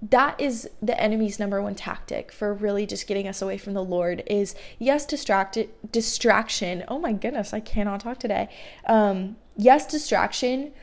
that 0.01 0.39
is 0.39 0.69
the 0.81 0.99
enemy's 1.01 1.39
number 1.39 1.61
one 1.61 1.73
tactic 1.73 2.31
for 2.31 2.53
really 2.53 2.85
just 2.85 3.07
getting 3.07 3.27
us 3.27 3.41
away 3.41 3.57
from 3.57 3.73
the 3.73 3.83
Lord 3.83 4.23
is 4.27 4.53
yes, 4.77 5.05
distracted 5.05 5.69
distraction. 5.91 6.83
Oh 6.87 6.99
my 6.99 7.13
goodness, 7.13 7.53
I 7.53 7.61
cannot 7.61 8.01
talk 8.01 8.19
today. 8.19 8.49
Um, 8.85 9.37
yes, 9.55 9.87
distraction, 9.87 10.73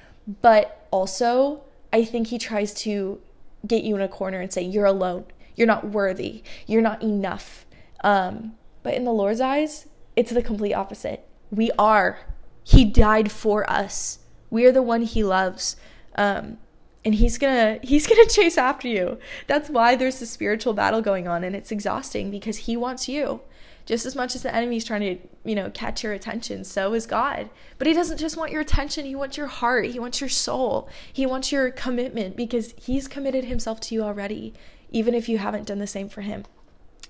but 0.41 0.87
also 0.91 1.63
I 1.93 2.05
think 2.05 2.29
he 2.29 2.39
tries 2.39 2.73
to 2.75 3.21
get 3.67 3.85
you 3.85 3.95
in 3.95 4.01
a 4.01 4.09
corner 4.09 4.41
and 4.41 4.53
say, 4.53 4.63
You're 4.63 4.87
alone. 4.87 5.27
You're 5.55 5.67
not 5.67 5.89
worthy. 5.89 6.43
You're 6.67 6.83
not 6.83 7.03
enough. 7.03 7.67
Um, 8.03 8.55
but 8.83 8.95
in 8.95 9.05
the 9.05 9.13
Lord's 9.13 9.41
eyes, 9.41 9.87
it's 10.17 10.33
the 10.33 10.43
complete 10.43 10.75
opposite. 10.75 11.27
We 11.51 11.71
are. 11.79 12.21
He 12.65 12.85
died 12.85 13.31
for 13.31 13.69
us. 13.71 14.21
We 14.51 14.65
are 14.67 14.73
the 14.73 14.83
one 14.83 15.03
he 15.03 15.23
loves. 15.23 15.77
Um, 16.17 16.59
and 17.05 17.15
he's 17.15 17.39
gonna 17.39 17.79
he's 17.83 18.07
gonna 18.07 18.27
chase 18.27 18.59
after 18.59 18.89
you. 18.89 19.19
That's 19.47 19.69
why 19.69 19.97
there's 19.97 20.21
a 20.23 20.27
spiritual 20.27 20.75
battle 20.75 21.03
going 21.03 21.29
on 21.29 21.45
and 21.45 21.55
it's 21.55 21.71
exhausting 21.71 22.31
because 22.31 22.59
he 22.59 22.77
wants 22.77 23.09
you 23.09 23.41
just 23.93 24.07
as 24.07 24.17
much 24.17 24.35
as 24.35 24.43
the 24.43 24.55
enemy's 24.55 24.87
trying 24.87 25.03
to, 25.03 25.19
you 25.45 25.55
know, 25.55 25.69
catch 25.69 26.03
your 26.03 26.15
attention, 26.15 26.65
so 26.65 26.95
is 26.95 27.05
God. 27.05 27.51
But 27.77 27.87
he 27.87 27.93
doesn't 27.93 28.17
just 28.17 28.39
want 28.39 28.51
your 28.51 28.63
attention, 28.63 29.05
he 29.05 29.15
wants 29.15 29.37
your 29.37 29.49
heart, 29.49 29.85
he 29.85 29.99
wants 29.99 30.19
your 30.19 30.31
soul, 30.31 30.89
he 31.13 31.27
wants 31.27 31.53
your 31.53 31.71
commitment 31.71 32.35
because 32.35 32.73
he's 32.79 33.07
committed 33.07 33.45
himself 33.45 33.81
to 33.81 33.95
you 33.95 34.03
already, 34.03 34.55
even 34.93 35.13
if 35.13 35.29
you 35.29 35.37
haven't 35.37 35.67
done 35.67 35.79
the 35.79 35.87
same 35.87 36.09
for 36.09 36.23
him. 36.23 36.47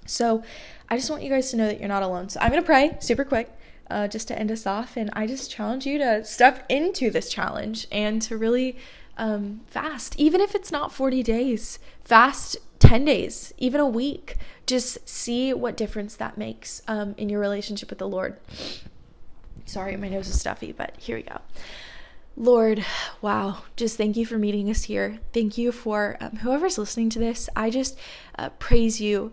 So 0.07 0.43
I 0.89 0.97
just 0.97 1.09
want 1.09 1.23
you 1.23 1.31
guys 1.31 1.53
to 1.53 1.57
know 1.57 1.67
that 1.67 1.79
you're 1.79 1.89
not 1.89 2.03
alone. 2.03 2.29
So 2.31 2.41
I'm 2.41 2.51
going 2.51 2.61
to 2.61 2.67
pray 2.67 2.97
super 2.99 3.25
quick. 3.25 3.57
Uh, 3.89 4.09
just 4.09 4.27
to 4.27 4.39
end 4.39 4.51
us 4.51 4.67
off, 4.67 4.97
and 4.97 5.11
I 5.13 5.27
just 5.27 5.51
challenge 5.51 5.87
you 5.87 5.99
to 5.99 6.25
step 6.25 6.65
into 6.71 7.11
this 7.11 7.29
challenge 7.29 7.87
and 7.93 8.23
to 8.23 8.39
really 8.39 8.79
um, 9.19 9.61
fast, 9.67 10.19
even 10.19 10.41
if 10.41 10.55
it's 10.55 10.73
not 10.73 10.93
40 10.93 11.23
days. 11.23 11.79
Fast 12.03 12.57
10 12.93 13.07
days, 13.07 13.55
even 13.57 13.81
a 13.81 13.89
week. 13.89 14.37
Just 14.67 15.09
see 15.09 15.55
what 15.55 15.79
difference 15.79 16.15
that 16.17 16.37
makes 16.37 16.83
um, 16.87 17.15
in 17.17 17.31
your 17.31 17.41
relationship 17.41 17.89
with 17.89 17.99
the 17.99 18.07
Lord. 18.07 18.37
Sorry, 19.65 19.97
my 19.97 20.11
nose 20.11 20.29
is 20.29 20.39
stuffy, 20.39 20.73
but 20.73 20.95
here 20.99 21.17
we 21.17 21.23
go. 21.23 21.39
Lord, 22.37 22.85
wow, 23.23 23.63
just 23.77 23.97
thank 23.97 24.19
you 24.19 24.27
for 24.27 24.37
meeting 24.37 24.69
us 24.69 24.83
here. 24.83 25.21
Thank 25.33 25.57
you 25.57 25.73
for 25.73 26.19
um, 26.21 26.37
whoever's 26.37 26.77
listening 26.77 27.09
to 27.09 27.19
this. 27.19 27.49
I 27.57 27.71
just 27.71 27.99
uh, 28.39 28.51
praise 28.59 29.01
you. 29.01 29.33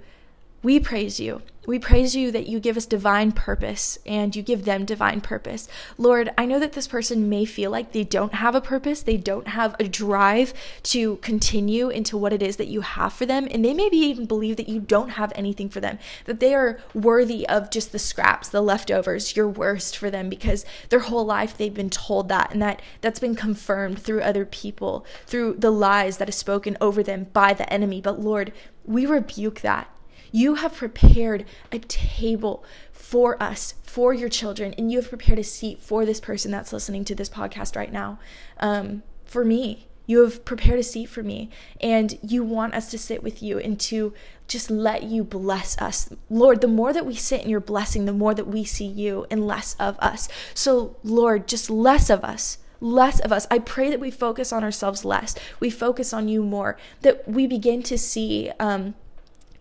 We 0.62 0.80
praise 0.80 1.20
you 1.20 1.42
we 1.70 1.78
praise 1.78 2.16
you 2.16 2.32
that 2.32 2.48
you 2.48 2.60
give 2.60 2.78
us 2.78 2.88
divine 2.88 3.32
purpose 3.32 4.00
and 4.04 4.36
you 4.36 4.42
give 4.42 4.66
them 4.66 4.86
divine 4.86 5.22
purpose. 5.22 5.68
Lord, 6.00 6.32
I 6.36 6.48
know 6.48 6.60
that 6.60 6.74
this 6.74 6.88
person 6.88 7.30
may 7.30 7.46
feel 7.46 7.70
like 7.70 7.92
they 7.92 8.04
don't 8.04 8.34
have 8.34 8.56
a 8.56 8.60
purpose, 8.60 9.04
they 9.04 9.18
don't 9.18 9.50
have 9.50 9.76
a 9.80 9.84
drive 9.84 10.52
to 10.84 11.18
continue 11.18 11.90
into 11.90 12.18
what 12.18 12.34
it 12.34 12.42
is 12.42 12.56
that 12.56 12.70
you 12.70 12.82
have 12.82 13.14
for 13.14 13.28
them, 13.28 13.48
and 13.52 13.64
they 13.64 13.76
maybe 13.76 13.98
even 13.98 14.26
believe 14.26 14.58
that 14.58 14.68
you 14.68 14.80
don't 14.80 15.10
have 15.10 15.32
anything 15.36 15.70
for 15.70 15.80
them, 15.80 16.00
that 16.26 16.40
they 16.40 16.56
are 16.56 16.80
worthy 16.96 17.48
of 17.48 17.70
just 17.70 17.92
the 17.92 18.00
scraps, 18.00 18.50
the 18.50 18.62
leftovers, 18.62 19.36
your 19.36 19.48
worst 19.48 19.96
for 19.96 20.10
them 20.10 20.28
because 20.28 20.66
their 20.90 21.02
whole 21.02 21.26
life 21.26 21.56
they've 21.56 21.72
been 21.72 21.92
told 21.92 22.30
that 22.30 22.52
and 22.52 22.64
that 22.64 22.82
that's 23.02 23.20
been 23.20 23.36
confirmed 23.36 24.00
through 24.00 24.22
other 24.22 24.44
people, 24.44 25.06
through 25.28 25.54
the 25.54 25.72
lies 25.72 26.18
that 26.18 26.30
is 26.30 26.36
spoken 26.36 26.76
over 26.82 27.04
them 27.04 27.28
by 27.32 27.54
the 27.54 27.72
enemy. 27.72 28.02
But 28.02 28.20
Lord, 28.20 28.52
we 28.86 29.06
rebuke 29.06 29.62
that 29.62 29.88
you 30.32 30.56
have 30.56 30.76
prepared 30.76 31.46
a 31.72 31.80
table 31.80 32.64
for 32.92 33.42
us, 33.42 33.76
for 33.84 34.14
your 34.14 34.30
children, 34.30 34.74
and 34.78 34.92
you 34.92 35.00
have 35.00 35.10
prepared 35.10 35.40
a 35.40 35.44
seat 35.44 35.82
for 35.82 36.06
this 36.06 36.20
person 36.20 36.52
that's 36.52 36.74
listening 36.74 37.06
to 37.06 37.16
this 37.16 37.30
podcast 37.30 37.76
right 37.76 37.92
now. 37.92 38.20
Um, 38.60 39.04
for 39.26 39.44
me, 39.44 39.88
you 40.06 40.24
have 40.24 40.44
prepared 40.44 40.80
a 40.80 40.84
seat 40.84 41.06
for 41.06 41.22
me, 41.22 41.50
and 41.82 42.18
you 42.24 42.44
want 42.44 42.74
us 42.74 42.90
to 42.92 42.98
sit 42.98 43.22
with 43.22 43.44
you 43.44 43.60
and 43.60 43.80
to 43.82 44.14
just 44.48 44.72
let 44.72 45.04
you 45.04 45.24
bless 45.24 45.78
us. 45.80 46.10
Lord, 46.30 46.62
the 46.62 46.68
more 46.68 46.94
that 46.94 47.06
we 47.06 47.16
sit 47.16 47.44
in 47.44 47.50
your 47.50 47.60
blessing, 47.60 48.06
the 48.06 48.14
more 48.14 48.34
that 48.34 48.48
we 48.48 48.64
see 48.64 48.88
you 48.88 49.28
and 49.30 49.46
less 49.46 49.76
of 49.80 50.00
us. 50.00 50.28
So, 50.54 50.98
Lord, 51.04 51.48
just 51.48 51.70
less 51.70 52.10
of 52.10 52.24
us 52.24 52.58
less 52.82 53.20
of 53.20 53.32
us. 53.32 53.46
I 53.52 53.60
pray 53.60 53.90
that 53.90 54.00
we 54.00 54.12
focus 54.12 54.54
on 54.54 54.64
ourselves 54.64 55.04
less. 55.04 55.36
We 55.60 55.70
focus 55.70 56.14
on 56.14 56.30
you 56.30 56.44
more, 56.44 56.78
that 57.02 57.28
we 57.28 57.46
begin 57.48 57.84
to 57.84 57.98
see 57.98 58.52
um, 58.60 58.96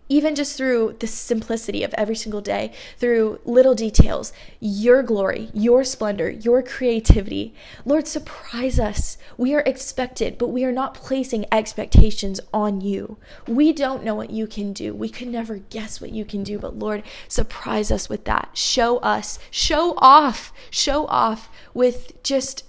even 0.09 0.35
just 0.35 0.57
through 0.57 0.95
the 0.99 1.07
simplicity 1.07 1.83
of 1.83 1.93
every 1.93 2.15
single 2.15 2.41
day, 2.41 2.73
through 2.97 3.39
little 3.45 3.75
details, 3.75 4.33
your 4.59 5.03
glory, 5.03 5.49
your 5.53 5.83
splendor, 5.83 6.29
your 6.29 6.63
creativity. 6.63 7.53
Lord, 7.85 8.07
surprise 8.07 8.79
us. 8.79 9.17
We 9.37 9.53
are 9.53 9.63
expected, 9.65 10.37
but 10.37 10.47
we 10.47 10.65
are 10.65 10.71
not 10.71 10.95
placing 10.95 11.45
expectations 11.51 12.39
on 12.51 12.81
you. 12.81 13.17
We 13.47 13.71
don't 13.71 14.03
know 14.03 14.15
what 14.15 14.31
you 14.31 14.47
can 14.47 14.73
do. 14.73 14.93
We 14.93 15.09
could 15.09 15.27
never 15.27 15.57
guess 15.57 16.01
what 16.01 16.11
you 16.11 16.25
can 16.25 16.43
do, 16.43 16.57
but 16.57 16.77
Lord, 16.77 17.03
surprise 17.27 17.91
us 17.91 18.09
with 18.09 18.25
that. 18.25 18.49
Show 18.53 18.97
us, 18.97 19.37
show 19.51 19.93
off, 19.97 20.51
show 20.71 21.05
off 21.05 21.49
with 21.73 22.21
just 22.23 22.65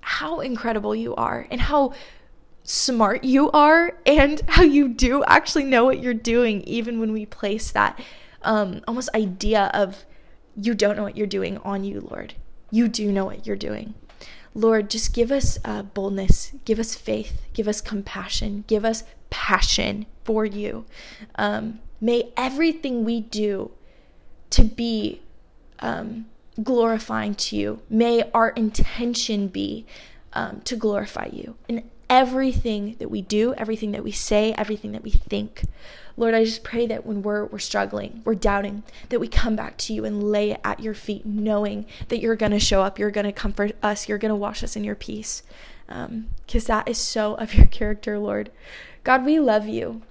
how 0.00 0.40
incredible 0.40 0.94
you 0.94 1.14
are 1.16 1.46
and 1.50 1.60
how 1.60 1.92
smart 2.68 3.24
you 3.24 3.50
are 3.52 3.96
and 4.04 4.42
how 4.48 4.62
you 4.62 4.88
do 4.88 5.24
actually 5.24 5.64
know 5.64 5.84
what 5.84 6.00
you're 6.00 6.14
doing, 6.14 6.62
even 6.62 7.00
when 7.00 7.12
we 7.12 7.26
place 7.26 7.70
that 7.72 8.00
um, 8.42 8.82
almost 8.86 9.08
idea 9.14 9.70
of 9.74 10.04
you 10.54 10.74
don't 10.74 10.96
know 10.96 11.02
what 11.02 11.16
you're 11.16 11.26
doing 11.26 11.58
on 11.58 11.84
you, 11.84 12.00
Lord. 12.00 12.34
You 12.70 12.88
do 12.88 13.10
know 13.10 13.24
what 13.24 13.46
you're 13.46 13.56
doing. 13.56 13.94
Lord, 14.54 14.90
just 14.90 15.14
give 15.14 15.30
us 15.30 15.58
uh, 15.64 15.82
boldness, 15.82 16.52
give 16.64 16.78
us 16.78 16.94
faith, 16.94 17.42
give 17.52 17.68
us 17.68 17.80
compassion, 17.80 18.64
give 18.66 18.84
us 18.84 19.04
passion 19.30 20.06
for 20.24 20.44
you. 20.44 20.84
Um, 21.36 21.80
may 22.00 22.32
everything 22.36 23.04
we 23.04 23.20
do 23.20 23.70
to 24.50 24.64
be 24.64 25.22
um, 25.80 26.26
glorifying 26.62 27.34
to 27.34 27.56
you, 27.56 27.82
may 27.88 28.28
our 28.32 28.50
intention 28.50 29.48
be 29.48 29.86
um, 30.32 30.60
to 30.62 30.76
glorify 30.76 31.28
you. 31.32 31.56
And 31.68 31.82
everything 32.10 32.96
that 32.98 33.10
we 33.10 33.22
do, 33.22 33.54
everything 33.54 33.92
that 33.92 34.04
we 34.04 34.12
say, 34.12 34.54
everything 34.56 34.92
that 34.92 35.02
we 35.02 35.10
think. 35.10 35.64
Lord, 36.16 36.34
I 36.34 36.44
just 36.44 36.64
pray 36.64 36.86
that 36.86 37.06
when 37.06 37.22
we're, 37.22 37.44
we're 37.44 37.58
struggling, 37.58 38.22
we're 38.24 38.34
doubting, 38.34 38.82
that 39.10 39.20
we 39.20 39.28
come 39.28 39.54
back 39.54 39.76
to 39.78 39.92
you 39.92 40.04
and 40.04 40.22
lay 40.22 40.50
it 40.50 40.60
at 40.64 40.80
your 40.80 40.94
feet, 40.94 41.24
knowing 41.24 41.86
that 42.08 42.18
you're 42.18 42.34
going 42.34 42.52
to 42.52 42.58
show 42.58 42.82
up, 42.82 42.98
you're 42.98 43.12
going 43.12 43.26
to 43.26 43.32
comfort 43.32 43.76
us, 43.82 44.08
you're 44.08 44.18
going 44.18 44.30
to 44.30 44.36
wash 44.36 44.64
us 44.64 44.74
in 44.74 44.82
your 44.82 44.96
peace. 44.96 45.42
Because 45.86 46.68
um, 46.68 46.74
that 46.74 46.88
is 46.88 46.98
so 46.98 47.34
of 47.34 47.54
your 47.54 47.66
character, 47.66 48.18
Lord. 48.18 48.50
God, 49.04 49.24
we 49.24 49.38
love 49.38 49.68
you 49.68 50.02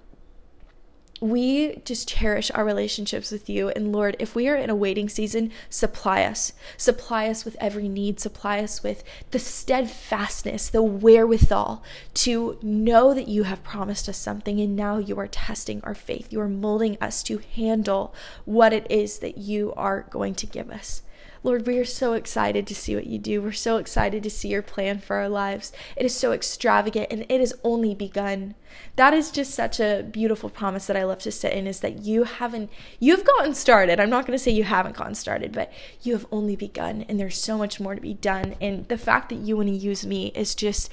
we 1.20 1.78
just 1.86 2.08
cherish 2.08 2.52
our 2.52 2.66
relationships 2.66 3.32
with 3.32 3.50
you. 3.50 3.70
And 3.70 3.92
Lord, 3.92 4.16
if 4.20 4.36
we 4.36 4.48
are 4.48 4.56
in 4.56 4.70
a 4.70 4.76
waiting 4.76 5.10
season, 5.10 5.52
supply 5.70 6.24
us. 6.24 6.54
Supply 6.78 7.28
us 7.28 7.46
with 7.46 7.58
every 7.60 7.90
need. 7.90 8.20
Supply 8.20 8.60
us 8.60 8.84
with 8.84 9.04
the 9.32 9.40
steadfastness, 9.40 10.70
the 10.70 10.84
wherewithal 10.84 11.84
to 12.16 12.60
know 12.62 13.14
that 13.14 13.28
you 13.28 13.44
have 13.44 13.64
promised 13.64 14.08
us 14.08 14.18
something. 14.18 14.60
And 14.60 14.76
now 14.76 14.98
you 14.98 15.18
are 15.20 15.28
testing 15.28 15.82
our 15.84 15.96
faith. 15.96 16.32
You 16.32 16.42
are 16.42 16.50
molding 16.50 16.98
us 17.02 17.24
to 17.24 17.42
handle 17.56 18.14
what 18.46 18.74
it 18.74 18.86
is 18.90 19.20
that 19.20 19.38
you 19.38 19.74
are 19.76 20.06
going 20.10 20.36
to 20.36 20.46
give 20.46 20.70
us. 20.70 21.02
Lord, 21.44 21.68
we 21.68 21.78
are 21.78 21.86
so 21.86 22.14
excited 22.14 22.66
to 22.68 22.76
see 22.76 22.96
what 22.96 23.08
you 23.08 23.20
do. 23.20 23.42
We're 23.42 23.52
so 23.52 23.78
excited 23.78 24.24
to 24.24 24.30
see 24.30 24.50
your 24.50 24.62
plan 24.62 25.00
for 25.00 25.18
our 25.18 25.30
lives. 25.30 25.72
It 25.96 26.06
is 26.06 26.16
so 26.16 26.32
extravagant 26.32 27.08
and 27.12 27.26
it 27.30 27.40
has 27.40 27.54
only 27.64 27.94
begun. 27.94 28.56
That 28.96 29.14
is 29.14 29.32
just 29.32 29.54
such 29.54 29.80
a 29.80 30.04
beautiful 30.04 30.50
promise 30.50 30.88
that 30.88 30.98
I 30.98 31.04
love 31.04 31.20
to 31.20 31.32
sit 31.32 31.54
in 31.54 31.68
is 31.68 31.80
that 31.82 32.00
you 32.00 32.24
haven't, 32.24 32.70
you've 33.00 33.26
gotten 33.26 33.54
started. 33.54 34.00
I'm 34.00 34.10
not 34.10 34.26
going 34.26 34.38
to 34.38 34.44
say 34.44 34.52
you 34.52 34.64
haven't 34.64 34.98
gotten 34.98 35.16
started, 35.16 35.52
but 35.52 35.72
you 36.02 36.14
have 36.14 36.28
only 36.32 36.56
begun 36.56 37.04
and 37.08 37.20
there's 37.20 37.38
so 37.38 37.58
much 37.58 37.80
more 37.80 37.96
to 37.96 38.02
be 38.02 38.14
done. 38.14 38.56
And 38.60 38.88
the 38.88 38.98
fact 38.98 39.30
that 39.30 39.40
you 39.40 39.58
want 39.58 39.70
to 39.70 39.76
use 39.76 40.06
me 40.06 40.32
is 40.36 40.56
just, 40.56 40.92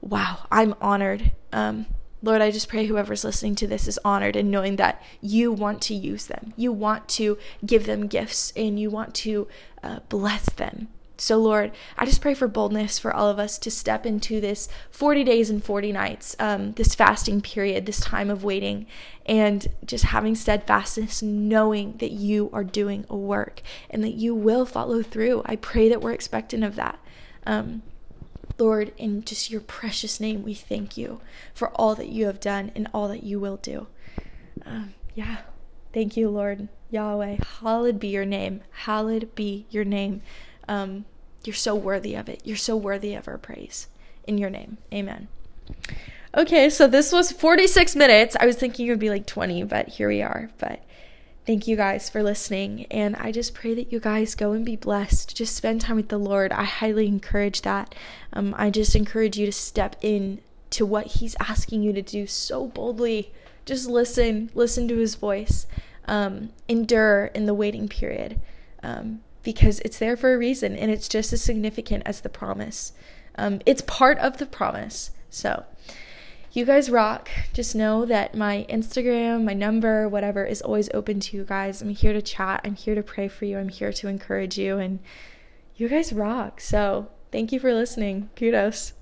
wow, 0.00 0.46
I'm 0.50 0.74
honored. 0.80 1.32
Um, 1.52 1.86
Lord, 2.22 2.42
I 2.42 2.50
just 2.50 2.68
pray 2.68 2.86
whoever's 2.86 3.24
listening 3.24 3.54
to 3.56 3.66
this 3.66 3.88
is 3.88 3.98
honored 4.04 4.36
in 4.36 4.50
knowing 4.50 4.76
that 4.76 5.02
you 5.20 5.52
want 5.52 5.80
to 5.82 5.94
use 5.94 6.26
them. 6.26 6.52
You 6.56 6.70
want 6.72 7.08
to 7.10 7.38
give 7.64 7.86
them 7.86 8.08
gifts 8.08 8.52
and 8.54 8.78
you 8.78 8.90
want 8.90 9.14
to 9.16 9.48
uh, 9.82 10.00
bless 10.08 10.44
them. 10.50 10.88
So, 11.20 11.36
Lord, 11.36 11.72
I 11.98 12.06
just 12.06 12.22
pray 12.22 12.32
for 12.32 12.48
boldness 12.48 12.98
for 12.98 13.12
all 13.12 13.28
of 13.28 13.38
us 13.38 13.58
to 13.58 13.70
step 13.70 14.06
into 14.06 14.40
this 14.40 14.68
40 14.90 15.22
days 15.22 15.50
and 15.50 15.62
40 15.62 15.92
nights, 15.92 16.34
um, 16.38 16.72
this 16.72 16.94
fasting 16.94 17.42
period, 17.42 17.84
this 17.84 18.00
time 18.00 18.30
of 18.30 18.42
waiting, 18.42 18.86
and 19.26 19.68
just 19.84 20.04
having 20.04 20.34
steadfastness, 20.34 21.20
knowing 21.22 21.98
that 21.98 22.12
you 22.12 22.48
are 22.54 22.64
doing 22.64 23.04
a 23.10 23.16
work 23.16 23.60
and 23.90 24.02
that 24.02 24.14
you 24.14 24.34
will 24.34 24.64
follow 24.64 25.02
through. 25.02 25.42
I 25.44 25.56
pray 25.56 25.90
that 25.90 26.00
we're 26.00 26.12
expectant 26.12 26.64
of 26.64 26.76
that. 26.76 26.98
Um, 27.46 27.82
Lord, 28.60 28.92
in 28.96 29.24
just 29.24 29.50
your 29.50 29.60
precious 29.60 30.20
name, 30.20 30.42
we 30.42 30.54
thank 30.54 30.96
you 30.96 31.20
for 31.54 31.70
all 31.70 31.94
that 31.94 32.08
you 32.08 32.26
have 32.26 32.40
done 32.40 32.70
and 32.74 32.88
all 32.92 33.08
that 33.08 33.24
you 33.24 33.40
will 33.40 33.56
do. 33.56 33.86
Um, 34.64 34.94
yeah. 35.14 35.38
Thank 35.92 36.16
you, 36.16 36.28
Lord. 36.28 36.68
Yahweh. 36.90 37.38
Hallowed 37.60 37.98
be 37.98 38.08
your 38.08 38.24
name. 38.24 38.60
Hallowed 38.70 39.34
be 39.34 39.66
your 39.70 39.84
name. 39.84 40.22
Um, 40.68 41.04
you're 41.44 41.54
so 41.54 41.74
worthy 41.74 42.14
of 42.14 42.28
it. 42.28 42.42
You're 42.44 42.56
so 42.56 42.76
worthy 42.76 43.14
of 43.14 43.26
our 43.26 43.38
praise. 43.38 43.88
In 44.26 44.38
your 44.38 44.50
name. 44.50 44.78
Amen. 44.92 45.28
Okay, 46.36 46.70
so 46.70 46.86
this 46.86 47.10
was 47.12 47.32
46 47.32 47.96
minutes. 47.96 48.36
I 48.38 48.46
was 48.46 48.56
thinking 48.56 48.86
it 48.86 48.90
would 48.90 48.98
be 49.00 49.10
like 49.10 49.26
20, 49.26 49.64
but 49.64 49.88
here 49.88 50.08
we 50.08 50.22
are. 50.22 50.50
But 50.58 50.84
Thank 51.50 51.66
you 51.66 51.74
guys 51.74 52.08
for 52.08 52.22
listening. 52.22 52.86
And 52.92 53.16
I 53.16 53.32
just 53.32 53.54
pray 53.54 53.74
that 53.74 53.90
you 53.90 53.98
guys 53.98 54.36
go 54.36 54.52
and 54.52 54.64
be 54.64 54.76
blessed. 54.76 55.36
Just 55.36 55.56
spend 55.56 55.80
time 55.80 55.96
with 55.96 56.06
the 56.06 56.16
Lord. 56.16 56.52
I 56.52 56.62
highly 56.62 57.08
encourage 57.08 57.62
that. 57.62 57.92
Um, 58.32 58.54
I 58.56 58.70
just 58.70 58.94
encourage 58.94 59.36
you 59.36 59.46
to 59.46 59.52
step 59.52 59.96
in 60.00 60.42
to 60.70 60.86
what 60.86 61.08
He's 61.08 61.34
asking 61.40 61.82
you 61.82 61.92
to 61.92 62.02
do 62.02 62.28
so 62.28 62.68
boldly. 62.68 63.32
Just 63.66 63.88
listen, 63.88 64.50
listen 64.54 64.86
to 64.86 64.98
His 64.98 65.16
voice. 65.16 65.66
Um, 66.04 66.50
endure 66.68 67.32
in 67.34 67.46
the 67.46 67.54
waiting 67.54 67.88
period 67.88 68.40
um, 68.84 69.20
because 69.42 69.80
it's 69.80 69.98
there 69.98 70.16
for 70.16 70.32
a 70.32 70.38
reason 70.38 70.76
and 70.76 70.88
it's 70.88 71.08
just 71.08 71.32
as 71.32 71.42
significant 71.42 72.04
as 72.06 72.20
the 72.20 72.28
promise. 72.28 72.92
Um, 73.34 73.60
it's 73.66 73.82
part 73.82 74.18
of 74.18 74.36
the 74.36 74.46
promise. 74.46 75.10
So, 75.30 75.64
you 76.52 76.64
guys 76.64 76.90
rock. 76.90 77.28
Just 77.52 77.74
know 77.74 78.04
that 78.06 78.34
my 78.34 78.66
Instagram, 78.68 79.44
my 79.44 79.54
number, 79.54 80.08
whatever 80.08 80.44
is 80.44 80.62
always 80.62 80.90
open 80.92 81.20
to 81.20 81.36
you 81.36 81.44
guys. 81.44 81.80
I'm 81.80 81.90
here 81.90 82.12
to 82.12 82.22
chat. 82.22 82.62
I'm 82.64 82.74
here 82.74 82.94
to 82.94 83.02
pray 83.02 83.28
for 83.28 83.44
you. 83.44 83.58
I'm 83.58 83.68
here 83.68 83.92
to 83.92 84.08
encourage 84.08 84.58
you. 84.58 84.78
And 84.78 85.00
you 85.76 85.88
guys 85.88 86.12
rock. 86.12 86.60
So 86.60 87.08
thank 87.30 87.52
you 87.52 87.60
for 87.60 87.72
listening. 87.72 88.30
Kudos. 88.36 88.94